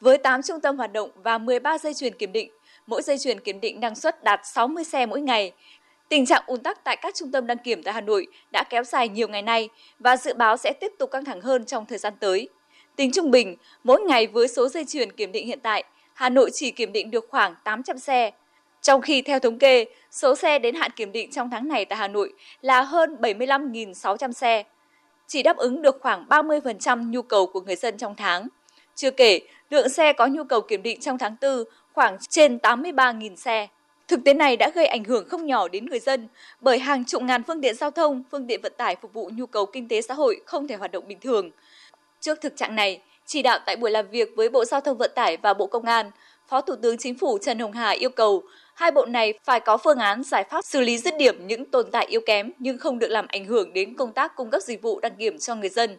Với 0.00 0.18
8 0.18 0.42
trung 0.42 0.60
tâm 0.60 0.76
hoạt 0.76 0.92
động 0.92 1.10
và 1.14 1.38
13 1.38 1.78
dây 1.78 1.94
chuyền 1.94 2.14
kiểm 2.14 2.32
định, 2.32 2.50
mỗi 2.86 3.02
dây 3.02 3.18
chuyền 3.18 3.40
kiểm 3.40 3.60
định 3.60 3.80
năng 3.80 3.94
suất 3.94 4.24
đạt 4.24 4.40
60 4.44 4.84
xe 4.84 5.06
mỗi 5.06 5.20
ngày. 5.20 5.52
Tình 6.08 6.26
trạng 6.26 6.42
ùn 6.46 6.60
tắc 6.60 6.84
tại 6.84 6.96
các 6.96 7.14
trung 7.14 7.32
tâm 7.32 7.46
đăng 7.46 7.58
kiểm 7.58 7.82
tại 7.82 7.94
Hà 7.94 8.00
Nội 8.00 8.26
đã 8.52 8.64
kéo 8.70 8.84
dài 8.84 9.08
nhiều 9.08 9.28
ngày 9.28 9.42
nay 9.42 9.68
và 9.98 10.16
dự 10.16 10.34
báo 10.34 10.56
sẽ 10.56 10.72
tiếp 10.80 10.92
tục 10.98 11.10
căng 11.10 11.24
thẳng 11.24 11.40
hơn 11.40 11.64
trong 11.64 11.86
thời 11.86 11.98
gian 11.98 12.12
tới. 12.20 12.48
Tính 12.96 13.12
trung 13.12 13.30
bình, 13.30 13.56
mỗi 13.84 14.00
ngày 14.00 14.26
với 14.26 14.48
số 14.48 14.68
dây 14.68 14.84
chuyền 14.84 15.12
kiểm 15.12 15.32
định 15.32 15.46
hiện 15.46 15.60
tại, 15.60 15.84
Hà 16.14 16.28
Nội 16.28 16.50
chỉ 16.54 16.70
kiểm 16.70 16.92
định 16.92 17.10
được 17.10 17.26
khoảng 17.30 17.54
800 17.64 17.98
xe. 17.98 18.30
Trong 18.82 19.02
khi 19.02 19.22
theo 19.22 19.38
thống 19.38 19.58
kê, 19.58 19.84
số 20.10 20.34
xe 20.34 20.58
đến 20.58 20.74
hạn 20.74 20.90
kiểm 20.96 21.12
định 21.12 21.30
trong 21.30 21.50
tháng 21.50 21.68
này 21.68 21.84
tại 21.84 21.98
Hà 21.98 22.08
Nội 22.08 22.32
là 22.60 22.82
hơn 22.82 23.16
75.600 23.20 24.32
xe, 24.32 24.64
chỉ 25.26 25.42
đáp 25.42 25.56
ứng 25.56 25.82
được 25.82 25.98
khoảng 26.00 26.26
30% 26.28 27.10
nhu 27.10 27.22
cầu 27.22 27.46
của 27.46 27.60
người 27.60 27.76
dân 27.76 27.98
trong 27.98 28.14
tháng. 28.16 28.48
Chưa 28.94 29.10
kể, 29.10 29.40
lượng 29.70 29.88
xe 29.88 30.12
có 30.12 30.26
nhu 30.26 30.44
cầu 30.44 30.60
kiểm 30.60 30.82
định 30.82 31.00
trong 31.00 31.18
tháng 31.18 31.36
4 31.42 31.64
khoảng 31.92 32.16
trên 32.30 32.56
83.000 32.56 33.36
xe. 33.36 33.68
Thực 34.08 34.20
tế 34.24 34.34
này 34.34 34.56
đã 34.56 34.70
gây 34.74 34.86
ảnh 34.86 35.04
hưởng 35.04 35.28
không 35.28 35.46
nhỏ 35.46 35.68
đến 35.68 35.86
người 35.86 36.00
dân 36.00 36.28
bởi 36.60 36.78
hàng 36.78 37.04
chục 37.04 37.22
ngàn 37.22 37.42
phương 37.42 37.60
tiện 37.60 37.74
giao 37.74 37.90
thông, 37.90 38.22
phương 38.30 38.46
tiện 38.46 38.60
vận 38.62 38.72
tải 38.76 38.96
phục 39.02 39.12
vụ 39.12 39.30
nhu 39.34 39.46
cầu 39.46 39.66
kinh 39.66 39.88
tế 39.88 40.02
xã 40.02 40.14
hội 40.14 40.40
không 40.46 40.68
thể 40.68 40.76
hoạt 40.76 40.92
động 40.92 41.08
bình 41.08 41.20
thường. 41.20 41.50
Trước 42.20 42.40
thực 42.40 42.56
trạng 42.56 42.74
này, 42.74 43.02
chỉ 43.26 43.42
đạo 43.42 43.58
tại 43.66 43.76
buổi 43.76 43.90
làm 43.90 44.10
việc 44.10 44.28
với 44.36 44.48
Bộ 44.48 44.64
Giao 44.64 44.80
thông 44.80 44.98
Vận 44.98 45.10
tải 45.14 45.36
và 45.36 45.54
Bộ 45.54 45.66
Công 45.66 45.84
an, 45.84 46.10
Phó 46.48 46.60
Thủ 46.60 46.74
tướng 46.82 46.98
Chính 46.98 47.18
phủ 47.18 47.38
Trần 47.38 47.58
Hồng 47.58 47.72
Hà 47.72 47.90
yêu 47.90 48.10
cầu 48.10 48.42
hai 48.74 48.90
bộ 48.90 49.06
này 49.06 49.34
phải 49.44 49.60
có 49.60 49.76
phương 49.76 49.98
án 49.98 50.22
giải 50.22 50.44
pháp 50.50 50.64
xử 50.64 50.80
lý 50.80 50.98
dứt 50.98 51.14
điểm 51.18 51.46
những 51.46 51.64
tồn 51.64 51.90
tại 51.92 52.06
yếu 52.06 52.20
kém 52.26 52.52
nhưng 52.58 52.78
không 52.78 52.98
được 52.98 53.08
làm 53.10 53.26
ảnh 53.28 53.44
hưởng 53.44 53.72
đến 53.72 53.94
công 53.94 54.12
tác 54.12 54.36
cung 54.36 54.50
cấp 54.50 54.62
dịch 54.62 54.82
vụ 54.82 55.00
đăng 55.00 55.16
kiểm 55.16 55.38
cho 55.38 55.54
người 55.54 55.68
dân. 55.68 55.98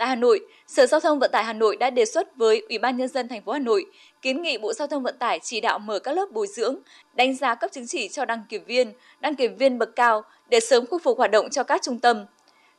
Tại 0.00 0.08
Hà 0.08 0.14
Nội, 0.14 0.40
Sở 0.66 0.86
Giao 0.86 1.00
thông 1.00 1.18
Vận 1.18 1.30
tải 1.30 1.44
Hà 1.44 1.52
Nội 1.52 1.76
đã 1.76 1.90
đề 1.90 2.04
xuất 2.04 2.36
với 2.36 2.62
Ủy 2.68 2.78
ban 2.78 2.96
nhân 2.96 3.08
dân 3.08 3.28
thành 3.28 3.42
phố 3.42 3.52
Hà 3.52 3.58
Nội 3.58 3.84
kiến 4.22 4.42
nghị 4.42 4.58
Bộ 4.58 4.72
Giao 4.72 4.88
thông 4.88 5.02
Vận 5.02 5.18
tải 5.18 5.38
chỉ 5.42 5.60
đạo 5.60 5.78
mở 5.78 5.98
các 5.98 6.12
lớp 6.12 6.26
bồi 6.30 6.46
dưỡng, 6.46 6.76
đánh 7.14 7.36
giá 7.36 7.54
cấp 7.54 7.72
chứng 7.72 7.86
chỉ 7.86 8.08
cho 8.08 8.24
đăng 8.24 8.42
kiểm 8.48 8.64
viên, 8.64 8.92
đăng 9.20 9.34
kiểm 9.34 9.56
viên 9.56 9.78
bậc 9.78 9.96
cao 9.96 10.22
để 10.48 10.60
sớm 10.60 10.86
khôi 10.86 11.00
phục 11.00 11.18
hoạt 11.18 11.30
động 11.30 11.50
cho 11.50 11.62
các 11.62 11.82
trung 11.82 11.98
tâm. 11.98 12.24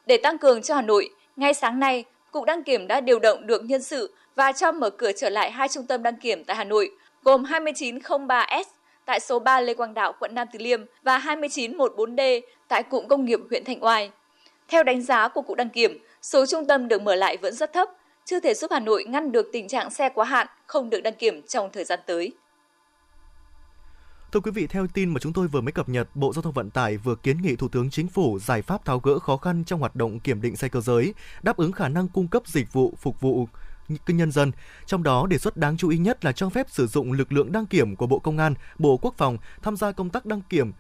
Để 0.06 0.18
tăng 0.18 0.38
cường 0.38 0.62
cho 0.62 0.76
Hà 0.76 0.82
Nội, 0.82 1.10
ngay 1.36 1.54
sáng 1.54 1.80
nay, 1.80 2.04
Cục 2.32 2.46
Đăng 2.46 2.64
kiểm 2.64 2.88
đã 2.88 3.02
điều 3.02 3.20
động 3.20 3.48
được 3.48 3.64
nhân 3.66 3.82
sự 3.82 4.14
và 4.36 4.52
cho 4.52 4.72
mở 4.72 4.90
cửa 4.90 5.12
trở 5.12 5.30
lại 5.30 5.52
hai 5.52 5.68
trung 5.68 5.86
tâm 5.88 6.04
đăng 6.04 6.16
kiểm 6.16 6.44
tại 6.44 6.56
Hà 6.56 6.64
Nội, 6.64 6.92
gồm 7.24 7.44
2903S 7.44 8.64
tại 9.06 9.20
số 9.20 9.40
3 9.40 9.62
Lê 9.62 9.74
Quang 9.74 9.94
Đạo, 9.94 10.14
quận 10.20 10.36
Nam 10.36 10.48
Từ 10.54 10.60
Liêm 10.60 10.86
và 11.04 11.20
2914D 11.20 12.42
tại 12.68 12.84
cụm 12.84 13.08
công 13.08 13.26
nghiệp 13.26 13.40
huyện 13.50 13.64
Thanh 13.64 13.84
Oai. 13.84 14.12
Theo 14.68 14.84
đánh 14.84 15.02
giá 15.02 15.28
của 15.28 15.42
Cục 15.42 15.58
Đăng 15.58 15.70
kiểm, 15.70 15.98
số 16.22 16.46
trung 16.46 16.68
tâm 16.68 16.88
được 16.88 17.02
mở 17.02 17.16
lại 17.16 17.38
vẫn 17.38 17.54
rất 17.54 17.74
thấp, 17.74 17.90
chưa 18.26 18.40
thể 18.40 18.54
giúp 18.54 18.72
Hà 18.72 18.80
Nội 18.80 19.06
ngăn 19.08 19.32
được 19.32 19.50
tình 19.54 19.68
trạng 19.68 19.90
xe 19.90 20.10
quá 20.10 20.26
hạn 20.26 20.48
không 20.68 20.90
được 20.90 21.02
đăng 21.02 21.16
kiểm 21.16 21.42
trong 21.48 21.70
thời 21.74 21.84
gian 21.84 22.00
tới. 22.08 22.34
Thưa 24.32 24.40
quý 24.40 24.52
vị, 24.52 24.68
theo 24.68 24.88
tin 24.94 25.10
mà 25.10 25.20
chúng 25.20 25.34
tôi 25.34 25.48
vừa 25.48 25.62
mới 25.62 25.72
cập 25.72 25.90
nhật, 25.90 26.08
Bộ 26.16 26.34
Giao 26.34 26.42
thông 26.42 26.54
Vận 26.54 26.70
tải 26.70 26.98
vừa 26.98 27.16
kiến 27.16 27.42
nghị 27.42 27.56
Thủ 27.56 27.68
tướng 27.68 27.90
Chính 27.90 28.08
phủ 28.08 28.40
giải 28.40 28.62
pháp 28.62 28.86
tháo 28.86 29.00
gỡ 29.00 29.20
khó 29.20 29.38
khăn 29.38 29.64
trong 29.64 29.80
hoạt 29.80 29.96
động 29.96 30.20
kiểm 30.20 30.42
định 30.42 30.56
xe 30.56 30.68
cơ 30.68 30.82
giới, 30.82 31.14
đáp 31.44 31.58
ứng 31.58 31.72
khả 31.72 31.88
năng 31.88 32.08
cung 32.08 32.28
cấp 32.28 32.44
dịch 32.48 32.74
vụ 32.74 32.94
phục 32.98 33.22
vụ 33.22 33.48
nhân 34.08 34.32
dân. 34.32 34.52
Trong 34.86 35.04
đó, 35.04 35.28
đề 35.28 35.38
xuất 35.38 35.58
đáng 35.58 35.78
chú 35.78 35.90
ý 35.90 35.98
nhất 35.98 36.26
là 36.26 36.32
cho 36.32 36.50
phép 36.50 36.70
sử 36.70 36.88
dụng 36.88 37.12
lực 37.12 37.32
lượng 37.32 37.52
đăng 37.52 37.66
kiểm 37.66 37.96
của 37.96 38.08
Bộ 38.08 38.20
Công 38.20 38.38
an, 38.38 38.54
Bộ 38.80 38.98
Quốc 38.98 39.14
phòng 39.18 39.38
tham 39.62 39.78
gia 39.78 39.92
công 39.92 40.10
tác 40.10 40.26
đăng 40.26 40.42
kiểm 40.50 40.72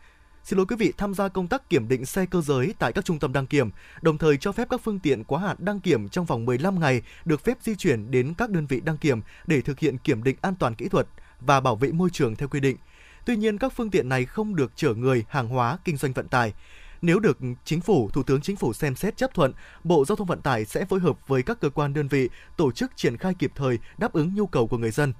Xin 0.43 0.57
lỗi 0.57 0.65
quý 0.65 0.75
vị 0.75 0.93
tham 0.97 1.13
gia 1.13 1.27
công 1.27 1.47
tác 1.47 1.69
kiểm 1.69 1.87
định 1.87 2.05
xe 2.05 2.25
cơ 2.25 2.41
giới 2.41 2.73
tại 2.79 2.93
các 2.93 3.05
trung 3.05 3.19
tâm 3.19 3.33
đăng 3.33 3.47
kiểm, 3.47 3.69
đồng 4.01 4.17
thời 4.17 4.37
cho 4.37 4.51
phép 4.51 4.67
các 4.69 4.81
phương 4.83 4.99
tiện 4.99 5.23
quá 5.23 5.39
hạn 5.39 5.57
đăng 5.59 5.79
kiểm 5.79 6.09
trong 6.09 6.25
vòng 6.25 6.45
15 6.45 6.79
ngày 6.79 7.01
được 7.25 7.43
phép 7.43 7.57
di 7.61 7.75
chuyển 7.75 8.11
đến 8.11 8.33
các 8.37 8.49
đơn 8.49 8.65
vị 8.65 8.81
đăng 8.83 8.97
kiểm 8.97 9.21
để 9.47 9.61
thực 9.61 9.79
hiện 9.79 9.97
kiểm 9.97 10.23
định 10.23 10.37
an 10.41 10.55
toàn 10.55 10.75
kỹ 10.75 10.87
thuật 10.87 11.07
và 11.39 11.59
bảo 11.59 11.75
vệ 11.75 11.91
môi 11.91 12.09
trường 12.09 12.35
theo 12.35 12.49
quy 12.49 12.59
định. 12.59 12.77
Tuy 13.25 13.35
nhiên, 13.35 13.57
các 13.57 13.73
phương 13.75 13.89
tiện 13.89 14.09
này 14.09 14.25
không 14.25 14.55
được 14.55 14.71
chở 14.75 14.93
người, 14.93 15.25
hàng 15.29 15.47
hóa, 15.47 15.77
kinh 15.83 15.97
doanh 15.97 16.13
vận 16.13 16.27
tải. 16.27 16.53
Nếu 17.01 17.19
được 17.19 17.37
Chính 17.65 17.81
phủ, 17.81 18.09
Thủ 18.09 18.23
tướng 18.23 18.41
Chính 18.41 18.55
phủ 18.55 18.73
xem 18.73 18.95
xét 18.95 19.17
chấp 19.17 19.33
thuận, 19.33 19.53
Bộ 19.83 20.05
Giao 20.05 20.15
thông 20.15 20.27
Vận 20.27 20.41
tải 20.41 20.65
sẽ 20.65 20.85
phối 20.85 20.99
hợp 20.99 21.27
với 21.27 21.43
các 21.43 21.59
cơ 21.59 21.69
quan 21.69 21.93
đơn 21.93 22.07
vị 22.07 22.29
tổ 22.57 22.71
chức 22.71 22.91
triển 22.95 23.17
khai 23.17 23.33
kịp 23.39 23.51
thời 23.55 23.79
đáp 23.97 24.13
ứng 24.13 24.35
nhu 24.35 24.45
cầu 24.45 24.67
của 24.67 24.77
người 24.77 24.91
dân. 24.91 25.13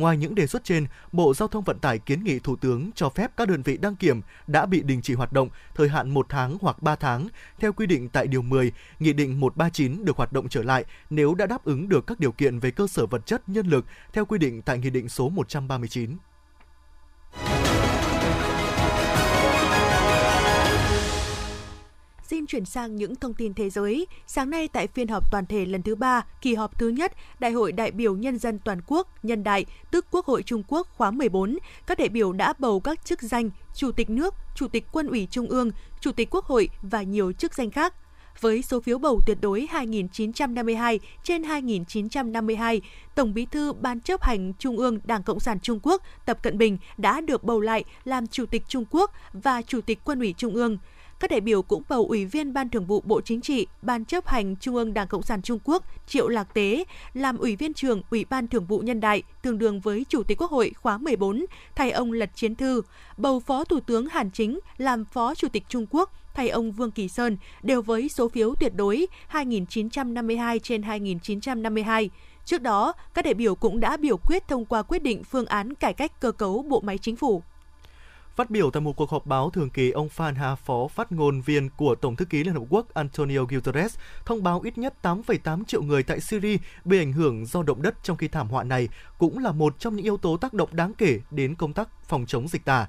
Ngoài 0.00 0.16
những 0.16 0.34
đề 0.34 0.46
xuất 0.46 0.64
trên, 0.64 0.86
Bộ 1.12 1.34
Giao 1.34 1.48
thông 1.48 1.64
Vận 1.64 1.78
tải 1.78 1.98
kiến 1.98 2.24
nghị 2.24 2.38
Thủ 2.38 2.56
tướng 2.56 2.90
cho 2.94 3.08
phép 3.08 3.30
các 3.36 3.48
đơn 3.48 3.62
vị 3.62 3.76
đăng 3.76 3.96
kiểm 3.96 4.20
đã 4.46 4.66
bị 4.66 4.82
đình 4.82 5.02
chỉ 5.02 5.14
hoạt 5.14 5.32
động 5.32 5.48
thời 5.74 5.88
hạn 5.88 6.10
1 6.10 6.26
tháng 6.28 6.56
hoặc 6.60 6.82
3 6.82 6.96
tháng 6.96 7.28
theo 7.58 7.72
quy 7.72 7.86
định 7.86 8.08
tại 8.08 8.26
Điều 8.26 8.42
10, 8.42 8.72
Nghị 8.98 9.12
định 9.12 9.40
139 9.40 10.04
được 10.04 10.16
hoạt 10.16 10.32
động 10.32 10.48
trở 10.48 10.62
lại 10.62 10.84
nếu 11.10 11.34
đã 11.34 11.46
đáp 11.46 11.64
ứng 11.64 11.88
được 11.88 12.06
các 12.06 12.20
điều 12.20 12.32
kiện 12.32 12.58
về 12.58 12.70
cơ 12.70 12.86
sở 12.86 13.06
vật 13.06 13.26
chất, 13.26 13.48
nhân 13.48 13.66
lực 13.66 13.84
theo 14.12 14.24
quy 14.24 14.38
định 14.38 14.62
tại 14.62 14.78
Nghị 14.78 14.90
định 14.90 15.08
số 15.08 15.28
139. 15.28 16.16
Xin 22.30 22.46
chuyển 22.46 22.64
sang 22.64 22.96
những 22.96 23.16
thông 23.16 23.34
tin 23.34 23.54
thế 23.54 23.70
giới. 23.70 24.06
Sáng 24.26 24.50
nay 24.50 24.68
tại 24.68 24.86
phiên 24.86 25.08
họp 25.08 25.30
toàn 25.30 25.46
thể 25.46 25.66
lần 25.66 25.82
thứ 25.82 25.94
ba, 25.94 26.24
kỳ 26.42 26.54
họp 26.54 26.78
thứ 26.78 26.88
nhất, 26.88 27.12
Đại 27.40 27.52
hội 27.52 27.72
đại 27.72 27.90
biểu 27.90 28.16
nhân 28.16 28.38
dân 28.38 28.58
toàn 28.58 28.80
quốc, 28.86 29.24
nhân 29.24 29.44
đại, 29.44 29.66
tức 29.90 30.06
Quốc 30.10 30.26
hội 30.26 30.42
Trung 30.42 30.62
Quốc 30.68 30.88
khóa 30.96 31.10
14, 31.10 31.58
các 31.86 31.98
đại 31.98 32.08
biểu 32.08 32.32
đã 32.32 32.52
bầu 32.58 32.80
các 32.80 33.04
chức 33.04 33.22
danh 33.22 33.50
Chủ 33.74 33.92
tịch 33.92 34.10
nước, 34.10 34.34
Chủ 34.54 34.68
tịch 34.68 34.86
Quân 34.92 35.06
ủy 35.06 35.28
Trung 35.30 35.46
ương, 35.46 35.70
Chủ 36.00 36.12
tịch 36.12 36.28
Quốc 36.30 36.44
hội 36.44 36.68
và 36.82 37.02
nhiều 37.02 37.32
chức 37.32 37.54
danh 37.54 37.70
khác 37.70 37.94
với 38.40 38.62
số 38.62 38.80
phiếu 38.80 38.98
bầu 38.98 39.20
tuyệt 39.26 39.38
đối 39.40 39.68
2.952 39.72 40.98
trên 41.24 41.42
2.952, 41.42 42.80
Tổng 43.14 43.34
Bí 43.34 43.46
thư 43.46 43.72
Ban 43.72 44.00
chấp 44.00 44.22
hành 44.22 44.52
Trung 44.58 44.76
ương 44.76 44.98
Đảng 45.04 45.22
Cộng 45.22 45.40
sản 45.40 45.60
Trung 45.60 45.80
Quốc 45.82 46.02
Tập 46.26 46.42
Cận 46.42 46.58
Bình 46.58 46.78
đã 46.98 47.20
được 47.20 47.44
bầu 47.44 47.60
lại 47.60 47.84
làm 48.04 48.26
Chủ 48.26 48.46
tịch 48.46 48.62
Trung 48.68 48.84
Quốc 48.90 49.10
và 49.32 49.62
Chủ 49.62 49.80
tịch 49.80 49.98
Quân 50.04 50.20
ủy 50.20 50.34
Trung 50.38 50.54
ương. 50.54 50.78
Các 51.20 51.30
đại 51.30 51.40
biểu 51.40 51.62
cũng 51.62 51.82
bầu 51.88 52.06
Ủy 52.08 52.24
viên 52.24 52.52
Ban 52.52 52.68
Thường 52.68 52.86
vụ 52.86 53.00
Bộ 53.00 53.20
Chính 53.20 53.40
trị, 53.40 53.66
Ban 53.82 54.04
chấp 54.04 54.26
hành 54.26 54.56
Trung 54.56 54.74
ương 54.74 54.94
Đảng 54.94 55.08
Cộng 55.08 55.22
sản 55.22 55.42
Trung 55.42 55.58
Quốc 55.64 55.84
Triệu 56.06 56.28
Lạc 56.28 56.54
Tế 56.54 56.84
làm 57.14 57.38
Ủy 57.38 57.56
viên 57.56 57.74
trưởng 57.74 58.02
Ủy 58.10 58.24
ban 58.24 58.48
Thường 58.48 58.66
vụ 58.66 58.78
Nhân 58.78 59.00
đại, 59.00 59.22
tương 59.42 59.58
đương 59.58 59.80
với 59.80 60.06
Chủ 60.08 60.22
tịch 60.22 60.38
Quốc 60.40 60.50
hội 60.50 60.72
khóa 60.76 60.98
14, 60.98 61.44
thay 61.76 61.90
ông 61.90 62.12
Lật 62.12 62.30
Chiến 62.34 62.54
Thư, 62.54 62.82
bầu 63.16 63.40
Phó 63.40 63.64
Thủ 63.64 63.80
tướng 63.80 64.06
Hàn 64.06 64.30
Chính 64.30 64.60
làm 64.78 65.04
Phó 65.04 65.34
Chủ 65.34 65.48
tịch 65.48 65.64
Trung 65.68 65.86
Quốc 65.90 66.12
thay 66.34 66.48
ông 66.48 66.72
Vương 66.72 66.90
Kỳ 66.90 67.08
Sơn 67.08 67.36
đều 67.62 67.82
với 67.82 68.08
số 68.08 68.28
phiếu 68.28 68.54
tuyệt 68.54 68.74
đối 68.74 69.06
2.952 69.32 70.58
trên 70.62 70.82
2.952. 70.82 72.08
Trước 72.44 72.62
đó, 72.62 72.92
các 73.14 73.24
đại 73.24 73.34
biểu 73.34 73.54
cũng 73.54 73.80
đã 73.80 73.96
biểu 73.96 74.16
quyết 74.16 74.48
thông 74.48 74.64
qua 74.64 74.82
quyết 74.82 75.02
định 75.02 75.24
phương 75.24 75.46
án 75.46 75.74
cải 75.74 75.92
cách 75.92 76.20
cơ 76.20 76.32
cấu 76.32 76.62
bộ 76.62 76.80
máy 76.80 76.98
chính 76.98 77.16
phủ. 77.16 77.42
Phát 78.40 78.50
biểu 78.50 78.70
tại 78.70 78.80
một 78.80 78.96
cuộc 78.96 79.10
họp 79.10 79.26
báo 79.26 79.50
thường 79.50 79.70
kỳ, 79.70 79.90
ông 79.90 80.08
Phan 80.08 80.34
Ha, 80.34 80.54
phó 80.54 80.88
phát 80.88 81.12
ngôn 81.12 81.40
viên 81.40 81.68
của 81.76 81.94
Tổng 81.94 82.16
thư 82.16 82.24
ký 82.24 82.44
Liên 82.44 82.54
Hợp 82.54 82.62
Quốc 82.68 82.94
Antonio 82.94 83.44
Guterres, 83.44 83.98
thông 84.26 84.42
báo 84.42 84.60
ít 84.64 84.78
nhất 84.78 84.94
8,8 85.02 85.64
triệu 85.64 85.82
người 85.82 86.02
tại 86.02 86.20
Syria 86.20 86.56
bị 86.84 86.98
ảnh 86.98 87.12
hưởng 87.12 87.46
do 87.46 87.62
động 87.62 87.82
đất 87.82 87.94
trong 88.02 88.16
khi 88.16 88.28
thảm 88.28 88.48
họa 88.48 88.64
này 88.64 88.88
cũng 89.18 89.38
là 89.38 89.52
một 89.52 89.78
trong 89.78 89.96
những 89.96 90.04
yếu 90.04 90.16
tố 90.16 90.36
tác 90.36 90.54
động 90.54 90.68
đáng 90.72 90.92
kể 90.98 91.20
đến 91.30 91.54
công 91.54 91.72
tác 91.72 91.88
phòng 92.04 92.26
chống 92.26 92.48
dịch 92.48 92.64
tả. 92.64 92.88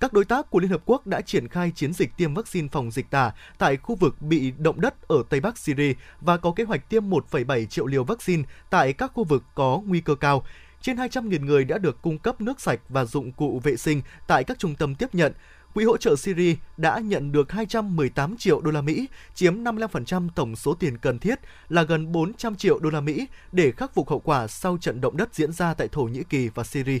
Các 0.00 0.12
đối 0.12 0.24
tác 0.24 0.50
của 0.50 0.58
Liên 0.60 0.70
Hợp 0.70 0.82
Quốc 0.84 1.06
đã 1.06 1.20
triển 1.20 1.48
khai 1.48 1.72
chiến 1.74 1.92
dịch 1.92 2.16
tiêm 2.16 2.34
vaccine 2.34 2.68
phòng 2.72 2.90
dịch 2.90 3.10
tả 3.10 3.32
tại 3.58 3.76
khu 3.76 3.94
vực 3.94 4.22
bị 4.22 4.52
động 4.58 4.80
đất 4.80 5.08
ở 5.08 5.22
Tây 5.28 5.40
Bắc 5.40 5.58
Syria 5.58 5.92
và 6.20 6.36
có 6.36 6.52
kế 6.56 6.64
hoạch 6.64 6.88
tiêm 6.88 7.10
1,7 7.10 7.66
triệu 7.66 7.86
liều 7.86 8.04
vaccine 8.04 8.42
tại 8.70 8.92
các 8.92 9.12
khu 9.14 9.24
vực 9.24 9.44
có 9.54 9.82
nguy 9.86 10.00
cơ 10.00 10.14
cao. 10.14 10.42
Trên 10.82 10.96
200.000 10.96 11.44
người 11.44 11.64
đã 11.64 11.78
được 11.78 12.02
cung 12.02 12.18
cấp 12.18 12.40
nước 12.40 12.60
sạch 12.60 12.80
và 12.88 13.04
dụng 13.04 13.32
cụ 13.32 13.60
vệ 13.64 13.76
sinh 13.76 14.02
tại 14.26 14.44
các 14.44 14.58
trung 14.58 14.74
tâm 14.74 14.94
tiếp 14.94 15.14
nhận. 15.14 15.32
Quỹ 15.74 15.84
hỗ 15.84 15.96
trợ 15.96 16.16
Syria 16.16 16.54
đã 16.76 16.98
nhận 16.98 17.32
được 17.32 17.52
218 17.52 18.36
triệu 18.36 18.60
đô 18.60 18.70
la 18.70 18.80
Mỹ, 18.80 19.06
chiếm 19.34 19.64
55% 19.64 20.28
tổng 20.34 20.56
số 20.56 20.74
tiền 20.74 20.98
cần 20.98 21.18
thiết 21.18 21.40
là 21.68 21.82
gần 21.82 22.12
400 22.12 22.56
triệu 22.56 22.78
đô 22.78 22.90
la 22.90 23.00
Mỹ 23.00 23.26
để 23.52 23.72
khắc 23.72 23.94
phục 23.94 24.10
hậu 24.10 24.18
quả 24.18 24.46
sau 24.46 24.78
trận 24.80 25.00
động 25.00 25.16
đất 25.16 25.34
diễn 25.34 25.52
ra 25.52 25.74
tại 25.74 25.88
Thổ 25.88 26.02
Nhĩ 26.02 26.22
Kỳ 26.28 26.48
và 26.48 26.64
Syria. 26.64 26.98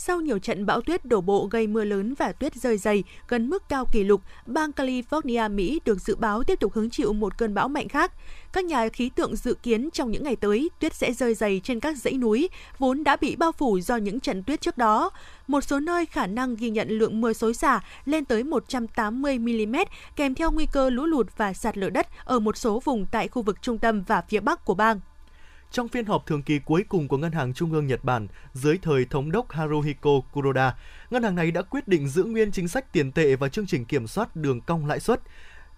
Sau 0.00 0.20
nhiều 0.20 0.38
trận 0.38 0.66
bão 0.66 0.80
tuyết 0.80 1.04
đổ 1.04 1.20
bộ 1.20 1.48
gây 1.50 1.66
mưa 1.66 1.84
lớn 1.84 2.14
và 2.18 2.32
tuyết 2.32 2.54
rơi 2.54 2.78
dày 2.78 3.04
gần 3.28 3.50
mức 3.50 3.68
cao 3.68 3.84
kỷ 3.92 4.04
lục, 4.04 4.22
bang 4.46 4.70
California, 4.70 5.54
Mỹ 5.54 5.80
được 5.84 6.00
dự 6.00 6.16
báo 6.16 6.44
tiếp 6.44 6.60
tục 6.60 6.72
hứng 6.72 6.90
chịu 6.90 7.12
một 7.12 7.38
cơn 7.38 7.54
bão 7.54 7.68
mạnh 7.68 7.88
khác. 7.88 8.12
Các 8.52 8.64
nhà 8.64 8.88
khí 8.88 9.08
tượng 9.08 9.36
dự 9.36 9.54
kiến 9.54 9.88
trong 9.92 10.10
những 10.10 10.24
ngày 10.24 10.36
tới, 10.36 10.70
tuyết 10.80 10.94
sẽ 10.94 11.12
rơi 11.12 11.34
dày 11.34 11.60
trên 11.64 11.80
các 11.80 11.96
dãy 11.96 12.12
núi, 12.12 12.48
vốn 12.78 13.04
đã 13.04 13.16
bị 13.16 13.36
bao 13.36 13.52
phủ 13.52 13.80
do 13.80 13.96
những 13.96 14.20
trận 14.20 14.42
tuyết 14.42 14.60
trước 14.60 14.78
đó. 14.78 15.10
Một 15.46 15.60
số 15.60 15.80
nơi 15.80 16.06
khả 16.06 16.26
năng 16.26 16.56
ghi 16.56 16.70
nhận 16.70 16.88
lượng 16.88 17.20
mưa 17.20 17.32
xối 17.32 17.54
xả 17.54 17.80
lên 18.04 18.24
tới 18.24 18.44
180 18.44 19.38
mm, 19.38 19.76
kèm 20.16 20.34
theo 20.34 20.50
nguy 20.50 20.66
cơ 20.72 20.90
lũ 20.90 21.06
lụt 21.06 21.26
và 21.36 21.52
sạt 21.52 21.78
lở 21.78 21.90
đất 21.90 22.06
ở 22.24 22.38
một 22.38 22.56
số 22.56 22.80
vùng 22.84 23.06
tại 23.06 23.28
khu 23.28 23.42
vực 23.42 23.62
trung 23.62 23.78
tâm 23.78 24.02
và 24.06 24.22
phía 24.28 24.40
bắc 24.40 24.64
của 24.64 24.74
bang. 24.74 25.00
Trong 25.70 25.88
phiên 25.88 26.06
họp 26.06 26.26
thường 26.26 26.42
kỳ 26.42 26.58
cuối 26.58 26.84
cùng 26.88 27.08
của 27.08 27.16
Ngân 27.16 27.32
hàng 27.32 27.54
Trung 27.54 27.72
ương 27.72 27.86
Nhật 27.86 28.04
Bản 28.04 28.26
dưới 28.52 28.78
thời 28.82 29.04
thống 29.04 29.32
đốc 29.32 29.52
Haruhiko 29.52 30.10
Kuroda, 30.32 30.76
ngân 31.10 31.22
hàng 31.22 31.34
này 31.34 31.50
đã 31.50 31.62
quyết 31.62 31.88
định 31.88 32.08
giữ 32.08 32.24
nguyên 32.24 32.52
chính 32.52 32.68
sách 32.68 32.92
tiền 32.92 33.12
tệ 33.12 33.36
và 33.36 33.48
chương 33.48 33.66
trình 33.66 33.84
kiểm 33.84 34.06
soát 34.06 34.36
đường 34.36 34.60
cong 34.60 34.86
lãi 34.86 35.00
suất. 35.00 35.20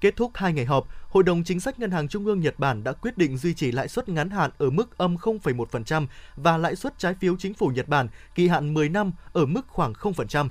Kết 0.00 0.16
thúc 0.16 0.30
hai 0.34 0.52
ngày 0.52 0.64
họp, 0.64 0.86
Hội 1.08 1.22
đồng 1.22 1.44
Chính 1.44 1.60
sách 1.60 1.78
Ngân 1.78 1.90
hàng 1.90 2.08
Trung 2.08 2.26
ương 2.26 2.40
Nhật 2.40 2.58
Bản 2.58 2.84
đã 2.84 2.92
quyết 2.92 3.18
định 3.18 3.36
duy 3.36 3.54
trì 3.54 3.72
lãi 3.72 3.88
suất 3.88 4.08
ngắn 4.08 4.30
hạn 4.30 4.50
ở 4.58 4.70
mức 4.70 4.98
âm 4.98 5.16
0,1% 5.16 6.06
và 6.36 6.56
lãi 6.56 6.76
suất 6.76 6.98
trái 6.98 7.14
phiếu 7.14 7.36
chính 7.36 7.54
phủ 7.54 7.66
Nhật 7.66 7.88
Bản 7.88 8.08
kỳ 8.34 8.48
hạn 8.48 8.74
10 8.74 8.88
năm 8.88 9.12
ở 9.32 9.46
mức 9.46 9.68
khoảng 9.68 9.92
0%. 9.92 10.48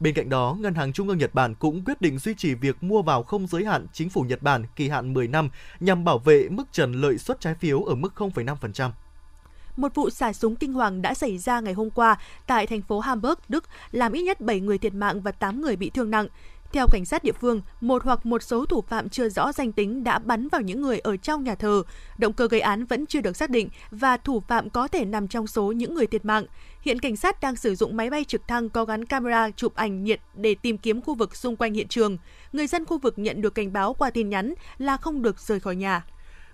Bên 0.00 0.14
cạnh 0.14 0.28
đó, 0.28 0.56
Ngân 0.60 0.74
hàng 0.74 0.92
Trung 0.92 1.08
ương 1.08 1.18
Nhật 1.18 1.34
Bản 1.34 1.54
cũng 1.54 1.84
quyết 1.84 2.00
định 2.00 2.18
duy 2.18 2.34
trì 2.34 2.54
việc 2.54 2.82
mua 2.82 3.02
vào 3.02 3.22
không 3.22 3.46
giới 3.46 3.64
hạn 3.64 3.86
chính 3.92 4.10
phủ 4.10 4.22
Nhật 4.22 4.42
Bản 4.42 4.64
kỳ 4.76 4.88
hạn 4.88 5.14
10 5.14 5.28
năm 5.28 5.50
nhằm 5.80 6.04
bảo 6.04 6.18
vệ 6.18 6.48
mức 6.48 6.64
trần 6.72 6.92
lợi 6.92 7.18
suất 7.18 7.40
trái 7.40 7.54
phiếu 7.54 7.82
ở 7.82 7.94
mức 7.94 8.12
0,5%. 8.16 8.90
Một 9.76 9.94
vụ 9.94 10.10
xả 10.10 10.32
súng 10.32 10.56
kinh 10.56 10.72
hoàng 10.72 11.02
đã 11.02 11.14
xảy 11.14 11.38
ra 11.38 11.60
ngày 11.60 11.74
hôm 11.74 11.90
qua 11.90 12.16
tại 12.46 12.66
thành 12.66 12.82
phố 12.82 13.00
Hamburg, 13.00 13.40
Đức, 13.48 13.64
làm 13.90 14.12
ít 14.12 14.22
nhất 14.22 14.40
7 14.40 14.60
người 14.60 14.78
thiệt 14.78 14.94
mạng 14.94 15.20
và 15.20 15.32
8 15.32 15.60
người 15.60 15.76
bị 15.76 15.90
thương 15.90 16.10
nặng. 16.10 16.28
Theo 16.72 16.86
cảnh 16.90 17.04
sát 17.04 17.24
địa 17.24 17.32
phương, 17.32 17.60
một 17.80 18.04
hoặc 18.04 18.26
một 18.26 18.42
số 18.42 18.66
thủ 18.66 18.80
phạm 18.80 19.08
chưa 19.08 19.28
rõ 19.28 19.52
danh 19.52 19.72
tính 19.72 20.04
đã 20.04 20.18
bắn 20.18 20.48
vào 20.48 20.60
những 20.60 20.80
người 20.80 20.98
ở 20.98 21.16
trong 21.16 21.44
nhà 21.44 21.54
thờ. 21.54 21.82
Động 22.18 22.32
cơ 22.32 22.48
gây 22.48 22.60
án 22.60 22.84
vẫn 22.84 23.06
chưa 23.06 23.20
được 23.20 23.36
xác 23.36 23.50
định 23.50 23.68
và 23.90 24.16
thủ 24.16 24.40
phạm 24.40 24.70
có 24.70 24.88
thể 24.88 25.04
nằm 25.04 25.28
trong 25.28 25.46
số 25.46 25.72
những 25.72 25.94
người 25.94 26.06
thiệt 26.06 26.24
mạng. 26.24 26.44
Hiện 26.82 26.98
cảnh 26.98 27.16
sát 27.16 27.40
đang 27.40 27.56
sử 27.56 27.74
dụng 27.74 27.96
máy 27.96 28.10
bay 28.10 28.24
trực 28.24 28.48
thăng 28.48 28.70
có 28.70 28.84
gắn 28.84 29.04
camera 29.04 29.50
chụp 29.50 29.74
ảnh 29.74 30.04
nhiệt 30.04 30.20
để 30.34 30.54
tìm 30.62 30.78
kiếm 30.78 31.00
khu 31.00 31.14
vực 31.14 31.36
xung 31.36 31.56
quanh 31.56 31.74
hiện 31.74 31.88
trường. 31.88 32.18
Người 32.52 32.66
dân 32.66 32.84
khu 32.84 32.98
vực 32.98 33.18
nhận 33.18 33.40
được 33.40 33.54
cảnh 33.54 33.72
báo 33.72 33.94
qua 33.94 34.10
tin 34.10 34.28
nhắn 34.28 34.54
là 34.78 34.96
không 34.96 35.22
được 35.22 35.40
rời 35.40 35.60
khỏi 35.60 35.76
nhà. 35.76 36.04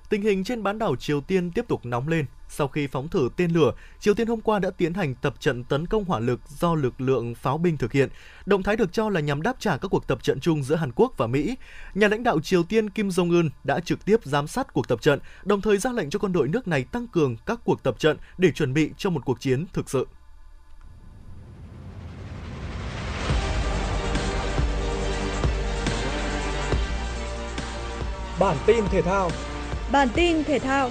Tình 0.09 0.23
hình 0.23 0.45
trên 0.45 0.63
bán 0.63 0.79
đảo 0.79 0.97
Triều 0.97 1.21
Tiên 1.21 1.51
tiếp 1.51 1.65
tục 1.69 1.87
nóng 1.87 2.09
lên. 2.09 2.27
Sau 2.49 2.69
khi 2.69 2.87
phóng 2.87 3.09
thử 3.09 3.29
tên 3.37 3.51
lửa, 3.51 3.73
Triều 4.01 4.15
Tiên 4.15 4.29
hôm 4.29 4.41
qua 4.41 4.59
đã 4.59 4.71
tiến 4.71 4.95
hành 4.95 5.15
tập 5.15 5.35
trận 5.41 5.65
tấn 5.65 5.87
công 5.87 6.05
hỏa 6.05 6.19
lực 6.19 6.41
do 6.49 6.75
lực 6.75 7.01
lượng 7.01 7.35
pháo 7.35 7.59
binh 7.59 7.77
thực 7.77 7.93
hiện. 7.93 8.09
Động 8.47 8.63
thái 8.63 8.77
được 8.77 8.93
cho 8.93 9.09
là 9.09 9.21
nhằm 9.21 9.43
đáp 9.43 9.57
trả 9.59 9.77
các 9.77 9.89
cuộc 9.89 10.07
tập 10.07 10.23
trận 10.23 10.41
chung 10.41 10.63
giữa 10.63 10.75
Hàn 10.75 10.93
Quốc 10.95 11.15
và 11.17 11.27
Mỹ. 11.27 11.57
Nhà 11.95 12.09
lãnh 12.09 12.23
đạo 12.23 12.41
Triều 12.41 12.63
Tiên 12.63 12.91
Kim 12.91 13.09
Jong-un 13.09 13.49
đã 13.65 13.81
trực 13.81 14.05
tiếp 14.05 14.21
giám 14.25 14.47
sát 14.47 14.73
cuộc 14.73 14.89
tập 14.89 15.03
trận, 15.03 15.19
đồng 15.45 15.61
thời 15.61 15.79
ra 15.79 15.93
lệnh 15.93 16.11
cho 16.11 16.19
quân 16.19 16.33
đội 16.33 16.49
nước 16.49 16.69
này 16.69 16.85
tăng 16.85 17.07
cường 17.09 17.37
các 17.47 17.61
cuộc 17.65 17.83
tập 17.83 17.99
trận 17.99 18.17
để 18.39 18.51
chuẩn 18.51 18.75
bị 18.75 18.91
cho 18.97 19.11
một 19.11 19.25
cuộc 19.25 19.41
chiến 19.41 19.67
thực 19.73 19.91
sự. 19.91 20.07
Bản 28.41 28.57
tin 28.67 28.85
thể 28.91 29.03
thao 29.03 29.31
Bản 29.95 30.09
tin 30.15 30.45
thể 30.45 30.59
thao 30.59 30.91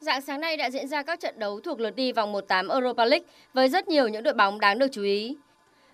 Dạng 0.00 0.20
sáng 0.20 0.40
nay 0.40 0.56
đã 0.56 0.70
diễn 0.70 0.88
ra 0.88 1.02
các 1.02 1.20
trận 1.20 1.38
đấu 1.38 1.60
thuộc 1.60 1.80
lượt 1.80 1.96
đi 1.96 2.12
vòng 2.12 2.32
1/8 2.32 2.68
Europa 2.68 3.04
League 3.04 3.26
với 3.54 3.68
rất 3.68 3.88
nhiều 3.88 4.08
những 4.08 4.22
đội 4.22 4.34
bóng 4.34 4.60
đáng 4.60 4.78
được 4.78 4.86
chú 4.92 5.02
ý. 5.02 5.36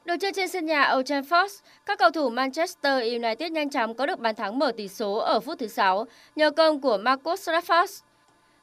Được 0.04 0.16
chơi 0.20 0.32
trên 0.32 0.48
sân 0.48 0.66
nhà 0.66 0.92
Old 0.96 1.12
Trafford, 1.12 1.60
các 1.86 1.98
cầu 1.98 2.10
thủ 2.10 2.28
Manchester 2.28 3.02
United 3.02 3.52
nhanh 3.52 3.70
chóng 3.70 3.94
có 3.94 4.06
được 4.06 4.18
bàn 4.18 4.34
thắng 4.34 4.58
mở 4.58 4.72
tỷ 4.76 4.88
số 4.88 5.14
ở 5.14 5.40
phút 5.40 5.58
thứ 5.58 5.68
6 5.68 6.04
nhờ 6.36 6.50
công 6.50 6.80
của 6.80 6.98
Marcus 6.98 7.48
Rashford. 7.48 8.02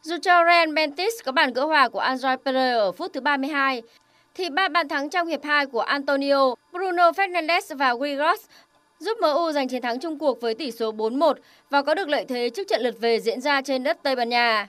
Dù 0.01 0.15
cho 0.21 0.45
Real 0.45 0.73
Betis 0.73 1.13
có 1.25 1.31
bàn 1.31 1.53
gỡ 1.53 1.65
hòa 1.65 1.89
của 1.89 1.99
Andre 1.99 2.35
Pereira 2.45 2.77
ở 2.77 2.91
phút 2.91 3.13
thứ 3.13 3.21
32, 3.21 3.81
thì 4.35 4.49
ba 4.49 4.69
bàn 4.69 4.87
thắng 4.87 5.09
trong 5.09 5.27
hiệp 5.27 5.43
2 5.43 5.65
của 5.65 5.79
Antonio, 5.79 6.55
Bruno 6.71 7.11
Fernandes 7.11 7.77
và 7.77 7.93
Guigos 7.93 8.45
giúp 8.99 9.17
MU 9.21 9.51
giành 9.51 9.67
chiến 9.67 9.81
thắng 9.81 9.99
chung 9.99 10.19
cuộc 10.19 10.41
với 10.41 10.55
tỷ 10.55 10.71
số 10.71 10.91
4-1 10.91 11.33
và 11.69 11.81
có 11.81 11.95
được 11.95 12.09
lợi 12.09 12.25
thế 12.27 12.49
trước 12.49 12.67
trận 12.67 12.81
lượt 12.81 12.95
về 12.99 13.19
diễn 13.19 13.41
ra 13.41 13.61
trên 13.61 13.83
đất 13.83 13.97
Tây 14.03 14.15
Ban 14.15 14.29
Nha. 14.29 14.67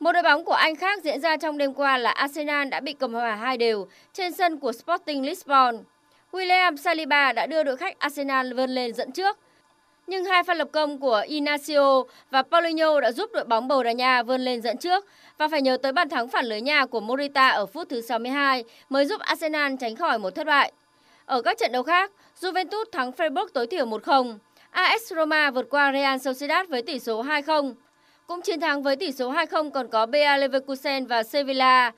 Một 0.00 0.12
đội 0.12 0.22
bóng 0.22 0.44
của 0.44 0.52
Anh 0.52 0.76
khác 0.76 1.02
diễn 1.04 1.20
ra 1.20 1.36
trong 1.36 1.58
đêm 1.58 1.74
qua 1.74 1.98
là 1.98 2.10
Arsenal 2.10 2.68
đã 2.68 2.80
bị 2.80 2.92
cầm 2.92 3.14
hòa 3.14 3.34
hai 3.34 3.56
đều 3.56 3.86
trên 4.12 4.32
sân 4.32 4.58
của 4.58 4.72
Sporting 4.72 5.26
Lisbon. 5.26 5.76
William 6.32 6.76
Saliba 6.76 7.32
đã 7.32 7.46
đưa 7.46 7.62
đội 7.62 7.76
khách 7.76 7.98
Arsenal 7.98 8.54
vươn 8.54 8.70
lên 8.70 8.94
dẫn 8.94 9.12
trước. 9.12 9.38
Nhưng 10.08 10.24
hai 10.24 10.44
pha 10.44 10.54
lập 10.54 10.68
công 10.72 10.98
của 10.98 11.22
Inacio 11.26 12.02
và 12.30 12.42
Paulinho 12.42 13.00
đã 13.00 13.12
giúp 13.12 13.30
đội 13.32 13.44
bóng 13.44 13.68
Bồ 13.68 13.82
Đào 13.82 13.94
Nha 13.94 14.22
vươn 14.22 14.40
lên 14.40 14.62
dẫn 14.62 14.78
trước 14.78 15.04
và 15.38 15.48
phải 15.48 15.62
nhớ 15.62 15.76
tới 15.76 15.92
bàn 15.92 16.08
thắng 16.08 16.28
phản 16.28 16.44
lưới 16.44 16.60
nhà 16.60 16.86
của 16.86 17.00
Morita 17.00 17.48
ở 17.48 17.66
phút 17.66 17.88
thứ 17.88 18.00
62 18.00 18.64
mới 18.88 19.06
giúp 19.06 19.20
Arsenal 19.20 19.74
tránh 19.80 19.96
khỏi 19.96 20.18
một 20.18 20.30
thất 20.30 20.46
bại. 20.46 20.72
Ở 21.26 21.42
các 21.42 21.58
trận 21.58 21.72
đấu 21.72 21.82
khác, 21.82 22.12
Juventus 22.40 22.84
thắng 22.92 23.10
Freiburg 23.10 23.46
tối 23.54 23.66
thiểu 23.66 23.86
1-0. 23.86 24.38
AS 24.70 25.12
Roma 25.12 25.50
vượt 25.50 25.66
qua 25.70 25.92
Real 25.92 26.18
Sociedad 26.18 26.68
với 26.68 26.82
tỷ 26.82 26.98
số 26.98 27.22
2-0. 27.22 27.74
Cũng 28.26 28.42
chiến 28.42 28.60
thắng 28.60 28.82
với 28.82 28.96
tỷ 28.96 29.12
số 29.12 29.32
2-0 29.32 29.70
còn 29.70 29.88
có 29.88 30.06
Bayer 30.06 30.40
Leverkusen 30.40 31.06
và 31.06 31.22
Sevilla. 31.22 31.92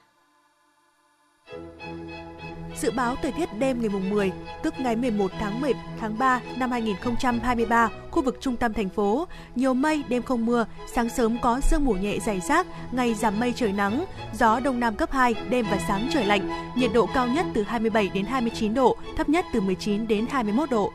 Dự 2.80 2.90
báo 2.90 3.16
thời 3.22 3.32
tiết 3.32 3.48
đêm 3.58 3.80
ngày 3.80 3.88
mùng 3.88 4.10
10, 4.10 4.32
tức 4.62 4.74
ngày 4.78 4.96
11 4.96 5.30
tháng 5.40 5.60
10 5.60 5.72
tháng 6.00 6.18
3 6.18 6.40
năm 6.56 6.70
2023, 6.70 7.88
khu 8.10 8.22
vực 8.22 8.38
trung 8.40 8.56
tâm 8.56 8.72
thành 8.72 8.88
phố, 8.88 9.28
nhiều 9.54 9.74
mây, 9.74 10.04
đêm 10.08 10.22
không 10.22 10.46
mưa, 10.46 10.66
sáng 10.94 11.08
sớm 11.08 11.38
có 11.42 11.60
sương 11.60 11.84
mù 11.84 11.92
nhẹ 11.92 12.18
dày 12.26 12.40
rác, 12.40 12.66
ngày 12.92 13.14
giảm 13.14 13.40
mây 13.40 13.52
trời 13.56 13.72
nắng, 13.72 14.04
gió 14.32 14.60
đông 14.60 14.80
nam 14.80 14.96
cấp 14.96 15.10
2, 15.12 15.34
đêm 15.50 15.66
và 15.70 15.78
sáng 15.88 16.08
trời 16.12 16.24
lạnh, 16.24 16.72
nhiệt 16.76 16.90
độ 16.94 17.08
cao 17.14 17.28
nhất 17.28 17.46
từ 17.54 17.62
27 17.62 18.10
đến 18.14 18.24
29 18.24 18.74
độ, 18.74 18.96
thấp 19.16 19.28
nhất 19.28 19.44
từ 19.52 19.60
19 19.60 20.06
đến 20.06 20.26
21 20.30 20.70
độ. 20.70 20.92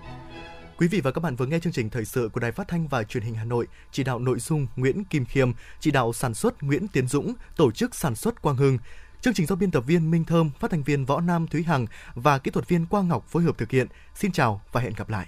Quý 0.78 0.88
vị 0.88 1.02
và 1.02 1.12
các 1.12 1.22
bạn 1.22 1.36
vừa 1.36 1.46
nghe 1.46 1.60
chương 1.60 1.74
trình 1.74 1.90
thời 1.90 2.06
sự 2.06 2.30
của 2.34 2.40
Đài 2.40 2.52
Phát 2.52 2.68
thanh 2.68 2.88
và 2.88 3.04
Truyền 3.04 3.24
hình 3.24 3.36
Hà 3.36 3.44
Nội, 3.44 3.68
chỉ 3.92 4.04
đạo 4.04 4.20
nội 4.20 4.40
dung 4.40 4.68
Nguyễn 4.76 5.04
Kim 5.04 5.26
Khiêm, 5.26 5.52
chỉ 5.80 5.92
đạo 5.92 6.14
sản 6.14 6.34
xuất 6.34 6.64
Nguyễn 6.64 6.88
Tiến 6.88 7.08
Dũng, 7.08 7.34
tổ 7.56 7.72
chức 7.72 7.96
sản 7.96 8.16
xuất 8.16 8.42
Quang 8.42 8.56
Hưng. 8.56 8.78
Chương 9.26 9.34
trình 9.34 9.46
do 9.46 9.56
biên 9.56 9.72
tập 9.72 9.84
viên 9.88 10.12
Minh 10.12 10.24
Thơm, 10.24 10.50
phát 10.60 10.72
thanh 10.72 10.84
viên 10.84 11.06
Võ 11.06 11.22
Nam 11.22 11.48
Thúy 11.48 11.64
Hằng 11.64 11.86
và 12.16 12.38
kỹ 12.38 12.52
thuật 12.52 12.68
viên 12.68 12.86
Quang 12.86 13.08
Ngọc 13.08 13.28
phối 13.28 13.44
hợp 13.44 13.58
thực 13.58 13.72
hiện. 13.72 13.88
Xin 14.16 14.32
chào 14.32 14.62
và 14.72 14.82
hẹn 14.82 14.94
gặp 14.98 15.10
lại. 15.10 15.28